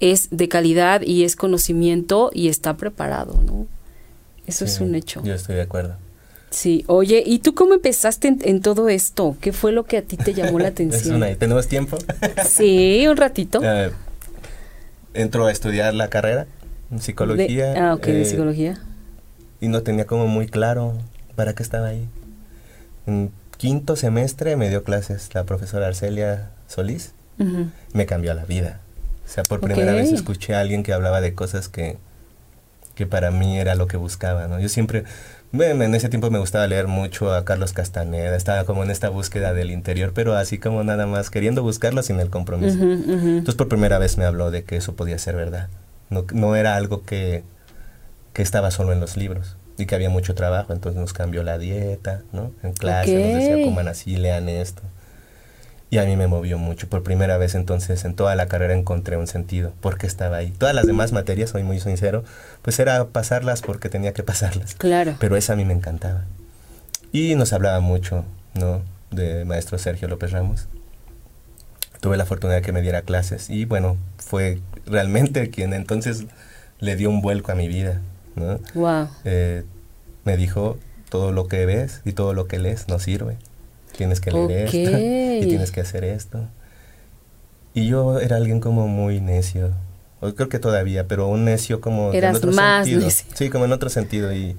es 0.00 0.28
de 0.30 0.48
calidad 0.48 1.02
y 1.02 1.24
es 1.24 1.36
conocimiento 1.36 2.30
y 2.32 2.48
está 2.48 2.76
preparado, 2.76 3.40
¿no? 3.44 3.66
Eso 4.46 4.64
es 4.64 4.80
un 4.80 4.94
hecho. 4.94 5.22
Yo 5.24 5.34
estoy 5.34 5.56
de 5.56 5.62
acuerdo. 5.62 5.96
Sí, 6.50 6.84
oye, 6.86 7.22
¿y 7.26 7.40
tú 7.40 7.54
cómo 7.54 7.74
empezaste 7.74 8.34
en, 8.40 8.60
todo 8.62 8.88
esto? 8.88 9.36
¿Qué 9.40 9.52
fue 9.52 9.72
lo 9.72 9.84
que 9.84 9.98
a 9.98 10.02
ti 10.02 10.16
te 10.16 10.32
llamó 10.32 10.58
la 10.58 10.68
atención? 10.68 11.22
¿Tenemos 11.38 11.68
tiempo? 11.68 11.98
sí, 12.46 13.06
un 13.06 13.18
ratito. 13.18 13.60
Eh, 13.62 13.90
entró 15.12 15.46
a 15.46 15.52
estudiar 15.52 15.92
la 15.92 16.08
carrera 16.08 16.46
en 16.90 17.00
psicología. 17.00 17.74
ah, 17.90 17.94
ok, 17.94 18.06
de 18.06 18.22
eh, 18.22 18.24
psicología. 18.24 18.80
Y 19.60 19.68
no 19.68 19.82
tenía 19.82 20.06
como 20.06 20.26
muy 20.26 20.46
claro 20.46 20.94
para 21.34 21.54
qué 21.54 21.62
estaba 21.62 21.88
ahí. 21.88 22.08
Quinto 23.58 23.96
semestre 23.96 24.54
me 24.54 24.70
dio 24.70 24.84
clases 24.84 25.34
la 25.34 25.44
profesora 25.44 25.88
Arcelia 25.88 26.50
Solís. 26.68 27.12
Me 27.92 28.06
cambió 28.06 28.32
la 28.32 28.44
vida. 28.44 28.80
O 29.26 29.28
sea, 29.28 29.42
por 29.42 29.60
primera 29.60 29.92
vez 29.92 30.12
escuché 30.12 30.54
a 30.54 30.60
alguien 30.60 30.84
que 30.84 30.92
hablaba 30.92 31.20
de 31.20 31.34
cosas 31.34 31.68
que, 31.68 31.98
que 32.94 33.06
para 33.06 33.32
mí 33.32 33.58
era 33.58 33.74
lo 33.74 33.88
que 33.88 33.96
buscaba, 33.96 34.46
¿no? 34.46 34.60
Yo 34.60 34.68
siempre, 34.68 35.04
bueno, 35.50 35.82
en 35.82 35.94
ese 35.96 36.08
tiempo 36.08 36.30
me 36.30 36.38
gustaba 36.38 36.66
leer 36.68 36.86
mucho 36.86 37.34
a 37.34 37.44
Carlos 37.44 37.72
Castaneda, 37.72 38.36
estaba 38.36 38.64
como 38.64 38.84
en 38.84 38.90
esta 38.90 39.08
búsqueda 39.08 39.52
del 39.54 39.72
interior, 39.72 40.12
pero 40.14 40.36
así 40.36 40.58
como 40.58 40.84
nada 40.84 41.06
más 41.06 41.28
queriendo 41.28 41.64
buscarlo 41.64 42.02
sin 42.02 42.20
el 42.20 42.30
compromiso. 42.30 42.78
Entonces 42.80 43.56
por 43.56 43.68
primera 43.68 43.98
vez 43.98 44.18
me 44.18 44.24
habló 44.24 44.52
de 44.52 44.62
que 44.62 44.76
eso 44.76 44.94
podía 44.94 45.18
ser 45.18 45.34
verdad. 45.34 45.68
No, 46.10 46.24
no 46.32 46.54
era 46.54 46.76
algo 46.76 47.02
que, 47.02 47.42
que 48.32 48.42
estaba 48.42 48.70
solo 48.70 48.92
en 48.92 49.00
los 49.00 49.16
libros 49.16 49.57
y 49.78 49.86
que 49.86 49.94
había 49.94 50.10
mucho 50.10 50.34
trabajo, 50.34 50.72
entonces 50.72 51.00
nos 51.00 51.12
cambió 51.12 51.42
la 51.44 51.56
dieta, 51.56 52.22
¿no? 52.32 52.52
En 52.62 52.72
clase 52.72 53.14
nos 53.14 53.42
decía, 53.42 53.64
coman 53.64 53.88
así, 53.88 54.16
lean 54.16 54.48
esto. 54.48 54.82
Y 55.90 55.98
a 55.98 56.04
mí 56.04 56.16
me 56.16 56.26
movió 56.26 56.58
mucho. 56.58 56.88
Por 56.88 57.02
primera 57.02 57.38
vez 57.38 57.54
entonces 57.54 58.04
en 58.04 58.14
toda 58.14 58.34
la 58.34 58.46
carrera 58.46 58.74
encontré 58.74 59.16
un 59.16 59.26
sentido. 59.26 59.72
porque 59.80 60.06
estaba 60.06 60.36
ahí? 60.36 60.50
Todas 60.50 60.74
las 60.74 60.86
demás 60.86 61.12
materias, 61.12 61.50
soy 61.50 61.62
muy 61.62 61.80
sincero, 61.80 62.24
pues 62.60 62.78
era 62.78 63.06
pasarlas 63.06 63.62
porque 63.62 63.88
tenía 63.88 64.12
que 64.12 64.22
pasarlas. 64.22 64.74
Claro. 64.74 65.14
Pero 65.18 65.36
esa 65.36 65.54
a 65.54 65.56
mí 65.56 65.64
me 65.64 65.72
encantaba. 65.72 66.24
Y 67.12 67.36
nos 67.36 67.52
hablaba 67.52 67.80
mucho, 67.80 68.24
¿no? 68.54 68.82
De 69.10 69.44
maestro 69.46 69.78
Sergio 69.78 70.08
López 70.08 70.32
Ramos. 70.32 70.68
Tuve 72.00 72.16
la 72.16 72.26
fortuna 72.26 72.54
de 72.54 72.62
que 72.62 72.72
me 72.72 72.82
diera 72.82 73.02
clases 73.02 73.48
y 73.48 73.64
bueno, 73.64 73.96
fue 74.18 74.60
realmente 74.86 75.50
quien 75.50 75.72
entonces 75.72 76.24
le 76.80 76.96
dio 76.96 77.10
un 77.10 77.22
vuelco 77.22 77.50
a 77.50 77.54
mi 77.54 77.66
vida, 77.66 78.00
¿no? 78.36 78.58
Wow. 78.74 79.08
Eh, 79.24 79.64
me 80.24 80.36
dijo, 80.36 80.78
todo 81.08 81.32
lo 81.32 81.48
que 81.48 81.66
ves 81.66 82.02
y 82.04 82.12
todo 82.12 82.34
lo 82.34 82.46
que 82.46 82.58
lees 82.58 82.88
no 82.88 82.98
sirve 82.98 83.36
tienes 83.98 84.20
que 84.20 84.30
leer 84.30 84.66
esto 84.72 84.78
y 85.46 85.48
tienes 85.48 85.72
que 85.72 85.80
hacer 85.80 86.04
esto. 86.04 86.46
Y 87.74 87.88
yo 87.88 88.18
era 88.20 88.36
alguien 88.36 88.60
como 88.60 88.88
muy 88.88 89.20
necio. 89.20 89.72
O 90.20 90.32
creo 90.34 90.48
que 90.48 90.58
todavía, 90.58 91.06
pero 91.06 91.28
un 91.28 91.44
necio 91.44 91.80
como 91.80 92.12
en 92.12 92.34
otro 92.34 92.52
más 92.52 92.86
sentido. 92.86 93.10
Sí, 93.34 93.50
como 93.50 93.66
en 93.66 93.72
otro 93.72 93.88
sentido. 93.90 94.32
Y, 94.32 94.56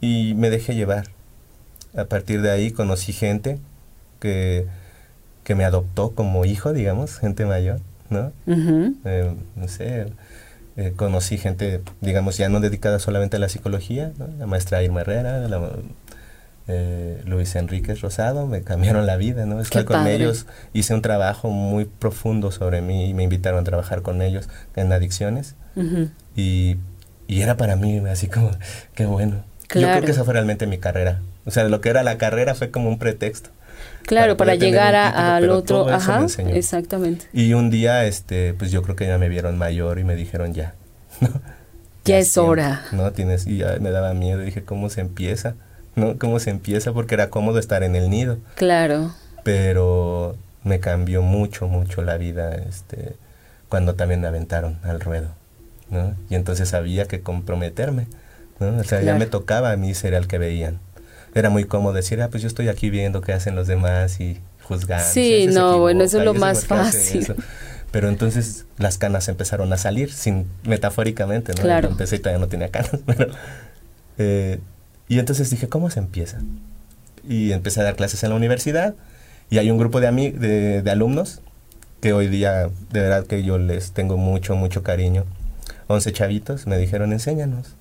y 0.00 0.34
me 0.34 0.50
dejé 0.50 0.74
llevar. 0.74 1.08
A 1.96 2.04
partir 2.04 2.42
de 2.42 2.50
ahí 2.50 2.70
conocí 2.70 3.12
gente 3.12 3.58
que, 4.20 4.66
que 5.44 5.54
me 5.54 5.64
adoptó 5.64 6.10
como 6.10 6.44
hijo, 6.44 6.72
digamos, 6.72 7.18
gente 7.18 7.44
mayor, 7.44 7.80
¿no? 8.08 8.32
Eh, 8.46 9.34
no 9.56 9.68
sé, 9.68 10.06
eh, 10.78 10.92
conocí 10.94 11.38
gente, 11.38 11.82
digamos, 12.00 12.38
ya 12.38 12.48
no 12.48 12.60
dedicada 12.60 13.00
solamente 13.00 13.36
a 13.36 13.40
la 13.40 13.48
psicología, 13.48 14.12
la 14.38 14.46
maestra 14.46 14.80
Irma 14.80 15.00
Herrera, 15.00 15.40
la 15.48 15.72
eh, 16.68 17.20
Luis 17.24 17.56
Enrique 17.56 17.96
Rosado, 17.96 18.46
me 18.46 18.62
cambiaron 18.62 19.04
la 19.04 19.16
vida, 19.16 19.44
¿no? 19.44 19.60
Estar 19.60 19.84
con 19.84 20.06
ellos, 20.06 20.46
hice 20.72 20.94
un 20.94 21.02
trabajo 21.02 21.50
muy 21.50 21.86
profundo 21.86 22.52
sobre 22.52 22.80
mí 22.80 23.06
y 23.08 23.14
me 23.14 23.24
invitaron 23.24 23.58
a 23.58 23.64
trabajar 23.64 24.02
con 24.02 24.22
ellos 24.22 24.48
en 24.76 24.92
adicciones. 24.92 25.56
y, 26.36 26.76
y, 27.26 27.42
era 27.42 27.56
para 27.56 27.74
mí 27.74 27.98
así 28.08 28.28
como, 28.28 28.52
qué 28.94 29.04
bueno. 29.04 29.42
Yo 29.74 29.80
creo 29.80 30.02
que 30.02 30.12
esa 30.12 30.22
fue 30.22 30.34
realmente 30.34 30.68
mi 30.68 30.78
carrera. 30.78 31.22
O 31.44 31.50
sea, 31.50 31.64
lo 31.64 31.80
que 31.80 31.88
era 31.88 32.04
la 32.04 32.18
carrera 32.18 32.54
fue 32.54 32.70
como 32.70 32.88
un 32.88 33.00
pretexto. 33.00 33.50
Claro, 34.08 34.36
para, 34.36 34.54
llegar 34.56 34.96
al 34.96 35.50
otro, 35.50 35.88
ajá, 35.88 36.26
exactamente. 36.48 37.26
Y 37.32 37.52
un 37.52 37.70
día, 37.70 38.06
este, 38.06 38.54
pues 38.54 38.72
yo 38.72 38.82
creo 38.82 38.96
que 38.96 39.06
ya 39.06 39.18
me 39.18 39.28
vieron 39.28 39.58
mayor 39.58 39.98
y 39.98 40.04
me 40.04 40.16
dijeron 40.16 40.54
ya, 40.54 40.74
Ya, 42.04 42.18
es 42.18 42.38
hora. 42.38 42.86
No, 42.92 43.12
tienes, 43.12 43.46
y 43.46 43.58
ya 43.58 43.76
me 43.80 43.90
daba 43.90 44.14
miedo, 44.14 44.40
dije, 44.40 44.64
¿cómo 44.64 44.88
se 44.88 45.02
empieza? 45.02 45.54
¿no? 45.98 46.18
Cómo 46.18 46.38
se 46.38 46.50
empieza, 46.50 46.92
porque 46.92 47.14
era 47.14 47.28
cómodo 47.28 47.58
estar 47.58 47.82
en 47.82 47.96
el 47.96 48.08
nido. 48.08 48.38
Claro. 48.54 49.12
Pero 49.44 50.36
me 50.64 50.80
cambió 50.80 51.22
mucho, 51.22 51.68
mucho 51.68 52.02
la 52.02 52.16
vida, 52.16 52.54
este, 52.54 53.16
cuando 53.68 53.94
también 53.94 54.20
me 54.20 54.28
aventaron 54.28 54.78
al 54.82 55.00
ruedo, 55.00 55.28
¿no? 55.90 56.14
Y 56.30 56.34
entonces 56.34 56.72
había 56.72 57.06
que 57.06 57.20
comprometerme, 57.20 58.06
¿no? 58.60 58.78
O 58.78 58.84
sea, 58.84 59.02
ya 59.02 59.16
me 59.16 59.26
tocaba 59.26 59.72
a 59.72 59.76
mí 59.76 59.94
ser 59.94 60.14
el 60.14 60.26
que 60.26 60.38
veían. 60.38 60.80
Era 61.38 61.50
muy 61.50 61.64
cómodo 61.64 61.94
decir, 61.94 62.20
ah, 62.20 62.28
pues 62.28 62.42
yo 62.42 62.48
estoy 62.48 62.68
aquí 62.68 62.90
viendo 62.90 63.20
qué 63.20 63.32
hacen 63.32 63.54
los 63.54 63.68
demás 63.68 64.20
y 64.20 64.40
juzgando. 64.64 65.06
Sí, 65.08 65.46
no, 65.46 65.78
bueno, 65.78 66.02
eso 66.02 66.18
es 66.18 66.24
lo 66.24 66.34
más 66.34 66.66
fácil. 66.66 67.34
Pero 67.92 68.08
entonces 68.08 68.66
las 68.76 68.98
canas 68.98 69.28
empezaron 69.28 69.72
a 69.72 69.76
salir, 69.76 70.12
sin 70.12 70.46
metafóricamente, 70.64 71.52
¿no? 71.54 71.62
Claro. 71.62 71.90
Empecé 71.90 72.16
y 72.16 72.18
todavía 72.18 72.40
no 72.40 72.48
tenía 72.48 72.70
canas, 72.70 72.98
pero... 73.06 73.28
Eh, 74.18 74.58
y 75.06 75.20
entonces 75.20 75.48
dije, 75.48 75.68
¿cómo 75.68 75.90
se 75.90 76.00
empieza? 76.00 76.40
Y 77.26 77.52
empecé 77.52 77.80
a 77.80 77.84
dar 77.84 77.94
clases 77.94 78.22
en 78.24 78.30
la 78.30 78.36
universidad 78.36 78.94
y 79.48 79.58
hay 79.58 79.70
un 79.70 79.78
grupo 79.78 80.00
de, 80.00 80.10
de, 80.10 80.82
de 80.82 80.90
alumnos 80.90 81.40
que 82.00 82.12
hoy 82.12 82.26
día 82.26 82.68
de 82.90 83.00
verdad 83.00 83.26
que 83.26 83.42
yo 83.42 83.58
les 83.58 83.92
tengo 83.92 84.16
mucho, 84.16 84.56
mucho 84.56 84.82
cariño. 84.82 85.24
11 85.86 86.12
chavitos 86.12 86.66
me 86.66 86.76
dijeron, 86.78 87.12
enséñanos. 87.12 87.77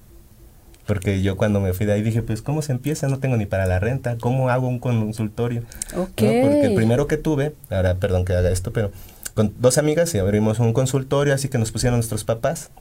Porque 0.87 1.21
yo 1.21 1.35
cuando 1.35 1.59
me 1.59 1.73
fui 1.73 1.85
de 1.85 1.93
ahí 1.93 2.01
dije, 2.01 2.21
pues, 2.21 2.41
¿cómo 2.41 2.61
se 2.61 2.71
empieza? 2.71 3.07
No 3.09 3.19
tengo 3.19 3.35
ni 3.35 3.45
para 3.45 3.65
la 3.65 3.77
renta. 3.77 4.17
¿Cómo 4.19 4.49
hago 4.49 4.67
un 4.67 4.79
consultorio? 4.79 5.63
Okay. 5.95 6.41
Porque 6.41 6.65
el 6.65 6.75
primero 6.75 7.07
que 7.07 7.17
tuve, 7.17 7.53
ahora 7.69 7.95
perdón 7.95 8.23
que 8.23 8.33
haga 8.33 8.49
esto, 8.49 8.71
pero 8.71 8.91
con 9.33 9.53
dos 9.59 9.77
amigas 9.77 10.15
y 10.15 10.17
abrimos 10.17 10.59
un 10.59 10.73
consultorio, 10.73 11.33
así 11.33 11.49
que 11.49 11.57
nos 11.57 11.71
pusieron 11.71 11.99
nuestros 11.99 12.23
papás. 12.23 12.71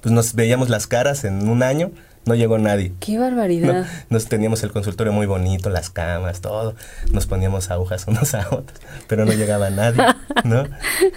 Pues 0.00 0.12
nos 0.12 0.34
veíamos 0.34 0.68
las 0.68 0.88
caras 0.88 1.22
en 1.24 1.48
un 1.48 1.62
año, 1.62 1.92
no 2.24 2.34
llegó 2.34 2.58
nadie. 2.58 2.92
¡Qué 2.98 3.18
barbaridad! 3.18 3.86
nos 4.08 4.26
teníamos 4.26 4.62
el 4.64 4.72
consultorio 4.72 5.12
muy 5.12 5.26
bonito, 5.26 5.70
las 5.70 5.90
camas, 5.90 6.40
todo. 6.40 6.74
Nos 7.12 7.26
poníamos 7.26 7.70
agujas 7.70 8.04
unos 8.08 8.34
a 8.34 8.48
otros, 8.48 8.80
pero 9.08 9.24
no 9.24 9.32
llegaba 9.32 9.70
nadie, 9.70 10.02
¿no? 10.44 10.64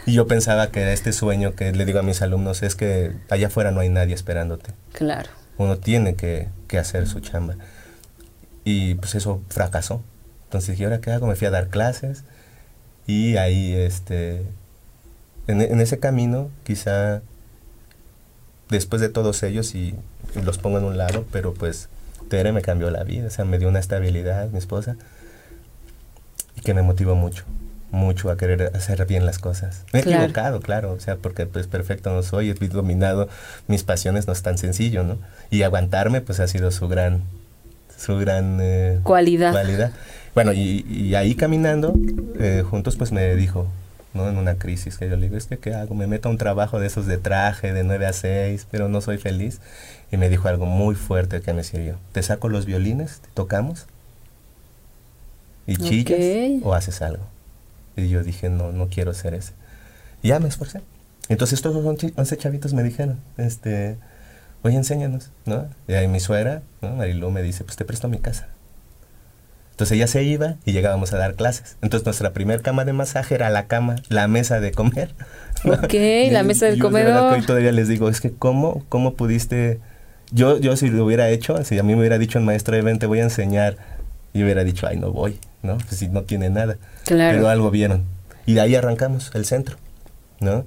Y 0.05 0.13
yo 0.13 0.27
pensaba 0.27 0.69
que 0.69 0.93
este 0.93 1.13
sueño 1.13 1.55
que 1.55 1.71
le 1.71 1.85
digo 1.85 1.99
a 1.99 2.03
mis 2.03 2.21
alumnos 2.21 2.61
es 2.61 2.75
que 2.75 3.13
allá 3.29 3.47
afuera 3.47 3.71
no 3.71 3.79
hay 3.79 3.89
nadie 3.89 4.13
esperándote. 4.13 4.71
Claro. 4.91 5.29
Uno 5.57 5.77
tiene 5.77 6.15
que, 6.15 6.49
que 6.67 6.77
hacer 6.77 7.07
su 7.07 7.19
chamba. 7.19 7.55
Y 8.63 8.95
pues 8.95 9.15
eso 9.15 9.41
fracasó. 9.49 10.01
Entonces, 10.45 10.79
¿y 10.79 10.83
ahora 10.83 11.01
qué 11.01 11.11
hago? 11.11 11.27
Me 11.27 11.35
fui 11.35 11.47
a 11.47 11.51
dar 11.51 11.69
clases 11.69 12.23
y 13.07 13.37
ahí, 13.37 13.73
este, 13.73 14.43
en, 15.47 15.61
en 15.61 15.79
ese 15.79 15.99
camino, 15.99 16.49
quizá 16.63 17.21
después 18.69 19.01
de 19.01 19.09
todos 19.09 19.43
ellos, 19.43 19.75
y 19.75 19.95
los 20.43 20.57
pongo 20.57 20.79
en 20.79 20.85
un 20.85 20.97
lado, 20.97 21.25
pero 21.31 21.53
pues 21.53 21.89
Tere 22.29 22.51
me 22.51 22.61
cambió 22.61 22.89
la 22.89 23.03
vida, 23.03 23.27
o 23.27 23.29
sea, 23.29 23.45
me 23.45 23.59
dio 23.59 23.69
una 23.69 23.79
estabilidad, 23.79 24.49
mi 24.49 24.57
esposa, 24.57 24.95
y 26.55 26.61
que 26.61 26.73
me 26.73 26.81
motivó 26.81 27.15
mucho, 27.15 27.43
mucho 27.95 28.29
a 28.29 28.37
querer 28.37 28.71
hacer 28.75 29.05
bien 29.07 29.25
las 29.25 29.39
cosas. 29.39 29.83
Me 29.93 29.99
he 29.99 30.03
Claro. 30.03 30.23
equivocado, 30.23 30.59
claro, 30.59 30.91
o 30.93 30.99
sea, 30.99 31.15
porque 31.15 31.45
pues 31.47 31.65
perfecto 31.67 32.13
no 32.13 32.21
soy, 32.21 32.49
he 32.49 32.53
dominado 32.53 33.27
mis 33.67 33.83
pasiones, 33.83 34.27
no 34.27 34.33
es 34.33 34.41
tan 34.43 34.57
sencillo, 34.57 35.03
¿no? 35.03 35.17
Y 35.49 35.63
aguantarme, 35.63 36.21
pues 36.21 36.39
ha 36.39 36.47
sido 36.47 36.69
su 36.71 36.87
gran, 36.87 37.23
su 37.97 38.17
gran 38.17 38.59
eh, 38.61 38.99
Cualidad. 39.03 39.51
cualidad. 39.51 39.91
Bueno, 40.35 40.53
y, 40.53 40.85
y 40.89 41.15
ahí 41.15 41.33
caminando, 41.35 41.93
eh, 42.39 42.63
juntos, 42.69 42.97
pues 42.97 43.11
me 43.13 43.35
dijo, 43.35 43.67
¿no? 44.13 44.29
En 44.29 44.37
una 44.37 44.55
crisis, 44.55 44.97
que 44.97 45.09
yo 45.09 45.15
le 45.15 45.23
digo, 45.23 45.37
es 45.37 45.45
que, 45.45 45.57
¿qué 45.57 45.73
hago? 45.73 45.95
Me 45.95 46.07
meto 46.07 46.27
a 46.27 46.31
un 46.31 46.37
trabajo 46.37 46.79
de 46.79 46.87
esos 46.87 47.05
de 47.05 47.17
traje, 47.17 47.71
de 47.73 47.83
9 47.83 48.05
a 48.05 48.13
6, 48.13 48.67
pero 48.69 48.89
no 48.89 48.99
soy 49.01 49.17
feliz. 49.17 49.59
Y 50.11 50.17
me 50.17 50.29
dijo 50.29 50.47
algo 50.47 50.65
muy 50.65 50.93
fuerte 50.95 51.41
que 51.41 51.53
me 51.53 51.63
sirvió. 51.63 51.97
¿Te 52.11 52.21
saco 52.21 52.47
los 52.49 52.65
violines? 52.65 53.19
¿Te 53.21 53.29
tocamos? 53.33 53.85
¿Y 55.67 55.77
chillas? 55.77 56.61
¿O 56.63 56.73
haces 56.75 57.01
algo? 57.01 57.23
Y 57.97 58.09
yo 58.09 58.23
dije, 58.23 58.49
no, 58.49 58.71
no 58.71 58.87
quiero 58.89 59.13
ser 59.13 59.33
ese. 59.33 59.53
Y 60.21 60.29
ya 60.29 60.39
me 60.39 60.47
esforcé. 60.49 60.81
Entonces 61.29 61.57
estos 61.59 61.75
11 61.75 62.13
11 62.15 62.37
chavitos 62.37 62.73
me 62.73 62.83
dijeron, 62.83 63.19
este, 63.37 63.97
oye, 64.63 64.75
enséñanos, 64.75 65.31
¿no? 65.45 65.67
Y 65.87 65.93
ahí 65.93 66.07
mi 66.07 66.19
suegra, 66.19 66.61
¿no? 66.81 66.91
Marilu 66.95 67.31
me 67.31 67.41
dice, 67.41 67.63
pues 67.63 67.77
te 67.77 67.85
presto 67.85 68.07
mi 68.09 68.19
casa. 68.19 68.47
Entonces 69.71 69.95
ella 69.97 70.07
se 70.07 70.23
iba 70.23 70.55
y 70.63 70.71
llegábamos 70.71 71.11
a 71.13 71.17
dar 71.17 71.35
clases. 71.35 71.75
Entonces 71.81 72.05
nuestra 72.05 72.31
primer 72.31 72.61
cama 72.61 72.85
de 72.85 72.93
masaje 72.93 73.35
era 73.35 73.49
la 73.49 73.67
cama, 73.67 73.95
la 74.09 74.27
mesa 74.27 74.59
de 74.59 74.71
comer. 74.71 75.13
Ok, 75.65 75.93
Y- 75.95 76.29
la 76.29 76.43
mesa 76.43 76.67
del 76.67 76.75
yo 76.77 76.89
de 76.89 76.93
verdad 76.93 77.19
comedor. 77.21 77.33
hoy 77.39 77.45
todavía 77.45 77.71
les 77.71 77.87
digo, 77.87 78.07
es 78.07 78.21
que 78.21 78.31
cómo, 78.31 78.85
cómo 78.87 79.15
pudiste... 79.15 79.79
Yo, 80.31 80.59
yo 80.59 80.75
si 80.77 80.89
lo 80.89 81.03
hubiera 81.05 81.29
hecho, 81.29 81.63
si 81.63 81.79
a 81.79 81.83
mí 81.83 81.93
me 81.93 81.99
hubiera 82.01 82.17
dicho 82.19 82.37
un 82.39 82.45
maestro, 82.45 82.81
ven, 82.83 82.99
te 82.99 83.05
voy 83.07 83.19
a 83.19 83.23
enseñar, 83.23 83.77
y 84.33 84.43
hubiera 84.43 84.63
dicho, 84.63 84.85
ay, 84.87 84.97
no 84.97 85.11
voy, 85.11 85.39
¿no? 85.65 85.77
Pues 85.77 85.97
si 85.97 86.07
no 86.07 86.23
tiene 86.23 86.49
nada. 86.49 86.77
Claro. 87.05 87.37
Pero 87.37 87.49
algo 87.49 87.71
vieron. 87.71 88.03
Y 88.45 88.53
de 88.53 88.61
ahí 88.61 88.75
arrancamos, 88.75 89.31
el 89.33 89.45
centro, 89.45 89.77
¿no? 90.39 90.65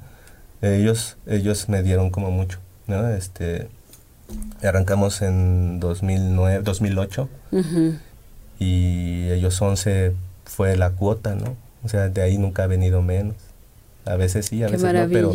Ellos, 0.60 1.16
ellos 1.26 1.68
me 1.68 1.82
dieron 1.82 2.10
como 2.10 2.30
mucho, 2.30 2.58
¿no? 2.88 3.08
Este, 3.08 3.68
arrancamos 4.62 5.22
en 5.22 5.78
2009, 5.80 6.62
2008 6.64 7.28
Ujú. 7.52 7.94
y 8.58 9.30
ellos 9.30 9.60
11 9.60 10.14
fue 10.44 10.76
la 10.76 10.90
cuota, 10.90 11.34
¿no? 11.34 11.56
O 11.84 11.88
sea, 11.88 12.08
de 12.08 12.22
ahí 12.22 12.38
nunca 12.38 12.64
ha 12.64 12.66
venido 12.66 13.02
menos. 13.02 13.36
A 14.04 14.16
veces 14.16 14.46
sí, 14.46 14.62
a 14.62 14.66
Qué 14.66 14.72
veces 14.72 14.92
no, 14.92 15.08
pero, 15.10 15.32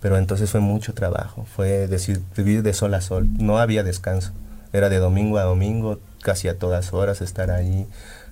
pero 0.00 0.18
entonces 0.18 0.50
fue 0.50 0.60
mucho 0.60 0.92
trabajo, 0.94 1.46
fue 1.54 1.86
decir, 1.86 2.20
vivir 2.36 2.62
de 2.62 2.72
sol 2.72 2.92
a 2.94 3.00
sol, 3.00 3.28
no 3.38 3.58
había 3.58 3.84
descanso, 3.84 4.32
era 4.72 4.88
de 4.88 4.98
domingo 4.98 5.38
a 5.38 5.44
domingo, 5.44 6.00
casi 6.22 6.48
a 6.48 6.58
todas 6.58 6.92
horas 6.92 7.20
estar 7.20 7.52
ahí, 7.52 7.86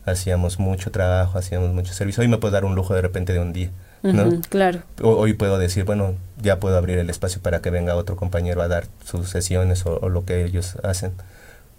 hacíamos 0.07 0.59
mucho 0.59 0.91
trabajo, 0.91 1.39
hacíamos 1.39 1.71
mucho 1.73 1.93
servicio, 1.93 2.21
hoy 2.23 2.29
me 2.29 2.39
puedo 2.39 2.53
dar 2.53 2.65
un 2.65 2.75
lujo 2.75 2.95
de 2.95 3.01
repente 3.03 3.33
de 3.33 3.41
un 3.41 3.53
día, 3.53 3.71
¿no? 4.03 4.41
Claro. 4.49 4.81
Ho- 5.03 5.17
Hoy 5.17 5.33
puedo 5.35 5.59
decir, 5.59 5.85
bueno, 5.85 6.15
ya 6.43 6.61
puedo 6.61 6.77
abrir 6.77 6.99
el 6.99 7.09
espacio 7.11 7.41
para 7.41 7.61
que 7.61 7.71
venga 7.71 7.95
otro 7.97 8.17
compañero 8.17 8.61
a 8.63 8.69
dar 8.69 8.87
sus 9.05 9.29
sesiones 9.31 9.87
o, 9.87 9.99
o 10.01 10.09
lo 10.09 10.25
que 10.25 10.45
ellos 10.45 10.77
hacen. 10.83 11.13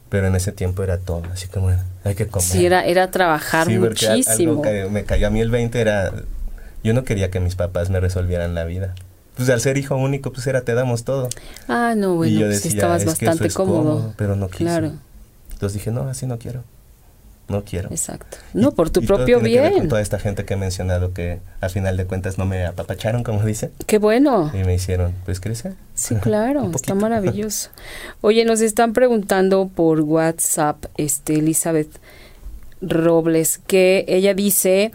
Pero 0.10 0.28
en 0.28 0.36
ese 0.36 0.52
tiempo 0.52 0.84
era 0.84 1.00
todo, 1.00 1.24
así 1.34 1.48
como 1.48 1.72
hay 2.04 2.16
que 2.16 2.28
comer. 2.28 2.48
Sí, 2.48 2.66
era, 2.66 2.86
era 2.86 3.10
trabajar 3.12 3.68
Sí, 3.68 3.78
muchísimo. 3.80 4.52
algo 4.52 4.62
que 4.62 4.86
me 4.90 5.04
cayó 5.04 5.28
a 5.28 5.30
mí 5.32 5.42
el 5.42 5.50
20 5.50 5.82
era, 5.82 6.12
yo 6.84 6.94
no 6.94 7.04
quería 7.04 7.32
que 7.32 7.40
mis 7.40 7.56
papás 7.56 7.90
me 7.90 8.00
resolvieran 8.00 8.54
la 8.54 8.64
vida. 8.66 8.94
Pues 9.36 9.50
al 9.50 9.60
ser 9.60 9.78
hijo 9.78 9.96
único, 9.98 10.32
pues 10.32 10.46
era 10.48 10.62
te 10.62 10.74
damos 10.76 11.04
todo. 11.04 11.28
Ah, 11.68 11.94
no, 11.98 12.16
bueno, 12.16 12.32
y 12.34 12.40
yo 12.40 12.46
pues 12.46 12.64
decía, 12.64 12.80
estabas 12.82 13.02
es 13.02 13.06
que 13.06 13.26
eso 13.26 13.32
bastante 13.32 13.48
es 13.48 13.54
cómodo. 13.56 14.14
pero 14.16 14.36
no 14.36 14.48
quise. 14.48 14.64
Claro, 14.64 14.92
Entonces 15.52 15.74
dije, 15.74 15.92
no, 15.92 16.08
así 16.08 16.26
no 16.28 16.38
quiero. 16.38 16.64
No 17.48 17.64
quiero. 17.64 17.90
exacto. 17.92 18.38
No, 18.54 18.72
por 18.72 18.90
tu 18.90 19.02
Y 19.02 19.06
todo 19.06 19.18
propio 19.18 19.40
que 19.40 19.44
ver 19.60 19.62
con 19.70 19.74
bien. 19.74 19.88
toda 19.90 20.02
esta 20.02 20.18
gente 20.18 20.46
que 20.46 20.56
he 20.56 20.58
mencionado 20.58 21.14
que 21.14 21.40
al 21.62 21.70
final 21.70 21.96
de 21.96 22.06
cuentas 22.06 22.38
no 22.40 22.46
me 22.46 22.66
apapacharon, 22.66 23.24
como 23.24 23.44
dice, 23.46 23.72
Qué 23.86 24.00
bueno. 24.00 24.50
y 24.54 24.64
me 24.64 24.74
hicieron, 24.74 25.14
pues 25.26 25.40
crecer. 25.40 25.74
Sí, 25.94 26.16
claro, 26.16 26.72
está 26.76 26.96
maravilloso. 26.96 27.70
Oye, 28.22 28.46
nos 28.46 28.62
están 28.62 28.94
preguntando 28.94 29.68
por 29.74 30.02
WhatsApp, 30.02 30.86
este, 30.98 31.36
Elizabeth 31.36 32.00
Robles, 32.82 33.60
que 33.68 34.06
ella 34.08 34.34
dice 34.34 34.92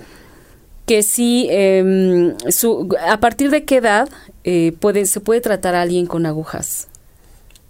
que 0.86 1.02
sí, 1.04 1.46
em, 1.50 2.36
su, 2.48 2.88
a 3.08 3.20
partir 3.20 3.50
de 3.50 3.64
qué 3.64 3.76
edad 3.76 4.08
eh, 4.42 4.72
puede, 4.80 5.06
se 5.06 5.20
puede 5.20 5.40
tratar 5.40 5.74
a 5.76 5.82
alguien 5.82 6.06
con 6.06 6.26
agujas. 6.26 6.88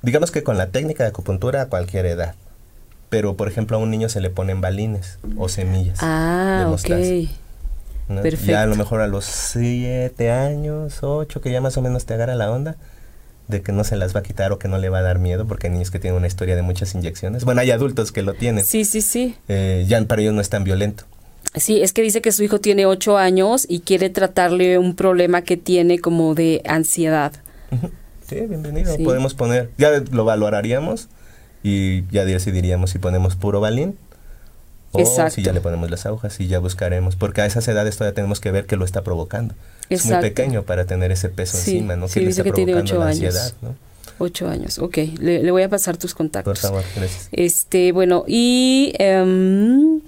Digamos 0.02 0.30
que 0.30 0.42
con 0.42 0.56
la 0.56 0.70
técnica 0.70 1.04
de 1.04 1.10
acupuntura 1.10 1.60
a 1.62 1.66
cualquier 1.66 2.06
edad. 2.06 2.34
Pero, 3.10 3.36
por 3.36 3.48
ejemplo, 3.48 3.76
a 3.76 3.80
un 3.80 3.90
niño 3.90 4.08
se 4.08 4.20
le 4.20 4.30
ponen 4.30 4.60
balines 4.60 5.18
o 5.36 5.48
semillas. 5.48 5.98
Ah, 6.00 6.60
de 6.64 6.70
mostaza. 6.70 7.34
¿no? 8.08 8.22
Perfecto. 8.22 8.52
Ya 8.52 8.62
a 8.62 8.66
lo 8.66 8.76
mejor 8.76 9.00
a 9.00 9.08
los 9.08 9.24
siete 9.24 10.30
años, 10.30 11.02
ocho, 11.02 11.40
que 11.40 11.50
ya 11.50 11.60
más 11.60 11.76
o 11.76 11.82
menos 11.82 12.06
te 12.06 12.14
agarra 12.14 12.34
la 12.36 12.50
onda 12.50 12.76
de 13.48 13.62
que 13.62 13.72
no 13.72 13.82
se 13.82 13.96
las 13.96 14.14
va 14.14 14.20
a 14.20 14.22
quitar 14.22 14.52
o 14.52 14.60
que 14.60 14.68
no 14.68 14.78
le 14.78 14.88
va 14.88 14.98
a 14.98 15.02
dar 15.02 15.18
miedo, 15.18 15.46
porque 15.46 15.66
hay 15.66 15.72
niños 15.72 15.90
que 15.90 15.98
tienen 15.98 16.16
una 16.16 16.28
historia 16.28 16.54
de 16.54 16.62
muchas 16.62 16.94
inyecciones. 16.94 17.44
Bueno, 17.44 17.60
hay 17.60 17.72
adultos 17.72 18.12
que 18.12 18.22
lo 18.22 18.34
tienen. 18.34 18.64
Sí, 18.64 18.84
sí, 18.84 19.02
sí. 19.02 19.36
Eh, 19.48 19.84
ya 19.88 20.00
para 20.04 20.22
ellos 20.22 20.34
no 20.34 20.40
es 20.40 20.48
tan 20.48 20.62
violento. 20.62 21.04
Sí, 21.56 21.82
es 21.82 21.92
que 21.92 22.02
dice 22.02 22.22
que 22.22 22.30
su 22.30 22.44
hijo 22.44 22.60
tiene 22.60 22.86
ocho 22.86 23.18
años 23.18 23.66
y 23.68 23.80
quiere 23.80 24.08
tratarle 24.08 24.78
un 24.78 24.94
problema 24.94 25.42
que 25.42 25.56
tiene 25.56 25.98
como 25.98 26.36
de 26.36 26.62
ansiedad. 26.64 27.32
Sí, 28.28 28.36
bienvenido. 28.48 28.94
Sí. 28.94 29.02
Podemos 29.02 29.34
poner, 29.34 29.70
ya 29.76 29.90
lo 30.12 30.24
valoraríamos 30.24 31.08
y 31.62 32.06
ya 32.10 32.24
decidiríamos 32.24 32.90
si 32.90 32.98
ponemos 32.98 33.36
puro 33.36 33.60
balín 33.60 33.96
o 34.92 35.00
Exacto. 35.00 35.34
si 35.36 35.42
ya 35.42 35.52
le 35.52 35.60
ponemos 35.60 35.90
las 35.90 36.06
agujas 36.06 36.40
y 36.40 36.48
ya 36.48 36.58
buscaremos, 36.58 37.16
porque 37.16 37.42
a 37.42 37.46
esas 37.46 37.66
edades 37.68 37.96
todavía 37.96 38.14
tenemos 38.14 38.40
que 38.40 38.50
ver 38.50 38.66
qué 38.66 38.76
lo 38.76 38.84
está 38.84 39.02
provocando. 39.02 39.54
Es 39.88 40.06
muy 40.06 40.16
pequeño 40.20 40.62
para 40.62 40.84
tener 40.86 41.10
ese 41.12 41.28
peso 41.28 41.56
Sí, 41.58 41.72
encima, 41.78 41.96
¿no? 41.96 42.08
sí, 42.08 42.20
le 42.20 42.30
está 42.30 42.42
que 42.44 42.52
tiene 42.52 42.72
provocando 42.72 43.00
la 43.04 43.10
años. 43.10 43.24
ansiedad, 43.36 43.52
¿no? 43.62 43.74
Ocho 44.18 44.48
años, 44.48 44.78
ok. 44.78 44.96
Le, 45.18 45.42
le 45.42 45.50
voy 45.50 45.62
a 45.62 45.68
pasar 45.68 45.96
tus 45.96 46.14
contactos. 46.14 46.60
Por 46.60 46.70
favor, 46.70 46.84
gracias. 46.94 47.28
Este, 47.32 47.90
bueno, 47.92 48.24
y 48.26 48.92
em, 48.98 50.00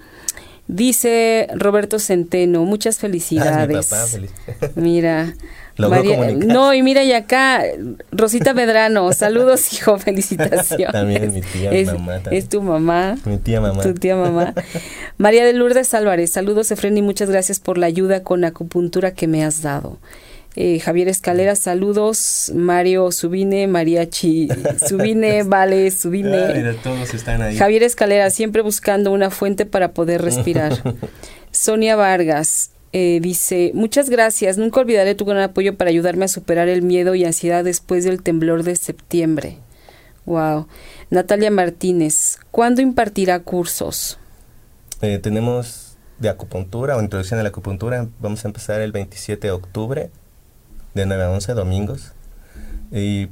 dice 0.67 1.47
Roberto 1.55 1.99
Centeno, 1.99 2.63
muchas 2.63 2.95
Ah, 2.95 2.99
mi 2.99 3.01
felicidades. 3.09 3.87
papá, 3.87 4.05
feliz. 4.07 4.31
Mira. 4.75 5.33
Logró 5.75 6.03
comunicar. 6.03 6.45
no, 6.53 6.73
y 6.73 6.83
mira, 6.83 7.03
y 7.03 7.13
acá, 7.13 7.63
Rosita 8.11 8.53
Medrano, 8.53 9.11
saludos, 9.13 9.73
hijo, 9.73 9.97
felicitaciones. 9.97 10.91
También 10.91 11.33
mi 11.33 11.41
tía, 11.41 11.71
mi 11.71 11.77
es, 11.77 11.87
mamá 11.93 12.13
también. 12.19 12.43
es 12.43 12.49
tu 12.49 12.61
mamá. 12.61 13.17
Mi 13.25 13.37
tía 13.37 13.59
mamá. 13.61 13.81
Tu 13.81 13.93
tía 13.95 14.15
mamá. 14.15 14.53
María 15.17 15.45
de 15.45 15.53
Lourdes 15.53 15.93
Álvarez, 15.93 16.29
saludos 16.31 16.69
Efren 16.71 16.97
y 16.97 17.01
muchas 17.01 17.29
gracias 17.29 17.59
por 17.59 17.77
la 17.77 17.87
ayuda 17.87 18.23
con 18.23 18.43
acupuntura 18.43 19.11
que 19.13 19.27
me 19.27 19.43
has 19.43 19.61
dado. 19.61 19.97
Eh, 20.55 20.79
Javier 20.79 21.07
Escalera, 21.07 21.55
saludos. 21.55 22.51
Mario 22.53 23.11
Subine, 23.11 23.65
Mariachi 23.65 24.49
Subine, 24.87 25.41
Vale 25.45 25.87
Ah, 25.87 25.91
Subine. 25.91 26.53
mira, 26.55 26.75
todos 26.83 27.11
están 27.15 27.41
ahí. 27.41 27.57
Javier 27.57 27.81
Escalera, 27.81 28.29
siempre 28.29 28.61
buscando 28.61 29.11
una 29.11 29.31
fuente 29.31 29.65
para 29.65 29.93
poder 29.93 30.21
respirar. 30.21 30.73
Sonia 31.49 31.95
Vargas 31.95 32.69
eh, 32.93 33.19
dice, 33.21 33.71
muchas 33.73 34.09
gracias, 34.09 34.59
nunca 34.59 34.79
olvidaré 34.79 35.15
tu 35.15 35.25
gran 35.25 35.41
apoyo 35.41 35.75
para 35.75 35.89
ayudarme 35.89 36.25
a 36.25 36.27
superar 36.27 36.67
el 36.67 36.83
miedo 36.83 37.15
y 37.15 37.25
ansiedad 37.25 37.63
después 37.63 38.03
del 38.03 38.21
temblor 38.21 38.61
de 38.63 38.75
septiembre. 38.75 39.57
Wow. 40.25 40.67
Natalia 41.09 41.49
Martínez, 41.49 42.37
¿cuándo 42.51 42.81
impartirá 42.81 43.39
cursos? 43.39 44.19
Eh, 45.01 45.17
tenemos 45.17 45.97
de 46.19 46.29
acupuntura 46.29 46.95
o 46.95 47.01
introducción 47.01 47.39
a 47.39 47.43
la 47.43 47.49
acupuntura. 47.49 48.07
Vamos 48.19 48.45
a 48.45 48.47
empezar 48.47 48.79
el 48.81 48.91
27 48.91 49.47
de 49.47 49.51
octubre, 49.51 50.11
de 50.93 51.05
9 51.05 51.23
a 51.23 51.31
11, 51.31 51.53
domingos. 51.55 52.13
Y 52.91 53.27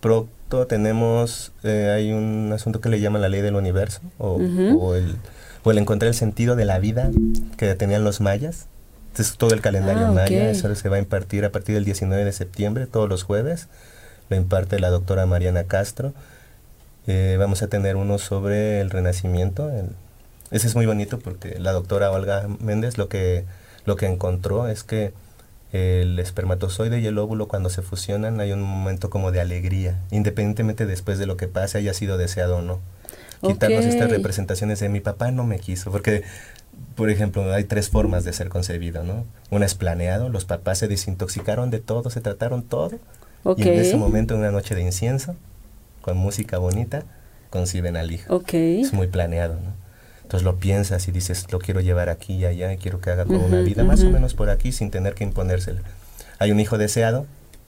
pronto 0.00 0.66
tenemos, 0.66 1.52
eh, 1.64 1.90
hay 1.94 2.12
un 2.12 2.52
asunto 2.52 2.82
que 2.82 2.90
le 2.90 3.00
llaman 3.00 3.22
la 3.22 3.28
ley 3.30 3.40
del 3.40 3.56
universo, 3.56 4.02
o, 4.18 4.94
el, 4.94 5.16
o 5.64 5.70
el 5.70 5.78
encontrar 5.78 6.08
el 6.08 6.14
sentido 6.14 6.54
de 6.54 6.66
la 6.66 6.78
vida 6.78 7.10
que 7.56 7.74
tenían 7.74 8.04
los 8.04 8.20
mayas. 8.20 8.68
Entonces 9.16 9.38
todo 9.38 9.54
el 9.54 9.62
calendario 9.62 10.08
ah, 10.08 10.12
maya, 10.12 10.50
eso 10.50 10.74
se 10.74 10.90
va 10.90 10.96
a 10.96 10.98
impartir 10.98 11.46
a 11.46 11.50
partir 11.50 11.74
del 11.74 11.86
19 11.86 12.22
de 12.22 12.32
septiembre, 12.32 12.86
todos 12.86 13.08
los 13.08 13.22
jueves. 13.22 13.66
Lo 14.28 14.36
imparte 14.36 14.78
la 14.78 14.90
doctora 14.90 15.24
Mariana 15.24 15.64
Castro. 15.64 16.12
Eh, 17.06 17.36
vamos 17.38 17.62
a 17.62 17.68
tener 17.68 17.96
uno 17.96 18.18
sobre 18.18 18.82
el 18.82 18.90
renacimiento, 18.90 19.70
el, 19.70 19.88
ese 20.50 20.66
es 20.66 20.74
muy 20.74 20.84
bonito 20.84 21.18
porque 21.18 21.58
la 21.58 21.72
doctora 21.72 22.10
Olga 22.10 22.46
Méndez 22.60 22.98
lo 22.98 23.08
que, 23.08 23.46
lo 23.86 23.96
que 23.96 24.04
encontró 24.04 24.68
es 24.68 24.84
que 24.84 25.14
el 25.72 26.18
espermatozoide 26.18 27.00
y 27.00 27.06
el 27.06 27.16
óvulo 27.16 27.48
cuando 27.48 27.70
se 27.70 27.80
fusionan 27.80 28.38
hay 28.40 28.52
un 28.52 28.60
momento 28.60 29.08
como 29.08 29.32
de 29.32 29.40
alegría, 29.40 29.98
independientemente 30.10 30.84
después 30.84 31.18
de 31.18 31.24
lo 31.24 31.38
que 31.38 31.48
pase 31.48 31.78
haya 31.78 31.94
sido 31.94 32.18
deseado 32.18 32.58
o 32.58 32.62
no. 32.62 32.80
Quitarnos 33.40 33.86
estas 33.86 34.10
representaciones 34.10 34.80
de 34.80 34.90
mi 34.90 35.00
papá 35.00 35.30
no 35.30 35.44
me 35.44 35.58
quiso, 35.58 35.90
porque 35.90 36.22
por 36.94 37.10
ejemplo, 37.10 37.52
hay 37.52 37.64
tres 37.64 37.90
formas 37.90 38.24
de 38.24 38.32
ser 38.32 38.48
concebido, 38.48 39.02
¿no? 39.02 39.24
Una 39.50 39.66
es 39.66 39.74
planeado, 39.74 40.28
los 40.28 40.44
papás 40.44 40.78
se 40.78 40.88
desintoxicaron 40.88 41.70
de 41.70 41.78
todo, 41.78 42.10
se 42.10 42.20
trataron 42.20 42.62
todo, 42.62 42.98
y 43.56 43.62
en 43.62 43.74
ese 43.74 43.96
momento, 43.96 44.34
en 44.34 44.40
una 44.40 44.50
noche 44.50 44.74
de 44.74 44.82
incienso, 44.82 45.36
con 46.00 46.16
música 46.16 46.58
bonita, 46.58 47.04
conciben 47.50 47.96
al 47.96 48.10
hijo. 48.10 48.34
Es 48.54 48.92
muy 48.92 49.06
planeado, 49.06 49.54
¿no? 49.54 49.86
Entonces 50.22 50.44
lo 50.44 50.56
piensas 50.56 51.06
y 51.06 51.12
dices, 51.12 51.46
lo 51.52 51.60
quiero 51.60 51.80
llevar 51.80 52.08
aquí 52.08 52.34
y 52.34 52.44
allá, 52.46 52.72
y 52.72 52.78
quiero 52.78 53.00
que 53.00 53.10
haga 53.10 53.24
toda 53.24 53.38
una 53.38 53.60
vida 53.60 53.84
más 53.84 54.02
o 54.02 54.10
menos 54.10 54.34
por 54.34 54.50
aquí 54.50 54.72
sin 54.72 54.90
tener 54.90 55.14
que 55.14 55.22
imponérsela. 55.22 55.82
Hay 56.40 56.50
un 56.50 56.58
hijo 56.58 56.78
deseado, 56.78 57.26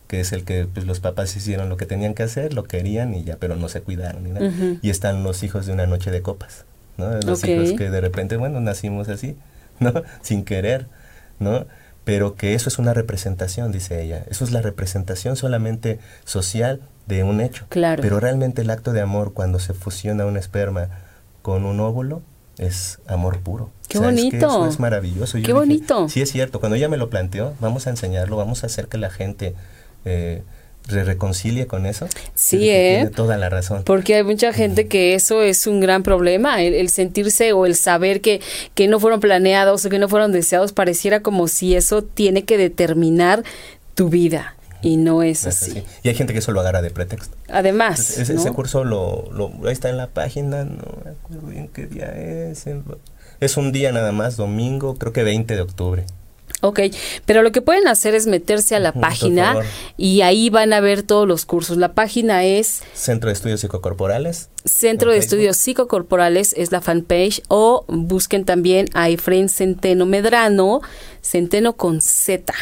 que 0.09 0.21
es 0.21 0.33
el 0.33 0.45
que 0.45 0.67
pues, 0.67 0.85
los 0.87 0.99
papás 0.99 1.37
hicieron 1.37 1.69
lo 1.69 1.77
que 1.77 1.87
tenían 1.87 2.15
que 2.15 2.25
hacer, 2.25 2.55
lo 2.55 2.65
querían 2.65 3.15
y 3.15 3.23
ya, 3.23 3.37
pero 3.37 3.55
no 3.55 3.69
se 3.69 3.83
cuidaron 3.83 4.25
ni 4.25 4.31
nada. 4.31 4.51
Y 4.83 4.91
están 4.91 5.23
los 5.23 5.43
hijos 5.45 5.67
de 5.67 5.73
una 5.73 5.87
noche 5.87 6.11
de 6.11 6.21
copas, 6.23 6.65
¿no? 6.99 7.19
Los 7.21 7.43
hijos 7.45 7.73
que 7.73 7.89
de 7.89 8.01
repente, 8.01 8.37
bueno, 8.37 8.61
nacimos 8.61 9.09
así, 9.09 9.37
¿no? 9.81 9.95
Sin 10.21 10.45
querer, 10.45 10.89
¿no? 11.39 11.67
Pero 12.05 12.35
que 12.35 12.55
eso 12.55 12.69
es 12.69 12.79
una 12.79 12.93
representación, 12.95 13.73
dice 13.73 14.03
ella. 14.03 14.25
Eso 14.29 14.45
es 14.45 14.51
la 14.51 14.61
representación 14.61 15.37
solamente 15.37 15.99
social 16.25 16.81
de 17.07 17.23
un 17.23 17.41
hecho. 17.41 17.67
Claro. 17.69 18.03
Pero 18.03 18.21
realmente 18.21 18.63
el 18.63 18.71
acto 18.71 18.93
de 18.93 19.01
amor 19.01 19.33
cuando 19.33 19.59
se 19.59 19.75
fusiona 19.75 20.27
un 20.27 20.37
esperma 20.37 20.89
con 21.43 21.65
un 21.65 21.81
óvulo, 21.81 22.23
es 22.59 22.99
amor 23.07 23.41
puro. 23.41 23.71
Qué 23.89 23.99
bonito. 23.99 24.37
Es 24.37 24.43
eso 24.43 24.67
es 24.67 24.81
maravilloso. 24.81 25.39
Qué 25.43 25.53
bonito. 25.53 26.09
Sí, 26.09 26.21
es 26.21 26.31
cierto. 26.31 26.61
Cuando 26.61 26.77
ella 26.77 26.89
me 26.89 26.97
lo 26.97 27.09
planteó, 27.09 27.55
vamos 27.61 27.87
a 27.87 27.91
enseñarlo, 27.91 28.37
vamos 28.37 28.65
a 28.65 28.67
hacer 28.67 28.89
que 28.89 28.99
la 28.99 29.11
gente 29.11 29.55
eh, 30.05 30.43
reconcilie 30.89 31.67
con 31.67 31.87
eso. 31.87 32.07
Sí, 32.35 32.71
¿eh? 32.71 32.97
Tiene 32.97 33.11
toda 33.11 33.37
la 33.37 33.49
razón. 33.49 33.83
Porque 33.85 34.17
hay 34.17 34.25
mucha 34.25 34.53
gente 34.53 34.89
que 34.89 35.15
eso 35.15 35.43
es 35.43 35.67
un 35.67 35.81
gran 35.81 36.03
problema, 36.03 36.63
el, 36.63 36.89
sentirse 36.89 37.53
o 37.53 37.67
el 37.67 37.75
saber 37.75 38.21
que, 38.21 38.41
que 38.75 38.89
no 38.89 39.01
fueron 39.01 39.21
planeados 39.21 39.85
o 39.85 39.91
que 39.91 39.99
no 39.99 40.09
fueron 40.09 40.33
deseados, 40.33 40.73
pareciera 40.73 41.21
como 41.21 41.49
si 41.49 41.75
eso 41.75 42.03
tiene 42.03 42.45
que 42.45 42.59
determinar 42.59 43.45
tu 43.95 44.09
vida. 44.09 44.55
Y 44.81 44.97
no 44.97 45.25
es, 45.25 45.45
así. 45.45 45.83
Y 46.05 46.09
hay 46.09 46.15
gente 46.15 46.33
que 46.33 46.39
eso 46.39 46.53
lo 46.53 46.61
agarra 46.61 46.83
de 46.83 46.91
pretexto. 46.91 47.37
Además. 47.49 48.17
Ese 48.17 48.53
curso 48.53 48.85
lo, 48.85 49.29
lo, 49.33 49.51
ahí 49.67 49.73
está 49.73 49.89
en 49.91 49.97
la 49.97 50.07
página, 50.07 50.65
no 50.65 50.85
me 51.05 51.11
acuerdo 51.11 51.49
bien 51.49 51.69
qué 51.69 51.87
día 51.87 52.07
es. 52.07 52.65
Es 53.41 53.57
un 53.57 53.73
día 53.73 53.91
nada 53.91 54.13
más, 54.13 54.37
domingo, 54.37 54.97
creo 54.97 55.13
que 55.13 55.25
20 55.25 55.55
de 55.55 55.61
octubre. 55.61 56.05
Ok, 56.61 56.81
pero 57.25 57.43
lo 57.43 57.53
que 57.53 57.63
pueden 57.63 57.87
hacer 57.87 58.15
es 58.15 58.27
meterse 58.27 58.75
a 58.75 58.81
la 58.81 58.93
página 59.01 59.61
y 59.97 60.23
ahí 60.23 60.51
van 60.51 60.73
a 60.73 60.81
ver 60.81 61.03
todos 61.03 61.27
los 61.27 61.45
cursos. 61.45 61.77
La 61.77 61.93
página 61.93 62.45
es... 62.45 62.83
Centro 62.95 63.29
de 63.29 63.35
Estudios 63.35 63.61
Psicocorporales. 63.61 64.49
Centro 64.65 65.13
de 65.13 65.19
Estudios 65.19 65.57
Psicocorporales 65.57 66.55
es 66.57 66.73
la 66.73 66.81
fanpage 66.81 67.43
o 67.49 67.85
busquen 67.89 68.45
también 68.45 68.89
a 68.95 69.09
Efraín 69.09 69.49
Centeno 69.49 70.05
Medrano, 70.05 70.81
Centeno 71.23 71.77
con 71.77 72.01
Z 72.01 72.53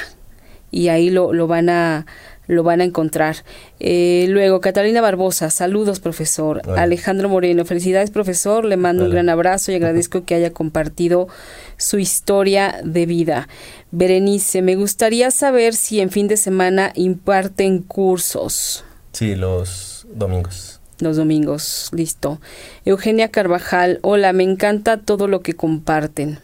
y 0.70 0.88
ahí 0.88 1.10
lo, 1.10 1.32
lo 1.32 1.46
van 1.46 1.70
a 1.70 2.06
lo 2.48 2.62
van 2.62 2.80
a 2.80 2.84
encontrar. 2.84 3.36
Eh, 3.80 4.26
luego, 4.28 4.60
Catalina 4.60 5.00
Barbosa, 5.00 5.50
saludos, 5.50 6.00
profesor. 6.00 6.62
Alejandro 6.76 7.28
Moreno, 7.28 7.64
felicidades, 7.64 8.10
profesor. 8.10 8.64
Le 8.64 8.76
mando 8.76 9.04
un 9.04 9.10
gran 9.10 9.28
abrazo 9.28 9.72
y 9.72 9.74
agradezco 9.76 10.24
que 10.24 10.34
haya 10.34 10.52
compartido 10.52 11.28
su 11.76 11.98
historia 11.98 12.80
de 12.84 13.06
vida. 13.06 13.48
Berenice, 13.90 14.62
me 14.62 14.76
gustaría 14.76 15.30
saber 15.30 15.74
si 15.74 16.00
en 16.00 16.10
fin 16.10 16.28
de 16.28 16.36
semana 16.36 16.92
imparten 16.94 17.82
cursos. 17.82 18.84
Sí, 19.12 19.34
los 19.34 20.06
domingos. 20.12 20.80
Los 20.98 21.16
domingos, 21.16 21.90
listo. 21.92 22.40
Eugenia 22.84 23.30
Carvajal, 23.30 23.98
hola, 24.02 24.32
me 24.32 24.44
encanta 24.44 24.98
todo 24.98 25.28
lo 25.28 25.40
que 25.40 25.54
comparten. 25.54 26.38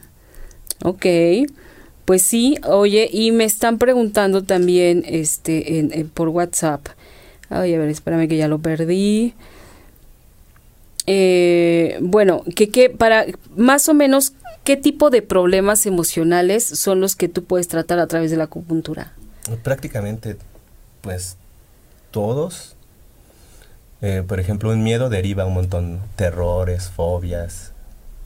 Ok. 0.85 1.07
Pues 2.05 2.23
sí, 2.23 2.59
oye, 2.67 3.09
y 3.13 3.31
me 3.31 3.45
están 3.45 3.79
preguntando 3.79 4.43
también 4.43 5.05
este 5.07 5.79
en, 5.79 6.09
por 6.09 6.29
WhatsApp. 6.29 6.89
Ay, 7.49 7.75
a 7.75 7.79
ver, 7.79 7.89
espérame 7.89 8.29
que 8.29 8.37
ya 8.37 8.49
lo 8.49 8.59
perdí. 8.59 9.35
Eh, 11.07 11.99
bueno, 12.01 12.43
que, 12.57 12.71
que 12.71 12.91
para 12.91 13.27
más 13.57 13.89
o 13.89 13.95
menos 13.95 14.35
qué 14.65 14.77
tipo 14.77 15.11
de 15.11 15.23
problemas 15.23 15.87
emocionales 15.87 16.65
son 16.65 17.01
los 17.01 17.17
que 17.17 17.29
tú 17.29 17.45
puedes 17.45 17.69
tratar 17.69 17.99
a 17.99 18.07
través 18.07 18.31
de 18.31 18.37
la 18.37 18.45
acupuntura. 18.45 19.13
Prácticamente, 19.63 20.37
pues 21.01 21.37
todos. 22.11 22.77
Eh, 24.01 24.25
por 24.27 24.41
ejemplo, 24.41 24.71
un 24.71 24.83
miedo 24.83 25.09
deriva 25.09 25.45
un 25.47 25.55
montón, 25.55 26.01
terrores, 26.17 26.91
fobias, 26.91 27.73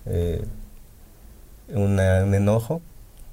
eh, 0.07 0.45
un 1.69 1.99
enojo 2.01 2.81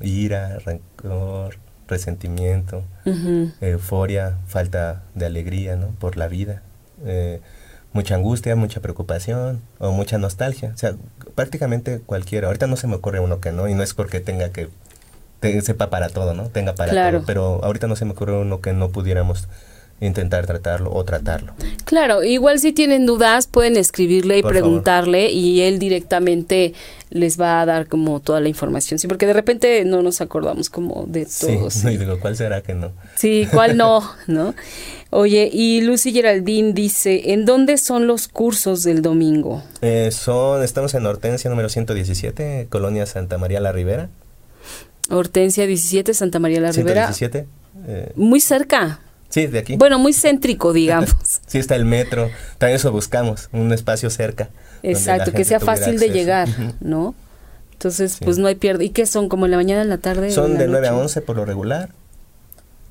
ira, 0.04 0.60
rencor, 0.60 1.58
resentimiento, 1.88 2.84
euforia, 3.62 4.38
falta 4.47 5.04
de 5.16 5.26
alegría 5.26 5.76
¿no? 5.76 5.88
por 5.99 6.18
la 6.18 6.28
vida, 6.28 6.62
eh, 7.06 7.41
mucha 7.94 8.16
angustia, 8.16 8.56
mucha 8.56 8.82
preocupación 8.82 9.62
o 9.80 9.91
mucha 9.91 10.18
nostalgia. 10.18 10.72
O 10.74 10.78
sea, 10.78 10.96
prácticamente 11.36 12.00
cualquiera. 12.00 12.48
Ahorita 12.48 12.68
no 12.68 12.76
se 12.76 12.88
me 12.88 12.96
ocurre 12.96 13.20
uno 13.20 13.39
que 13.39 13.52
no, 13.52 13.68
y 13.68 13.74
no 13.74 13.84
es 13.84 13.94
porque 13.94 14.20
tenga 14.20 14.50
que 14.50 14.70
sepa 15.62 15.89
para 15.89 16.10
todo, 16.10 16.34
¿no? 16.34 16.50
Tenga 16.50 16.76
para 16.76 17.12
todo. 17.12 17.24
Pero 17.26 17.64
ahorita 17.64 17.88
no 17.88 17.96
se 17.96 18.06
me 18.06 18.12
ocurre 18.12 18.34
uno 18.34 18.62
que 18.62 18.74
no 18.74 18.89
pudiéramos 18.89 19.48
intentar 20.00 20.46
tratarlo 20.46 20.91
o 20.94 21.04
tratarlo. 21.04 21.54
Claro, 21.86 22.24
igual 22.24 22.60
si 22.60 22.74
tienen 22.74 23.06
dudas 23.06 23.48
pueden 23.48 23.78
escribirle 23.78 24.39
y 24.39 24.44
preguntarle 24.44 25.32
y 25.32 25.62
él 25.62 25.80
directamente 25.80 26.74
les 27.10 27.39
va 27.39 27.62
a 27.62 27.66
dar 27.66 27.88
como 27.88 28.20
toda 28.20 28.41
la 28.41 28.50
información, 28.50 29.00
sí, 29.00 29.08
porque 29.08 29.26
de 29.26 29.34
repente 29.34 29.86
no 29.86 30.02
nos 30.02 30.20
acordamos 30.20 30.70
como 30.70 31.06
de 31.08 31.26
todo. 31.26 31.70
Sí, 31.70 31.80
sí. 31.80 31.98
digo, 31.98 32.20
¿cuál 32.20 32.36
será 32.36 32.62
que 32.62 32.74
no? 32.74 32.91
Sí, 33.16 33.48
¿cuál 33.52 33.78
no? 33.78 34.04
¿No? 34.28 34.54
Oye, 35.10 35.50
y 35.54 35.82
Lucy 35.82 36.12
Geraldine 36.12 36.74
dice, 36.74 37.34
¿en 37.34 37.46
dónde 37.46 37.78
son 37.78 38.08
los 38.08 38.28
cursos 38.28 38.84
del 38.84 39.04
domingo? 39.04 39.64
Eh, 39.82 40.10
son, 40.12 40.64
estamos 40.64 40.96
en 40.96 41.06
Hortensia 41.06 41.52
número 41.52 41.70
117, 41.70 42.68
Colonia 42.70 43.06
Santa 43.06 43.38
María 43.38 43.60
la 43.60 43.72
Ribera. 43.72 44.10
Hortensia 45.12 45.68
17, 45.68 46.16
Santa 46.16 46.39
María 46.39 46.62
la 46.62 46.72
Ribera. 46.72 47.14
117. 47.14 47.48
Eh, 47.88 48.12
Muy 48.16 48.39
cerca. 48.39 49.02
Sí, 49.34 49.47
de 49.47 49.57
aquí. 49.57 49.77
Bueno, 49.77 49.97
muy 49.97 50.13
céntrico, 50.13 50.73
digamos. 50.73 51.15
sí, 51.47 51.57
está 51.57 51.75
el 51.75 51.86
metro. 51.86 52.29
También 52.59 52.75
eso 52.75 52.91
buscamos, 52.91 53.49
un 53.51 53.73
espacio 53.73 54.11
cerca. 54.11 54.49
Exacto, 54.84 55.31
que 55.31 55.43
sea 55.43 55.59
fácil 55.59 55.97
de 55.97 56.11
llegar, 56.11 56.47
¿no? 56.81 57.15
Entonces, 57.71 58.19
pues 58.23 58.38
no 58.38 58.45
hay 58.45 58.53
pierde. 58.53 58.86
¿Y 58.86 58.89
qué 58.89 59.07
son? 59.07 59.29
¿Como 59.29 59.45
en 59.45 59.51
la 59.51 59.57
mañana, 59.57 59.81
en 59.81 59.89
la 59.89 59.97
tarde? 59.97 60.29
Son 60.29 60.59
de 60.59 60.67
9 60.67 60.88
a 60.88 60.95
11 60.95 61.21
por 61.21 61.36
lo 61.36 61.45
regular. 61.45 61.89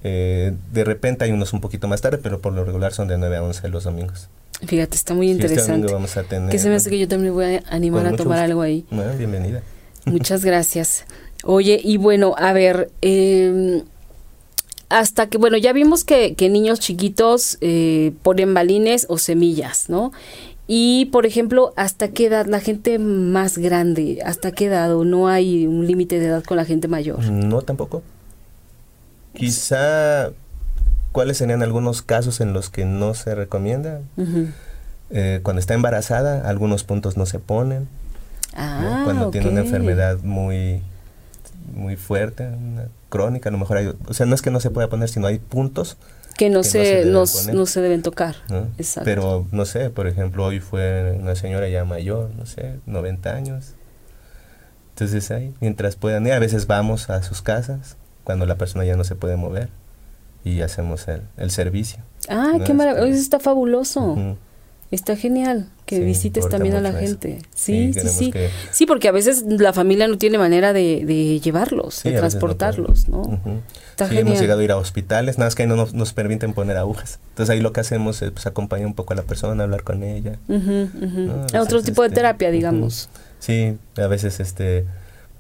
Eh, 0.03 0.53
de 0.72 0.82
repente 0.82 1.24
hay 1.24 1.30
unos 1.30 1.53
un 1.53 1.61
poquito 1.61 1.86
más 1.86 2.01
tarde, 2.01 2.18
pero 2.18 2.40
por 2.40 2.53
lo 2.53 2.64
regular 2.64 2.93
son 2.93 3.07
de 3.07 3.18
9 3.18 3.36
a 3.36 3.43
11 3.45 3.68
los 3.68 3.84
domingos. 3.84 4.28
Fíjate, 4.66 4.97
está 4.97 5.14
muy 5.14 5.30
este 5.30 5.47
interesante. 5.47 5.82
Este 5.82 5.95
vamos 5.95 6.16
a 6.16 6.24
tener, 6.24 6.51
que 6.51 6.59
se 6.59 6.68
me 6.68 6.74
hace 6.74 6.90
que 6.90 6.99
yo 6.99 7.07
también 7.07 7.34
voy 7.34 7.45
a 7.45 7.62
animar 7.70 8.05
a 8.07 8.16
tomar 8.16 8.40
algo 8.40 8.62
ahí. 8.62 8.84
Bueno, 8.90 9.12
bienvenida. 9.16 9.62
Muchas 10.07 10.45
gracias. 10.45 11.05
Oye, 11.45 11.80
y 11.82 11.99
bueno, 11.99 12.34
a 12.36 12.53
ver, 12.53 12.90
eh, 13.01 13.84
hasta 14.93 15.28
que, 15.28 15.38
bueno, 15.38 15.57
ya 15.57 15.72
vimos 15.72 16.05
que, 16.05 16.34
que 16.34 16.49
niños 16.49 16.80
chiquitos 16.80 17.59
eh, 17.61 18.12
ponen 18.22 18.55
balines 18.55 19.07
o 19.09 19.18
semillas, 19.18 19.88
¿no? 19.88 20.12
Y, 20.68 21.07
por 21.07 21.26
ejemplo, 21.26 21.72
¿hasta 21.76 22.09
qué 22.09 22.26
edad 22.26 22.47
la 22.47 22.61
gente 22.61 22.99
más 22.99 23.59
grande? 23.59 24.22
¿Hasta 24.24 24.53
qué 24.53 24.66
edad? 24.66 24.95
¿O 24.95 25.05
no 25.05 25.28
hay 25.28 25.66
un 25.66 25.86
límite 25.86 26.18
de 26.20 26.26
edad 26.26 26.45
con 26.45 26.57
la 26.57 26.64
gente 26.64 26.88
mayor? 26.88 27.24
No, 27.24 27.62
tampoco. 27.62 28.03
Quizá, 29.34 30.30
¿cuáles 31.11 31.38
serían 31.38 31.62
algunos 31.62 32.03
casos 32.03 32.40
en 32.40 32.53
los 32.53 32.70
que 32.70 32.84
no 32.84 33.14
se 33.14 33.34
recomienda? 33.34 34.01
Eh, 35.11 35.40
cuando 35.43 35.61
está 35.61 35.74
embarazada, 35.74 36.49
algunos 36.49 36.84
puntos 36.84 37.16
no 37.16 37.26
se 37.26 37.38
ponen. 37.38 37.88
Ah, 38.55 39.03
Cuando 39.05 39.30
tiene 39.30 39.49
una 39.49 39.61
enfermedad 39.61 40.18
muy 40.22 40.82
muy 41.74 41.97
fuerte, 41.97 42.47
una 42.47 42.86
crónica, 43.13 43.51
a 43.51 43.53
lo 43.53 43.59
mejor 43.59 43.77
hay, 43.77 43.93
o 44.09 44.15
sea, 44.15 44.25
no 44.25 44.35
es 44.35 44.41
que 44.41 44.51
no 44.51 44.59
se 44.59 44.71
pueda 44.71 44.89
poner, 44.89 45.11
sino 45.11 45.27
hay 45.27 45.39
puntos 45.39 45.99
que 46.39 46.49
no, 46.49 46.65
se, 46.65 47.05
no, 47.05 47.27
se 47.27 47.81
deben 47.83 48.03
tocar. 48.03 48.37
Exacto. 48.79 49.05
Pero, 49.05 49.47
no 49.53 49.67
sé, 49.67 49.91
por 49.91 50.07
ejemplo, 50.07 50.47
hoy 50.47 50.61
fue 50.61 51.13
una 51.21 51.37
señora 51.37 51.69
ya 51.69 51.85
mayor, 51.85 52.31
no 52.37 52.47
sé, 52.47 52.81
90 52.87 53.35
años. 53.35 53.75
Entonces 54.95 55.31
ahí, 55.31 55.55
mientras 55.61 55.97
puedan 55.97 56.27
ir, 56.27 56.33
a 56.33 56.39
veces 56.39 56.67
vamos 56.67 57.11
a 57.11 57.23
sus 57.23 57.43
casas, 57.43 57.97
cuando 58.25 58.47
la 58.47 58.57
persona 58.57 58.87
ya 58.87 58.97
no 58.97 59.05
se 59.05 59.15
puede 59.15 59.37
mover, 59.37 59.69
y 60.43 60.63
hacemos 60.63 61.07
el, 61.07 61.23
el 61.37 61.51
servicio. 61.51 62.01
Ah, 62.31 62.55
qué 62.65 62.73
maravilla, 62.73 63.07
eso 63.07 63.21
está 63.21 63.39
fabuloso. 63.39 64.37
Está 64.93 65.16
genial 65.16 65.70
que 65.86 66.01
visites 66.01 66.51
también 66.51 66.74
a 66.74 66.80
la 66.82 66.93
gente. 66.93 67.38
Sí, 67.55 67.95
sí, 67.95 68.09
sí. 68.09 68.32
Sí, 68.70 68.84
porque 68.84 69.09
a 69.09 69.12
veces 69.12 69.43
la 69.47 69.72
familia 69.72 70.07
no 70.07 70.18
tiene 70.18 70.36
manera 70.36 70.74
de, 70.74 71.40
llevarlos, 71.43 72.03
de 72.03 72.12
transportarlos, 72.12 73.09
¿no? 73.09 73.40
sí, 73.97 74.18
hemos 74.18 74.38
llegado 74.38 74.61
a 74.61 74.64
ir 74.64 74.70
a 74.70 74.76
hospitales, 74.76 75.38
nada 75.38 75.47
más 75.47 75.55
que 75.55 75.66
no 75.66 75.76
nos, 75.76 76.12
permiten 76.12 76.53
poner 76.53 76.76
agujas. 76.76 77.20
Entonces 77.30 77.55
ahí 77.55 77.61
lo 77.61 77.72
que 77.72 77.80
hacemos 77.80 78.20
es 78.20 78.32
pues, 78.32 78.47
acompañar 78.47 78.86
un 78.86 78.95
poco 78.95 79.14
a 79.14 79.16
la 79.16 79.22
persona, 79.22 79.64
hablar 79.64 79.82
con 79.82 80.03
ella. 80.03 80.38
Otro 81.59 81.82
tipo 81.82 82.03
de 82.03 82.09
este, 82.09 82.20
terapia, 82.20 82.51
digamos. 82.51 83.09
Sí, 83.38 83.78
a 83.97 84.07
veces 84.09 84.40
este 84.40 84.84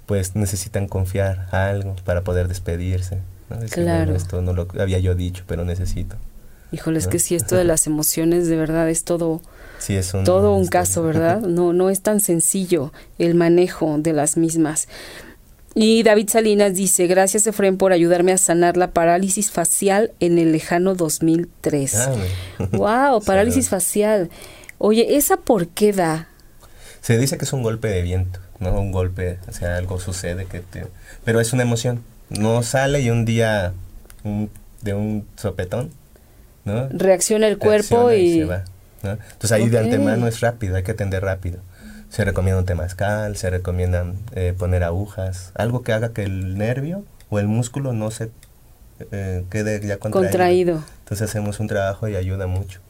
pues 0.06 0.34
necesitan 0.34 0.88
confiar 0.88 1.46
a 1.52 1.68
algo 1.68 1.94
para 2.06 2.24
poder 2.24 2.48
despedirse. 2.48 3.18
claro. 3.70 4.16
esto 4.16 4.40
no 4.40 4.54
lo 4.54 4.66
había 4.78 4.98
yo 4.98 5.14
dicho, 5.14 5.44
pero 5.46 5.66
necesito. 5.66 6.16
Híjole, 6.72 6.98
es 6.98 7.06
que 7.06 7.18
si 7.18 7.34
esto 7.34 7.54
de 7.54 7.64
las 7.64 7.86
emociones 7.86 8.48
de 8.48 8.56
verdad 8.56 8.88
es 8.88 9.04
todo, 9.04 9.42
es 9.88 10.12
todo 10.24 10.56
un 10.56 10.66
caso, 10.66 11.02
¿verdad? 11.04 11.40
No, 11.40 11.74
no 11.74 11.90
es 11.90 12.00
tan 12.00 12.20
sencillo 12.20 12.92
el 13.18 13.34
manejo 13.34 13.96
de 13.98 14.14
las 14.14 14.38
mismas. 14.38 14.88
Y 15.74 16.02
David 16.02 16.28
Salinas 16.28 16.74
dice, 16.74 17.06
gracias 17.06 17.46
Efren 17.46 17.76
por 17.76 17.92
ayudarme 17.92 18.32
a 18.32 18.38
sanar 18.38 18.76
la 18.76 18.90
parálisis 18.90 19.50
facial 19.50 20.12
en 20.20 20.38
el 20.38 20.52
lejano 20.52 20.94
2003. 20.94 22.08
wow, 22.72 23.22
parálisis 23.26 23.68
facial. 23.68 24.30
Oye, 24.78 25.16
¿esa 25.16 25.36
por 25.36 25.68
qué 25.68 25.92
da? 25.92 26.28
Se 27.00 27.18
dice 27.18 27.38
que 27.38 27.44
es 27.44 27.52
un 27.52 27.62
golpe 27.62 27.88
de 27.88 28.02
viento, 28.02 28.40
¿no? 28.60 28.78
Un 28.80 28.92
golpe, 28.92 29.38
o 29.48 29.52
sea, 29.52 29.76
algo 29.76 29.98
sucede 29.98 30.46
que 30.46 30.60
te... 30.60 30.86
Pero 31.24 31.40
es 31.40 31.52
una 31.52 31.62
emoción. 31.62 32.02
No 32.28 32.62
sale 32.62 33.00
y 33.00 33.10
un 33.10 33.24
día 33.24 33.72
de 34.82 34.94
un 34.94 35.26
sopetón 35.36 35.90
Reacciona 36.64 37.48
el 37.48 37.58
cuerpo 37.58 38.12
y... 38.12 38.40
se 38.40 38.44
va, 38.44 38.64
Entonces 39.02 39.52
ahí 39.52 39.68
de 39.68 39.78
antemano 39.78 40.26
es 40.26 40.40
rápido, 40.40 40.76
hay 40.76 40.82
que 40.82 40.92
atender 40.92 41.22
rápido. 41.22 41.60
Se 42.08 42.24
recomienda 42.24 42.60
un 42.60 42.66
temazcal, 42.66 43.36
se 43.36 43.50
recomienda 43.50 44.04
eh, 44.34 44.54
poner 44.56 44.84
agujas, 44.84 45.50
algo 45.54 45.82
que 45.82 45.92
haga 45.92 46.12
que 46.12 46.24
el 46.24 46.58
nervio 46.58 47.04
o 47.30 47.38
el 47.38 47.48
músculo 47.48 47.92
no 47.94 48.10
se 48.10 48.30
eh, 49.10 49.44
quede 49.50 49.84
ya 49.86 49.96
contraído. 49.96 50.84
Entonces 51.00 51.28
hacemos 51.28 51.58
un 51.58 51.68
trabajo 51.68 52.08
y 52.08 52.16
ayuda 52.16 52.46
mucho. 52.46 52.80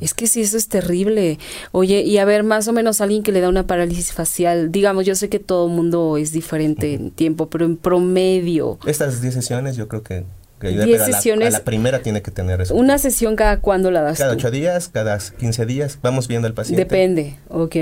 Es 0.00 0.14
que 0.14 0.26
sí, 0.26 0.40
eso 0.40 0.56
es 0.56 0.68
terrible. 0.68 1.38
Oye, 1.72 2.00
y 2.00 2.16
a 2.18 2.24
ver, 2.24 2.42
más 2.44 2.66
o 2.68 2.72
menos 2.72 3.00
alguien 3.00 3.22
que 3.22 3.30
le 3.30 3.40
da 3.40 3.48
una 3.48 3.66
parálisis 3.66 4.12
facial, 4.12 4.72
digamos, 4.72 5.04
yo 5.04 5.14
sé 5.14 5.28
que 5.28 5.38
todo 5.38 5.68
mundo 5.68 6.16
es 6.16 6.32
diferente 6.32 6.94
en 6.94 7.10
tiempo, 7.10 7.50
pero 7.50 7.66
en 7.66 7.76
promedio. 7.76 8.78
Estas 8.86 9.20
10 9.20 9.34
sesiones 9.34 9.76
yo 9.76 9.86
creo 9.86 10.02
que 10.02 10.24
que 10.60 10.98
sesiones. 10.98 11.52
la, 11.52 11.60
primera 11.60 12.00
tiene 12.00 12.22
que 12.22 12.30
tener 12.30 12.60
eso. 12.60 12.74
¿Una 12.74 12.98
sesión 12.98 13.34
cada 13.34 13.60
cuándo 13.60 13.90
la 13.90 14.02
das? 14.02 14.18
Cada 14.18 14.32
ocho 14.32 14.50
días, 14.50 14.88
cada 14.88 15.18
15 15.18 15.66
días. 15.66 15.98
Vamos 16.02 16.28
viendo 16.28 16.46
al 16.46 16.54
paciente. 16.54 16.84
Depende, 16.84 17.36
ok. 17.48 17.76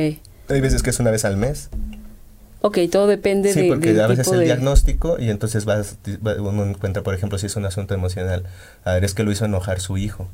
Hay 0.48 0.60
veces 0.60 0.82
que 0.82 0.90
es 0.90 1.00
una 1.00 1.10
vez 1.10 1.24
al 1.24 1.36
mes. 1.36 1.68
Ok, 2.60 2.78
todo 2.90 3.06
depende 3.06 3.52
de. 3.52 3.62
Sí, 3.62 3.68
porque 3.68 4.00
a 4.00 4.06
veces 4.06 4.28
el 4.28 4.44
diagnóstico 4.44 5.16
y 5.18 5.30
entonces 5.30 5.64
vas, 5.64 5.98
uno 6.22 6.64
encuentra, 6.64 7.02
por 7.02 7.14
ejemplo, 7.14 7.38
si 7.38 7.46
es 7.46 7.56
un 7.56 7.66
asunto 7.66 7.94
emocional. 7.94 8.44
A 8.84 8.94
ver, 8.94 9.04
es 9.04 9.14
que 9.14 9.22
lo 9.22 9.30
hizo 9.30 9.44
enojar 9.44 9.80
su 9.80 9.96
hijo. 9.96 10.28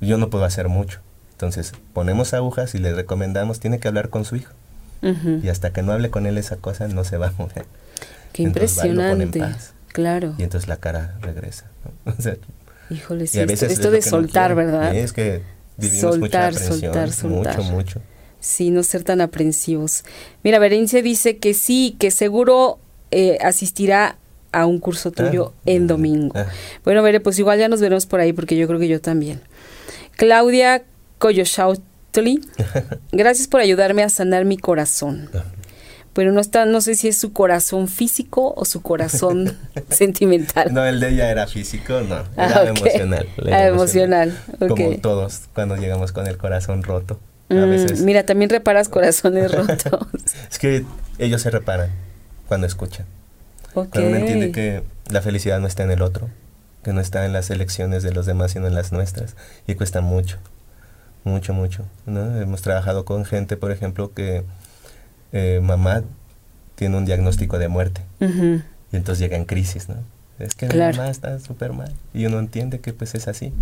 Yo 0.00 0.18
no 0.18 0.30
puedo 0.30 0.44
hacer 0.44 0.68
mucho. 0.68 1.00
Entonces, 1.32 1.72
ponemos 1.92 2.34
agujas 2.34 2.74
y 2.74 2.78
le 2.78 2.94
recomendamos, 2.94 3.60
tiene 3.60 3.78
que 3.78 3.88
hablar 3.88 4.08
con 4.08 4.24
su 4.24 4.36
hijo. 4.36 4.52
Y 5.42 5.48
hasta 5.48 5.72
que 5.72 5.82
no 5.82 5.92
hable 5.92 6.10
con 6.10 6.26
él 6.26 6.38
esa 6.38 6.56
cosa, 6.56 6.88
no 6.88 7.04
se 7.04 7.18
va 7.18 7.28
a 7.28 7.32
mover. 7.32 7.66
Qué 8.32 8.42
impresionante. 8.42 9.42
Claro. 9.94 10.34
Y 10.38 10.42
entonces 10.42 10.68
la 10.68 10.78
cara 10.78 11.16
regresa. 11.20 11.70
Híjole, 12.90 13.28
sí, 13.28 13.38
esto, 13.38 13.92
de 13.92 14.02
soltar, 14.02 14.56
¿verdad? 14.56 14.92
Es 14.92 15.12
que 15.12 15.42
vivimos 15.76 16.16
soltar, 16.16 16.52
mucha 16.52 16.64
soltar, 16.64 17.12
soltar. 17.12 17.56
Mucho, 17.58 17.72
mucho. 17.72 18.00
Sí, 18.40 18.70
no 18.70 18.82
ser 18.82 19.04
tan 19.04 19.20
aprensivos. 19.20 20.02
Mira, 20.42 20.58
Berenice 20.58 21.00
dice 21.00 21.36
que 21.36 21.54
sí, 21.54 21.94
que 22.00 22.10
seguro 22.10 22.80
eh, 23.12 23.38
asistirá 23.40 24.18
a 24.50 24.66
un 24.66 24.80
curso 24.80 25.10
ah, 25.10 25.12
tuyo 25.12 25.52
en 25.64 25.86
domingo. 25.86 26.34
Ah. 26.36 26.48
Bueno, 26.84 27.04
Bere, 27.04 27.20
pues 27.20 27.38
igual 27.38 27.60
ya 27.60 27.68
nos 27.68 27.80
veremos 27.80 28.06
por 28.06 28.18
ahí 28.18 28.32
porque 28.32 28.56
yo 28.56 28.66
creo 28.66 28.80
que 28.80 28.88
yo 28.88 29.00
también. 29.00 29.42
Claudia 30.16 30.82
Coyoshautli, 31.18 32.40
gracias 33.12 33.46
por 33.46 33.60
ayudarme 33.60 34.02
a 34.02 34.08
sanar 34.08 34.44
mi 34.44 34.58
corazón. 34.58 35.30
Ah 36.14 36.20
pero 36.24 36.32
no 36.32 36.40
está, 36.40 36.64
no 36.64 36.80
sé 36.80 36.94
si 36.94 37.08
es 37.08 37.18
su 37.18 37.32
corazón 37.32 37.88
físico 37.88 38.54
o 38.56 38.64
su 38.64 38.80
corazón 38.82 39.56
sentimental. 39.90 40.72
No, 40.72 40.84
el 40.84 41.00
de 41.00 41.10
ella 41.10 41.30
era 41.30 41.46
físico, 41.46 42.00
no, 42.00 42.22
ah, 42.36 42.46
era 42.62 42.68
emocional. 42.70 43.28
ah, 43.52 43.66
emocional, 43.66 44.38
Como 44.68 44.96
todos 44.98 45.42
cuando 45.52 45.76
llegamos 45.76 46.12
con 46.12 46.26
el 46.28 46.38
corazón 46.38 46.84
roto. 46.84 47.18
a 47.50 47.54
mm, 47.54 47.70
veces. 47.70 48.00
Mira, 48.02 48.24
también 48.24 48.48
reparas 48.48 48.88
corazones 48.88 49.52
rotos. 49.54 50.06
es 50.50 50.58
que 50.58 50.84
ellos 51.18 51.42
se 51.42 51.50
reparan 51.50 51.90
cuando 52.46 52.66
escuchan. 52.66 53.06
Cuando 53.74 54.06
uno 54.06 54.16
entiende 54.16 54.52
que 54.52 54.84
la 55.10 55.20
felicidad 55.20 55.58
no 55.58 55.66
está 55.66 55.82
en 55.82 55.90
el 55.90 56.00
otro, 56.00 56.30
que 56.84 56.92
no 56.92 57.00
está 57.00 57.26
en 57.26 57.32
las 57.32 57.50
elecciones 57.50 58.04
de 58.04 58.12
los 58.12 58.24
demás, 58.24 58.52
sino 58.52 58.68
en 58.68 58.74
las 58.76 58.92
nuestras, 58.92 59.34
y 59.66 59.74
cuesta 59.74 60.00
mucho, 60.00 60.38
mucho, 61.24 61.54
mucho. 61.54 61.84
¿no? 62.06 62.40
Hemos 62.40 62.62
trabajado 62.62 63.04
con 63.04 63.24
gente, 63.24 63.56
por 63.56 63.72
ejemplo, 63.72 64.12
que 64.14 64.44
eh, 65.34 65.60
mamá 65.60 66.04
tiene 66.76 66.96
un 66.96 67.04
diagnóstico 67.04 67.58
de 67.58 67.68
muerte. 67.68 68.00
Y 68.20 68.96
entonces 68.96 69.18
llega 69.18 69.36
en 69.36 69.44
crisis, 69.44 69.88
¿no? 69.88 69.96
Es 70.38 70.54
que 70.54 70.68
la 70.68 70.92
mamá 70.92 71.10
está 71.10 71.38
súper 71.40 71.72
mal. 71.72 71.92
Y 72.14 72.24
uno 72.26 72.38
entiende 72.38 72.80
que 72.80 72.92
pues 72.92 73.14
es 73.14 73.28
así. 73.28 73.52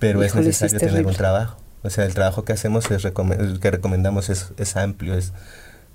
Pero 0.00 0.22
es 0.22 0.34
necesario 0.34 0.78
tener 0.78 1.06
un 1.06 1.14
trabajo. 1.14 1.56
O 1.84 1.90
sea, 1.90 2.04
el 2.04 2.14
trabajo 2.14 2.44
que 2.44 2.52
hacemos, 2.52 2.90
es 2.90 3.06
que 3.60 3.70
recomendamos 3.70 4.28
es, 4.28 4.52
es 4.56 4.76
amplio, 4.76 5.14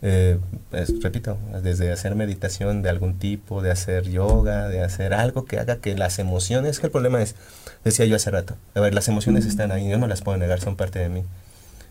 eh, 0.02 0.40
es, 0.72 1.02
repito, 1.02 1.38
desde 1.64 1.92
hacer 1.92 2.16
meditación 2.16 2.82
de 2.82 2.90
algún 2.90 3.20
tipo, 3.20 3.62
de 3.62 3.72
hacer 3.72 4.10
yoga, 4.10 4.70
de 4.70 4.82
hacer 4.84 5.14
algo 5.14 5.46
que 5.46 5.60
haga 5.60 5.78
que 5.78 5.96
las 5.96 6.20
emociones, 6.20 6.80
que 6.80 6.88
el 6.88 6.92
problema 6.92 7.22
es, 7.22 7.36
decía 7.84 8.06
yo 8.06 8.16
hace 8.16 8.32
rato, 8.32 8.58
a 8.76 8.80
ver, 8.80 8.94
las 8.94 9.08
emociones 9.08 9.46
están 9.46 9.72
ahí, 9.72 9.90
yo 9.90 9.98
no 9.98 10.08
las 10.08 10.22
puedo 10.22 10.38
negar, 10.38 10.60
son 10.60 10.76
parte 10.76 11.00
de 11.00 11.10
mí. 11.10 11.24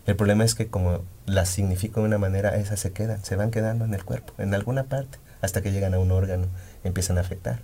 El 0.07 0.15
problema 0.15 0.45
es 0.45 0.55
que 0.55 0.67
como 0.67 1.01
las 1.25 1.49
significo 1.49 1.99
de 1.99 2.07
una 2.07 2.17
manera, 2.17 2.55
esas 2.55 2.79
se 2.79 2.93
quedan, 2.93 3.23
se 3.23 3.35
van 3.35 3.51
quedando 3.51 3.85
en 3.85 3.93
el 3.93 4.05
cuerpo, 4.05 4.33
en 4.37 4.53
alguna 4.53 4.85
parte, 4.85 5.19
hasta 5.41 5.61
que 5.61 5.71
llegan 5.71 5.93
a 5.93 5.99
un 5.99 6.11
órgano, 6.11 6.47
empiezan 6.85 7.17
a 7.17 7.21
afectar. 7.21 7.59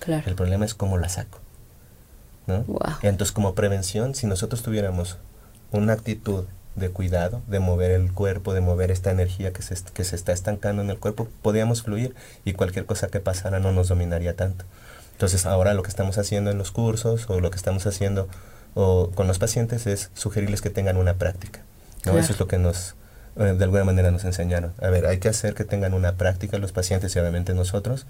Claro. 0.00 0.24
El 0.26 0.34
problema 0.34 0.64
es 0.64 0.74
cómo 0.74 0.98
las 0.98 1.12
saco. 1.12 1.38
¿no? 2.46 2.64
Entonces, 3.02 3.32
como 3.32 3.54
prevención, 3.54 4.14
si 4.14 4.26
nosotros 4.26 4.62
tuviéramos 4.62 5.18
una 5.70 5.92
actitud 5.92 6.44
de 6.74 6.90
cuidado, 6.90 7.40
de 7.46 7.60
mover 7.60 7.92
el 7.92 8.12
cuerpo, 8.12 8.52
de 8.52 8.60
mover 8.60 8.90
esta 8.90 9.10
energía 9.10 9.52
que 9.52 9.62
se, 9.62 9.76
que 9.94 10.04
se 10.04 10.16
está 10.16 10.32
estancando 10.32 10.82
en 10.82 10.90
el 10.90 10.98
cuerpo, 10.98 11.28
podíamos 11.40 11.82
fluir 11.82 12.14
y 12.44 12.52
cualquier 12.52 12.84
cosa 12.84 13.08
que 13.08 13.20
pasara 13.20 13.60
no 13.60 13.72
nos 13.72 13.88
dominaría 13.88 14.36
tanto. 14.36 14.64
Entonces, 15.12 15.46
ahora 15.46 15.72
lo 15.72 15.82
que 15.82 15.88
estamos 15.88 16.18
haciendo 16.18 16.50
en 16.50 16.58
los 16.58 16.72
cursos 16.72 17.30
o 17.30 17.40
lo 17.40 17.50
que 17.50 17.56
estamos 17.56 17.86
haciendo 17.86 18.28
o 18.74 19.10
con 19.14 19.26
los 19.26 19.38
pacientes 19.38 19.86
es 19.86 20.10
sugerirles 20.14 20.60
que 20.60 20.68
tengan 20.68 20.98
una 20.98 21.14
práctica. 21.14 21.62
Eso 22.06 22.32
es 22.32 22.40
lo 22.40 22.46
que 22.46 22.58
nos, 22.58 22.94
eh, 23.36 23.54
de 23.56 23.64
alguna 23.64 23.84
manera 23.84 24.10
nos 24.10 24.24
enseñaron. 24.24 24.72
A 24.80 24.88
ver, 24.90 25.06
hay 25.06 25.18
que 25.18 25.28
hacer 25.28 25.54
que 25.54 25.64
tengan 25.64 25.94
una 25.94 26.16
práctica 26.16 26.58
los 26.58 26.72
pacientes 26.72 27.14
y 27.14 27.18
obviamente 27.18 27.54
nosotros, 27.54 28.06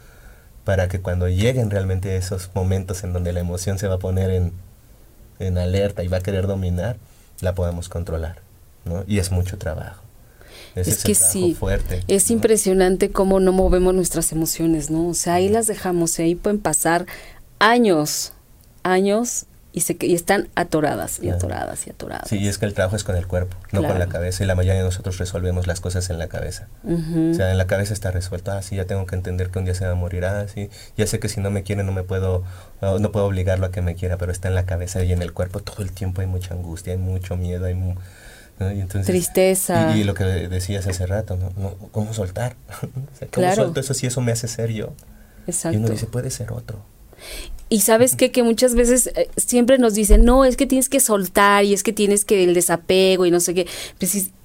para 0.64 0.88
que 0.88 1.00
cuando 1.00 1.28
lleguen 1.28 1.70
realmente 1.70 2.16
esos 2.16 2.50
momentos 2.54 3.04
en 3.04 3.12
donde 3.12 3.32
la 3.32 3.40
emoción 3.40 3.78
se 3.78 3.88
va 3.88 3.94
a 3.94 3.98
poner 3.98 4.30
en, 4.30 4.52
en 5.38 5.58
alerta 5.58 6.02
y 6.02 6.08
va 6.08 6.18
a 6.18 6.20
querer 6.20 6.46
dominar, 6.46 6.96
la 7.40 7.54
podamos 7.54 7.88
controlar. 7.88 8.40
¿no? 8.84 9.04
Y 9.06 9.18
es 9.18 9.30
mucho 9.30 9.58
trabajo. 9.58 10.02
es, 10.74 11.04
que 11.04 11.14
sí, 11.14 11.54
fuerte, 11.54 12.02
es 12.08 12.30
impresionante 12.30 13.10
cómo 13.10 13.40
no 13.40 13.52
movemos 13.52 13.94
nuestras 13.94 14.32
emociones, 14.32 14.90
¿no? 14.90 15.08
O 15.08 15.14
sea, 15.14 15.34
ahí 15.34 15.48
las 15.48 15.66
dejamos 15.66 16.18
y 16.18 16.22
ahí 16.22 16.34
pueden 16.34 16.60
pasar 16.60 17.06
años, 17.58 18.32
años 18.82 19.46
y, 19.76 19.82
se, 19.82 19.94
y 20.00 20.14
están 20.14 20.48
atoradas 20.54 21.20
y 21.22 21.28
atoradas 21.28 21.86
y 21.86 21.90
atoradas. 21.90 22.30
Sí, 22.30 22.38
y 22.38 22.48
es 22.48 22.56
que 22.56 22.64
el 22.64 22.72
trabajo 22.72 22.96
es 22.96 23.04
con 23.04 23.14
el 23.14 23.26
cuerpo, 23.26 23.58
no 23.72 23.82
con 23.82 23.98
la 23.98 24.06
cabeza, 24.06 24.42
y 24.42 24.46
la 24.46 24.54
mayoría 24.54 24.80
de 24.80 24.86
nosotros 24.86 25.18
resolvemos 25.18 25.66
las 25.66 25.80
cosas 25.80 26.08
en 26.08 26.16
la 26.16 26.28
cabeza. 26.28 26.68
O 26.82 27.34
sea, 27.34 27.50
en 27.50 27.58
la 27.58 27.66
cabeza 27.66 27.92
está 27.92 28.10
resuelto, 28.10 28.52
ah, 28.52 28.62
sí, 28.62 28.76
ya 28.76 28.86
tengo 28.86 29.04
que 29.04 29.14
entender 29.14 29.50
que 29.50 29.58
un 29.58 29.66
día 29.66 29.74
se 29.74 29.84
va 29.84 29.92
a 29.92 29.94
morir, 29.94 30.24
ah, 30.24 30.46
sí, 30.48 30.70
ya 30.96 31.06
sé 31.06 31.20
que 31.20 31.28
si 31.28 31.42
no 31.42 31.50
me 31.50 31.62
quiere 31.62 31.84
no 31.84 31.92
me 31.92 32.04
puedo, 32.04 32.42
no, 32.80 33.12
puedo 33.12 33.26
obligarlo 33.26 33.66
a 33.66 33.70
que 33.70 33.82
me 33.82 33.94
quiera, 33.96 34.16
pero 34.16 34.32
está 34.32 34.48
en 34.48 34.54
la 34.54 34.64
cabeza 34.64 35.04
y 35.04 35.12
en 35.12 35.20
el 35.20 35.34
cuerpo 35.34 35.60
todo 35.60 35.82
el 35.82 35.92
tiempo 35.92 36.22
hay 36.22 36.26
mucha 36.26 36.54
angustia, 36.54 36.94
hay 36.94 36.98
mucho 36.98 37.36
miedo, 37.36 37.66
hay 37.66 37.74
Y 37.74 38.80
entonces, 38.80 39.04
Tristeza. 39.04 39.94
Y, 39.94 40.04
lo 40.04 40.14
que 40.14 40.24
decías 40.24 40.86
hace 40.86 41.04
rato, 41.04 41.36
¿no? 41.36 41.74
¿Cómo 41.92 42.14
soltar? 42.14 42.56
¿Cómo 42.80 43.30
claro. 43.30 43.56
suelto 43.56 43.80
eso 43.80 43.92
si 43.92 44.06
eso 44.06 44.22
me 44.22 44.32
hace 44.32 44.48
ser 44.48 44.70
yo? 44.70 44.94
Exacto. 45.46 45.76
Y 45.76 45.80
uno 45.82 45.90
dice, 45.90 46.06
puede 46.06 46.30
ser 46.30 46.50
otro. 46.50 46.78
Y 47.68 47.80
sabes 47.80 48.14
qué? 48.14 48.30
que 48.30 48.42
muchas 48.42 48.74
veces 48.74 49.08
eh, 49.16 49.28
siempre 49.36 49.78
nos 49.78 49.94
dicen, 49.94 50.24
no, 50.24 50.44
es 50.44 50.56
que 50.56 50.66
tienes 50.66 50.88
que 50.88 51.00
soltar 51.00 51.64
y 51.64 51.74
es 51.74 51.82
que 51.82 51.92
tienes 51.92 52.24
que 52.24 52.44
el 52.44 52.54
desapego 52.54 53.26
y 53.26 53.30
no 53.30 53.40
sé 53.40 53.54
qué. 53.54 53.66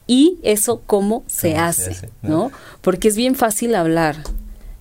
Y 0.08 0.40
eso 0.42 0.82
cómo 0.86 1.24
se 1.28 1.56
hace, 1.56 2.10
¿no? 2.22 2.52
Porque 2.82 3.08
es 3.08 3.16
bien 3.16 3.36
fácil 3.36 3.76
hablar, 3.76 4.18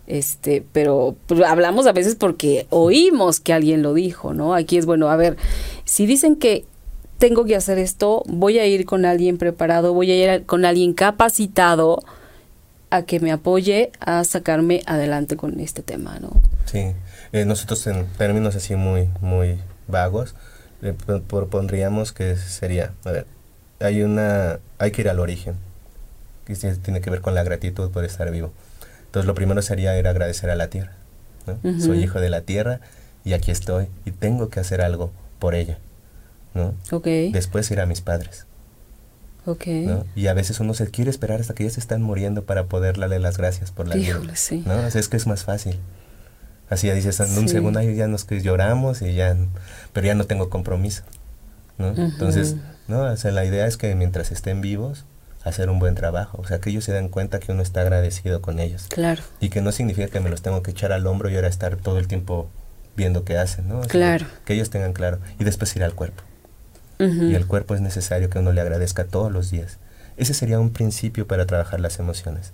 este, 0.07 0.64
pero, 0.72 1.14
pero, 1.28 1.47
hablamos 1.47 1.86
a 1.86 1.93
veces 1.93 2.16
porque 2.16 2.66
oímos 2.70 3.38
que 3.38 3.53
alguien 3.53 3.82
lo 3.82 3.95
dijo, 3.95 4.34
¿no? 4.34 4.55
Aquí 4.55 4.76
es 4.76 4.86
bueno, 4.86 5.09
a 5.09 5.16
ver, 5.16 5.36
si 5.84 6.07
dicen 6.07 6.34
que 6.34 6.64
tengo 7.18 7.45
que 7.45 7.55
hacer 7.55 7.78
esto, 7.78 8.24
voy 8.26 8.59
a 8.59 8.66
ir 8.66 8.86
con 8.86 9.05
alguien 9.05 9.38
preparado, 9.38 9.95
voy 9.95 10.11
a 10.11 10.16
ir 10.16 10.47
con 10.47 10.64
alguien 10.64 10.95
capacitado 10.95 12.03
a 12.91 13.03
que 13.03 13.20
me 13.20 13.30
apoye 13.30 13.93
a 14.01 14.24
sacarme 14.24 14.82
adelante 14.86 15.36
con 15.36 15.61
este 15.61 15.82
tema, 15.82 16.18
¿no? 16.18 16.32
Sí, 16.64 16.86
eh, 17.33 17.45
nosotros 17.45 17.87
en 17.87 18.07
términos 18.18 18.57
así 18.57 18.74
muy, 18.76 19.09
muy 19.20 19.59
vagos, 19.87 20.35
le 20.81 20.93
propondríamos 20.93 22.12
que 22.12 22.37
sería, 22.37 22.93
a 23.05 23.11
ver, 23.11 23.26
hay 23.81 24.03
una, 24.03 24.61
hay 24.78 24.91
que 24.91 25.03
ir 25.03 25.09
al 25.09 25.18
origen, 25.18 25.55
que 26.47 26.55
tiene 26.55 27.01
que 27.01 27.11
ver 27.11 27.20
con 27.20 27.35
la 27.35 27.43
gratitud 27.43 27.91
por 27.91 28.05
estar 28.05 28.31
vivo. 28.31 28.53
Entonces 29.07 29.26
lo 29.26 29.35
primero 29.35 29.61
sería 29.62 29.99
ir 29.99 30.07
a 30.07 30.11
agradecer 30.11 30.51
a 30.51 30.57
la 30.57 30.68
tierra. 30.68 30.93
Soy 31.81 32.05
hijo 32.05 32.20
de 32.20 32.31
la 32.31 32.43
tierra 32.43 32.81
y 33.24 33.33
aquí 33.33 33.51
estoy 33.51 33.89
y 34.05 34.12
tengo 34.12 34.51
que 34.51 34.61
hacer 34.61 34.81
algo 34.81 35.11
por 35.39 35.55
ella. 35.55 35.78
¿no? 36.55 36.74
Okay. 36.91 37.33
Después 37.33 37.70
ir 37.70 37.81
a 37.81 37.87
mis 37.87 38.01
padres. 38.01 38.47
Okay. 39.47 39.87
¿no? 39.87 40.05
Y 40.14 40.28
a 40.28 40.35
veces 40.35 40.61
uno 40.61 40.74
se 40.74 40.89
quiere 40.91 41.11
esperar 41.11 41.41
hasta 41.41 41.55
que 41.55 41.64
ya 41.64 41.70
se 41.70 41.81
están 41.81 42.03
muriendo 42.03 42.45
para 42.45 42.66
poder 42.66 42.99
darle 42.99 43.18
las 43.18 43.37
gracias 43.39 43.72
por 43.72 43.89
la 43.89 43.97
vida. 43.97 44.20
Sí. 44.35 44.62
¿no? 44.66 44.87
es 44.87 45.09
que 45.09 45.16
es 45.16 45.26
más 45.26 45.45
fácil. 45.45 45.78
Así 46.71 46.87
ya 46.87 46.95
dices, 46.95 47.18
en 47.21 47.37
un 47.37 47.49
segundo 47.49 47.83
ya 47.83 48.07
nos 48.07 48.25
que 48.25 48.41
lloramos 48.41 49.03
y 49.03 49.14
ya, 49.14 49.37
pero 49.93 50.07
ya 50.07 50.14
no 50.14 50.25
tengo 50.25 50.49
compromiso. 50.49 51.03
¿no? 51.79 51.89
Entonces, 51.89 52.57
no, 52.89 53.03
o 53.03 53.16
sea, 53.16 53.33
la 53.33 53.45
idea 53.45 53.66
es 53.66 53.77
que 53.77 53.95
mientras 53.97 54.31
estén 54.31 54.61
vivos, 54.61 55.05
hacer 55.45 55.68
un 55.71 55.79
buen 55.79 55.95
trabajo. 55.95 56.41
O 56.41 56.47
sea, 56.47 56.61
que 56.61 56.71
ellos 56.71 56.85
se 56.85 56.93
den 56.93 57.09
cuenta 57.09 57.41
que 57.41 57.53
uno 57.53 57.62
está 57.62 57.81
agradecido 57.81 58.41
con 58.41 58.61
ellos. 58.61 58.87
Claro. 58.89 59.23
Y 59.41 59.49
que 59.49 59.61
no 59.61 59.73
significa 59.73 60.09
que 60.09 60.21
me 60.21 60.31
los 60.31 60.43
tengo 60.43 60.62
que 60.62 60.71
echar 60.71 60.93
al 60.93 61.07
hombro 61.07 61.29
y 61.29 61.37
ahora 61.37 61.49
estar 61.49 61.77
todo 61.77 61.99
el 61.99 62.07
tiempo 62.07 62.49
viendo 62.97 63.25
qué 63.25 63.39
hacen, 63.39 63.68
¿no? 63.68 63.81
claro. 63.83 64.27
Que 64.45 64.55
ellos 64.55 64.71
tengan 64.71 64.93
claro. 64.93 65.18
Y 65.39 65.45
después 65.45 65.75
ir 65.77 65.85
al 65.85 65.95
cuerpo. 65.95 66.23
Y 66.99 67.35
el 67.35 67.47
cuerpo 67.47 67.75
es 67.75 67.81
necesario 67.81 68.29
que 68.29 68.41
uno 68.41 68.53
le 68.53 68.61
agradezca 68.61 69.05
todos 69.05 69.33
los 69.33 69.51
días. 69.51 69.79
Ese 70.18 70.35
sería 70.35 70.61
un 70.61 70.68
principio 70.68 71.27
para 71.27 71.47
trabajar 71.47 71.81
las 71.81 71.99
emociones. 71.99 72.53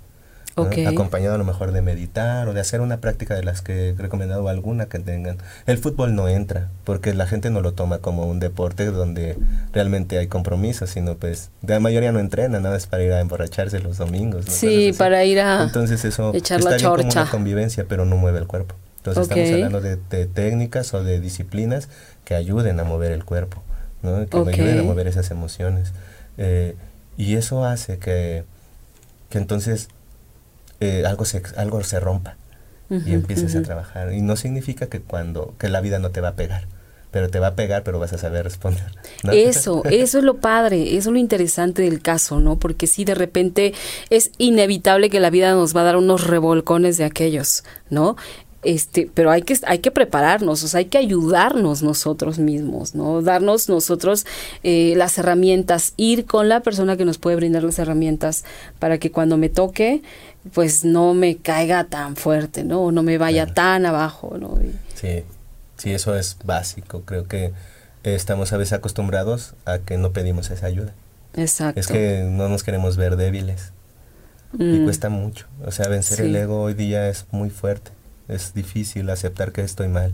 Acompañado 0.57 1.35
a 1.35 1.39
lo 1.39 1.45
mejor 1.45 1.73
de 1.73 1.83
meditar 1.83 2.49
o 2.49 2.55
de 2.55 2.61
hacer 2.61 2.81
una 2.81 2.99
práctica 2.99 3.35
de 3.35 3.43
las 3.43 3.61
que 3.61 3.91
he 3.91 3.93
recomendado 3.93 4.49
alguna 4.49 4.87
que 4.87 4.99
tengan. 4.99 5.37
El 5.67 5.77
fútbol 5.77 6.15
no 6.15 6.29
entra 6.29 6.71
porque 6.85 7.13
la 7.13 7.27
gente 7.27 7.51
no 7.51 7.61
lo 7.61 7.73
toma 7.73 7.99
como 7.99 8.25
un 8.25 8.41
deporte 8.41 8.87
donde 8.87 9.37
realmente 9.75 10.17
hay 10.17 10.29
compromiso, 10.29 10.87
sino 10.87 11.17
pues 11.17 11.51
la 11.61 11.79
mayoría 11.79 12.11
no 12.11 12.21
entrena, 12.21 12.59
nada 12.59 12.79
es 12.79 12.87
para 12.87 13.03
ir 13.03 13.13
a 13.13 13.21
emborracharse 13.21 13.81
los 13.81 13.99
domingos. 13.99 14.47
Sí, 14.47 14.95
para 14.97 15.25
ir 15.25 15.41
a 15.41 15.65
Entonces 15.65 16.05
eso 16.07 16.33
echar 16.35 16.61
está 16.61 16.71
la 16.71 16.77
bien 16.77 16.91
como 16.91 17.11
una 17.11 17.31
convivencia, 17.31 17.85
pero 17.87 18.07
no 18.07 18.17
mueve 18.17 18.39
el 18.39 18.47
cuerpo. 18.47 18.75
Entonces 18.99 19.25
estamos 19.25 19.51
hablando 19.51 19.81
de, 19.83 19.97
de, 19.97 20.27
técnicas 20.27 20.93
o 20.95 21.05
de 21.05 21.21
disciplinas 21.21 21.89
que 22.25 22.35
ayuden 22.35 22.81
a 22.81 22.85
mover 22.85 23.13
el 23.13 23.25
cuerpo, 23.25 23.63
¿no? 24.03 24.27
que 24.27 24.37
ayuden 24.37 24.81
a 24.81 24.83
mover 24.83 25.07
esas 25.07 25.31
emociones. 25.31 25.93
Eh, 26.39 26.75
y 27.17 27.37
eso 27.37 27.65
hace 27.65 27.99
que, 27.99 28.45
que 29.29 29.39
entonces 29.39 29.89
eh, 30.81 31.05
algo, 31.07 31.25
se, 31.25 31.43
algo 31.57 31.83
se 31.83 32.01
rompa 32.01 32.37
uh 32.91 32.97
-huh, 32.97 33.07
y 33.07 33.13
empieces 33.13 33.55
uh 33.55 33.59
-huh. 33.59 33.61
a 33.61 33.65
trabajar. 33.65 34.13
Y 34.13 34.23
no 34.23 34.37
significa 34.37 34.87
que 34.87 35.01
cuando 35.01 35.55
que 35.59 35.69
la 35.69 35.81
vida 35.81 35.99
no 35.99 36.11
te 36.11 36.21
va 36.21 36.29
a 36.29 36.35
pegar, 36.35 36.67
pero 37.11 37.31
te 37.31 37.39
va 37.39 37.49
a 37.49 37.55
pegar, 37.55 37.83
pero 37.83 37.99
vas 37.99 38.13
a 38.13 38.19
saber 38.19 38.45
responder. 38.45 38.85
¿no? 39.23 39.33
Eso, 39.33 39.83
eso 39.91 40.19
es 40.19 40.25
lo 40.25 40.37
padre, 40.37 40.97
eso 40.97 41.09
es 41.09 41.13
lo 41.15 41.19
interesante 41.19 41.83
del 41.83 42.03
caso, 42.03 42.41
¿no? 42.41 42.59
Porque 42.59 42.87
si 42.87 43.05
de 43.05 43.15
repente 43.15 43.73
es 44.11 44.33
inevitable 44.39 45.09
que 45.09 45.21
la 45.21 45.31
vida 45.31 45.53
nos 45.53 45.75
va 45.75 45.81
a 45.81 45.85
dar 45.85 45.97
unos 45.97 46.27
revolcones 46.27 46.99
de 46.99 47.05
aquellos, 47.05 47.65
¿no? 47.91 48.17
Este, 48.67 49.09
pero 49.15 49.31
hay 49.31 49.43
que, 49.43 49.57
hay 49.65 49.79
que 49.79 49.93
prepararnos, 49.93 50.65
o 50.65 50.69
sea, 50.69 50.79
hay 50.79 50.87
que 50.87 50.99
ayudarnos 50.99 51.83
nosotros 51.83 52.41
mismos, 52.41 52.97
¿no? 52.97 53.23
Darnos 53.23 53.69
nosotros 53.69 54.27
eh, 54.65 54.95
las 54.97 55.17
herramientas, 55.19 55.95
ir 55.97 56.27
con 56.27 56.49
la 56.49 56.61
persona 56.61 56.97
que 56.97 57.05
nos 57.05 57.19
puede 57.19 57.37
brindar 57.37 57.63
las 57.63 57.79
herramientas 57.79 58.45
para 58.81 58.99
que 58.99 59.13
cuando 59.13 59.37
me 59.37 59.51
toque, 59.51 60.03
pues 60.53 60.85
no 60.85 61.15
me 61.15 61.37
caiga 61.37 61.85
tan 61.85 62.17
fuerte, 62.17 62.65
¿no? 62.65 62.83
O 62.83 62.93
no 62.93 63.03
me 63.03 63.19
vaya 63.19 63.45
claro. 63.45 63.55
tan 63.55 63.87
abajo, 63.87 64.37
¿no? 64.39 64.59
Y, 64.63 64.75
sí, 64.95 65.25
sí, 65.77 65.93
eso 65.93 66.17
es 66.17 66.37
básico. 66.45 67.03
Creo 67.03 67.27
que 67.27 67.53
estamos 68.03 68.53
a 68.53 68.57
veces 68.57 68.75
acostumbrados 68.75 69.55
a 69.65 69.79
que 69.79 69.99
no 69.99 70.13
pedimos 70.13 70.51
esa 70.51 70.67
ayuda. 70.67 70.95
Exacto. 71.35 71.79
Es 71.81 71.87
que 71.89 72.27
no 72.31 72.49
nos 72.49 72.63
queremos 72.63 72.97
ver 72.97 73.17
débiles. 73.17 73.73
Mm. 74.53 74.75
Y 74.75 74.85
cuesta 74.85 75.09
mucho. 75.09 75.47
O 75.65 75.71
sea, 75.71 75.89
vencer 75.89 76.19
sí. 76.19 76.23
el 76.25 76.37
ego 76.37 76.63
hoy 76.63 76.75
día 76.75 77.09
es 77.09 77.27
muy 77.31 77.51
fuerte. 77.51 77.91
Es 78.29 78.55
difícil 78.55 79.11
aceptar 79.11 79.53
que 79.53 79.63
estoy 79.63 79.89
mal. 79.89 80.13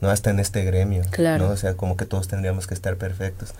No 0.00 0.10
hasta 0.10 0.30
en 0.30 0.40
este 0.40 0.64
gremio. 0.64 1.02
Claro. 1.10 1.46
¿no? 1.46 1.52
O 1.52 1.56
sea, 1.56 1.74
como 1.74 1.96
que 1.96 2.06
todos 2.06 2.28
tendríamos 2.28 2.66
que 2.66 2.74
estar 2.74 2.96
perfectos. 2.96 3.54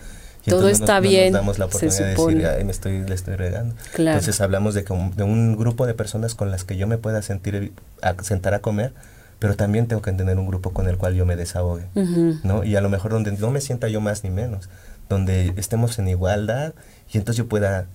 Y 0.45 0.49
Todo 0.49 0.69
está 0.69 0.99
nos, 0.99 1.09
bien. 1.09 1.33
No 1.33 1.39
nos 1.39 1.41
damos 1.41 1.59
la 1.59 1.65
oportunidad 1.65 1.99
de 1.99 2.15
decir, 2.15 2.47
Ay, 2.47 2.63
me 2.63 2.71
estoy, 2.71 3.01
le 3.01 3.13
estoy 3.13 3.35
regando. 3.35 3.75
Claro. 3.93 4.17
Entonces 4.17 4.41
hablamos 4.41 4.73
de, 4.73 4.83
que, 4.83 4.93
de 5.15 5.23
un 5.23 5.55
grupo 5.55 5.85
de 5.85 5.93
personas 5.93 6.35
con 6.35 6.49
las 6.49 6.63
que 6.63 6.77
yo 6.77 6.87
me 6.87 6.97
pueda 6.97 7.21
sentir, 7.21 7.73
a, 8.01 8.15
sentar 8.23 8.53
a 8.53 8.59
comer, 8.59 8.93
pero 9.39 9.55
también 9.55 9.87
tengo 9.87 10.01
que 10.01 10.11
tener 10.11 10.37
un 10.37 10.47
grupo 10.47 10.71
con 10.71 10.87
el 10.87 10.97
cual 10.97 11.15
yo 11.15 11.25
me 11.25 11.35
desahogue, 11.35 11.85
uh 11.95 11.99
-huh. 11.99 12.39
¿no? 12.43 12.63
Y 12.63 12.75
a 12.75 12.81
lo 12.81 12.89
mejor 12.89 13.11
donde 13.11 13.31
no 13.31 13.51
me 13.51 13.61
sienta 13.61 13.87
yo 13.87 14.01
más 14.01 14.23
ni 14.23 14.29
menos, 14.29 14.69
donde 15.09 15.53
estemos 15.57 15.97
en 15.99 16.07
igualdad 16.07 16.73
y 17.11 17.17
entonces 17.17 17.37
yo 17.37 17.47
pueda, 17.47 17.87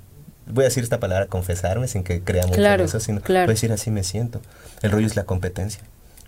voy 0.47 0.64
a 0.64 0.68
decir 0.68 0.82
esta 0.82 1.01
palabra, 1.01 1.26
confesarme 1.26 1.88
sin 1.88 2.05
que 2.05 2.20
creamos 2.20 2.57
claro, 2.57 2.84
eso, 2.84 3.01
sino 3.01 3.20
claro. 3.20 3.47
voy 3.47 3.53
a 3.53 3.55
decir 3.55 3.72
así 3.72 3.90
me 3.90 4.05
siento. 4.05 4.40
El 4.82 4.90
rollo 4.90 5.07
es 5.07 5.16
la 5.16 5.24
competencia. 5.24 5.82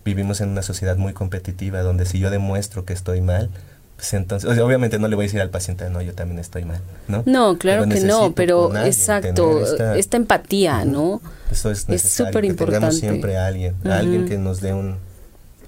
Vivimos 0.05 0.41
en 0.41 0.49
una 0.49 0.63
sociedad 0.63 0.97
muy 0.97 1.13
competitiva 1.13 1.83
donde 1.83 2.07
si 2.07 2.19
yo 2.19 2.31
demuestro 2.31 2.85
que 2.85 2.93
estoy 2.93 3.21
mal, 3.21 3.51
pues 3.99 4.15
entonces, 4.15 4.49
o 4.49 4.55
sea, 4.55 4.65
obviamente 4.65 5.01
no 5.01 5.09
le 5.09 5.17
voy 5.17 5.25
a 5.25 5.27
decir 5.27 5.41
al 5.41 5.51
paciente, 5.51 5.91
no, 5.91 6.01
yo 6.01 6.15
también 6.15 6.39
estoy 6.39 6.65
mal, 6.65 6.81
¿no? 7.09 7.25
No, 7.27 7.59
claro 7.59 7.89
que 7.89 7.99
no, 7.99 8.33
pero 8.33 8.73
exacto, 8.87 9.61
esta, 9.61 9.99
esta, 9.99 10.17
empatía, 10.17 10.85
¿no? 10.85 11.21
Eso 11.51 11.73
es 11.73 11.89
necesario, 11.89 12.31
súper 12.31 12.45
importante. 12.45 12.93
Siempre 12.93 13.37
a 13.37 13.49
alguien, 13.49 13.75
uh 13.83 13.89
-huh. 13.89 13.93
alguien 13.99 14.29
que 14.29 14.39
nos 14.39 14.61
dé 14.61 14.73
un 14.73 14.99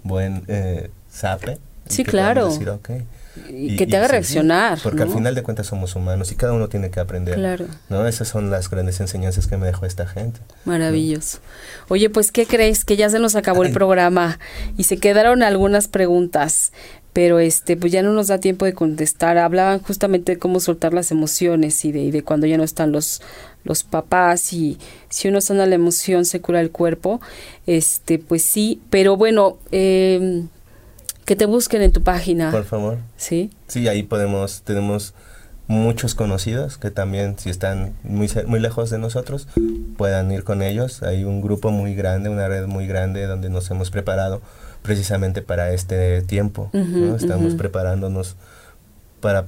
buen 0.04 0.44
eh, 0.46 0.90
zape. 1.12 1.58
Sí, 1.88 2.04
claro. 2.04 2.50
Decir, 2.50 2.70
okay. 2.70 3.02
Y, 3.48 3.72
y, 3.72 3.76
que 3.76 3.88
te 3.88 3.96
haga 3.96 4.06
reaccionar. 4.06 4.78
Porque 4.80 4.98
¿no? 4.98 5.04
al 5.06 5.10
final 5.10 5.34
de 5.34 5.42
cuentas 5.42 5.66
somos 5.66 5.96
humanos 5.96 6.30
y 6.30 6.36
cada 6.36 6.52
uno 6.52 6.68
tiene 6.68 6.90
que 6.90 7.00
aprender. 7.00 7.34
Claro. 7.34 7.66
¿no? 7.88 8.06
Esas 8.06 8.28
son 8.28 8.50
las 8.50 8.70
grandes 8.70 9.00
enseñanzas 9.00 9.48
que 9.48 9.56
me 9.56 9.66
dejó 9.66 9.86
esta 9.86 10.06
gente. 10.06 10.38
Maravilloso. 10.64 11.38
¿no? 11.38 11.94
Oye, 11.94 12.10
pues, 12.10 12.30
¿qué 12.30 12.46
crees? 12.46 12.84
Que 12.84 12.96
ya 12.96 13.08
se 13.10 13.18
nos 13.18 13.34
acabó 13.34 13.64
el 13.64 13.72
programa 13.72 14.38
y 14.76 14.84
se 14.84 14.98
quedaron 14.98 15.42
algunas 15.42 15.88
preguntas 15.88 16.72
pero 17.12 17.40
este 17.40 17.76
pues 17.76 17.92
ya 17.92 18.02
no 18.02 18.12
nos 18.12 18.28
da 18.28 18.38
tiempo 18.38 18.64
de 18.64 18.74
contestar. 18.74 19.38
Hablaban 19.38 19.80
justamente 19.80 20.32
de 20.32 20.38
cómo 20.38 20.60
soltar 20.60 20.94
las 20.94 21.10
emociones 21.10 21.84
y 21.84 21.92
de, 21.92 22.00
y 22.00 22.10
de 22.10 22.22
cuando 22.22 22.46
ya 22.46 22.56
no 22.56 22.64
están 22.64 22.92
los 22.92 23.20
los 23.62 23.84
papás 23.84 24.54
y 24.54 24.78
si 25.10 25.28
uno 25.28 25.42
sana 25.42 25.66
la 25.66 25.74
emoción 25.74 26.24
se 26.24 26.40
cura 26.40 26.60
el 26.60 26.70
cuerpo 26.70 27.20
este 27.66 28.18
pues 28.18 28.42
sí. 28.42 28.80
Pero 28.90 29.16
bueno 29.16 29.58
eh, 29.72 30.44
que 31.24 31.36
te 31.36 31.46
busquen 31.46 31.82
en 31.82 31.92
tu 31.92 32.02
página. 32.02 32.50
Por 32.52 32.64
favor. 32.64 32.98
Sí 33.16 33.50
sí 33.66 33.88
ahí 33.88 34.02
podemos 34.02 34.62
tenemos 34.62 35.14
muchos 35.66 36.16
conocidos 36.16 36.78
que 36.78 36.90
también 36.90 37.38
si 37.38 37.48
están 37.48 37.94
muy 38.02 38.28
muy 38.46 38.58
lejos 38.58 38.90
de 38.90 38.98
nosotros 38.98 39.48
puedan 39.96 40.30
ir 40.30 40.44
con 40.44 40.62
ellos. 40.62 41.02
Hay 41.02 41.24
un 41.24 41.40
grupo 41.42 41.72
muy 41.72 41.96
grande 41.96 42.28
una 42.28 42.46
red 42.46 42.66
muy 42.66 42.86
grande 42.86 43.26
donde 43.26 43.50
nos 43.50 43.68
hemos 43.70 43.90
preparado 43.90 44.42
precisamente 44.82 45.42
para 45.42 45.72
este 45.72 46.22
tiempo. 46.22 46.70
Uh 46.72 46.78
-huh, 46.78 46.86
¿no? 46.86 47.16
Estamos 47.16 47.52
uh 47.52 47.54
-huh. 47.54 47.58
preparándonos 47.58 48.36
para 49.20 49.46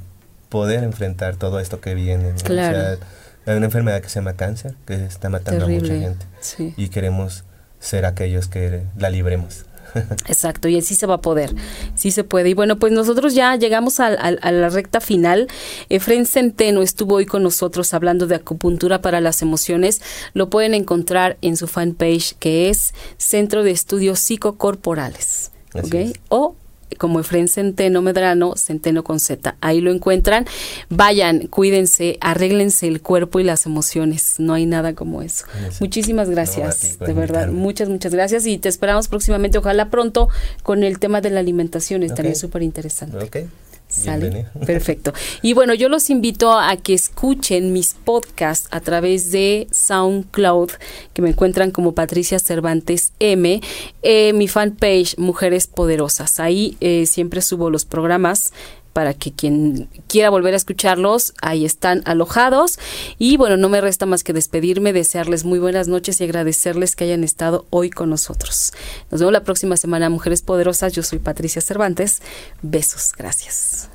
poder 0.49 0.85
enfrentar 0.85 1.37
todo 1.37 1.61
esto 1.61 1.80
que 1.80 1.95
viene. 1.95 2.33
¿no? 2.33 2.39
Claro. 2.45 2.78
O 2.78 2.80
sea, 2.80 2.99
hay 3.47 3.57
una 3.57 3.66
enfermedad 3.66 4.01
que 4.01 4.09
se 4.09 4.16
llama 4.16 4.35
cáncer, 4.35 4.74
que 4.87 4.95
está 5.05 5.28
matando 5.28 5.66
Terrible. 5.66 5.89
a 5.89 5.95
mucha 5.95 6.09
gente. 6.09 6.26
Sí. 6.41 6.74
Y 6.76 6.89
queremos 6.89 7.45
ser 7.80 8.07
aquellos 8.07 8.49
que 8.49 8.83
la 8.97 9.11
libremos. 9.11 9.66
Exacto, 10.26 10.68
y 10.68 10.78
así 10.78 10.95
se 10.95 11.07
va 11.07 11.14
a 11.14 11.20
poder, 11.20 11.55
sí 11.95 12.11
se 12.11 12.24
puede. 12.24 12.51
Y 12.51 12.55
bueno, 12.55 12.78
pues 12.78 12.93
nosotros 12.93 13.34
ya 13.34 13.57
llegamos 13.57 14.01
a, 14.01 14.09
a, 14.09 14.28
a, 14.28 14.53
la 14.53 14.68
recta 14.68 15.01
final. 15.01 15.49
Efren 15.88 16.26
Centeno 16.26 16.82
estuvo 16.82 17.16
hoy 17.16 17.26
con 17.26 17.43
nosotros 17.43 17.93
hablando 17.95 18.26
de 18.26 18.36
acupuntura 18.36 19.01
para 19.03 19.20
las 19.20 19.43
emociones. 19.43 20.01
Lo 20.34 20.51
pueden 20.51 20.74
encontrar 20.74 21.38
en 21.43 21.57
su 21.57 21.66
fanpage 21.66 22.34
que 22.38 22.70
es 22.70 22.95
Centro 23.16 23.62
de 23.62 23.70
Estudios 23.70 24.18
Psicocorporales. 24.20 25.51
¿okay? 25.74 26.12
O 26.28 26.57
como 26.99 27.20
Efren 27.20 27.49
Centeno 27.49 28.03
Medrano, 28.03 28.55
Centeno 28.57 29.05
con 29.05 29.20
Z. 29.20 29.57
Ahí 29.61 29.80
lo 29.80 29.90
encuentran. 29.90 30.47
Vayan, 30.88 31.47
cuídense, 31.49 32.18
arréglense 32.20 32.88
el 32.88 33.01
cuerpo 33.01 33.40
y 33.40 33.45
las 33.45 33.66
emociones. 33.66 34.36
No 34.38 34.55
hay 34.55 34.66
nada 34.66 34.95
como 34.95 35.22
eso. 35.22 35.45
Muchísimas 35.80 36.30
gracias, 36.30 36.99
de 36.99 37.12
verdad. 37.12 37.49
Muchas, 37.49 37.88
muchas 37.88 38.12
gracias 38.12 38.47
y 38.47 38.59
te 38.59 38.68
esperamos 38.68 39.09
próximamente, 39.09 39.59
ojalá 39.59 39.90
pronto, 39.90 40.28
con 40.62 40.84
el 40.84 40.99
tema 40.99 41.20
de 41.20 41.30
la 41.30 41.40
alimentación. 41.40 42.03
Estaría 42.03 42.34
súper 42.34 42.62
interesante. 42.62 43.49
Sale. 43.93 44.47
Perfecto. 44.66 45.12
Y 45.43 45.53
bueno, 45.53 45.74
yo 45.74 45.88
los 45.88 46.09
invito 46.09 46.59
a 46.59 46.76
que 46.76 46.95
escuchen 46.95 47.72
mis 47.72 47.95
podcasts 47.95 48.68
a 48.70 48.80
través 48.80 49.30
de 49.32 49.66
SoundCloud, 49.70 50.70
que 51.12 51.22
me 51.22 51.28
encuentran 51.28 51.70
como 51.70 51.93
Patricia 51.93 52.38
Cervantes 52.38 53.12
M, 53.18 53.61
eh, 54.03 54.32
mi 54.32 54.49
fanpage 54.49 55.18
Mujeres 55.18 55.66
Poderosas. 55.66 56.40
Ahí 56.40 56.76
eh, 56.80 57.05
siempre 57.07 57.43
subo 57.43 57.68
los 57.68 57.84
programas 57.84 58.53
para 58.93 59.14
que 59.14 59.32
quien 59.32 59.88
quiera 60.09 60.30
volver 60.30 60.55
a 60.55 60.57
escucharlos, 60.57 61.34
ahí 61.43 61.64
están 61.64 62.03
alojados. 62.05 62.78
Y 63.18 63.36
bueno, 63.36 63.57
no 63.57 63.68
me 63.68 63.80
resta 63.80 64.07
más 64.07 64.24
que 64.24 64.32
despedirme, 64.32 64.93
desearles 64.93 65.45
muy 65.45 65.59
buenas 65.59 65.88
noches 65.88 66.20
y 66.20 66.24
agradecerles 66.24 66.97
que 66.97 67.05
hayan 67.05 67.24
estado 67.24 67.66
hoy 67.70 67.90
con 67.90 68.11
nosotros. 68.11 68.72
Nos 69.11 69.20
vemos 69.20 69.32
la 69.32 69.45
próxima 69.45 69.76
semana, 69.76 70.11
Mujeres 70.11 70.43
Poderosas. 70.43 70.93
Yo 70.93 71.03
soy 71.03 71.18
Patricia 71.18 71.62
Cervantes. 71.62 72.22
Besos, 72.62 73.12
gracias. 73.16 73.91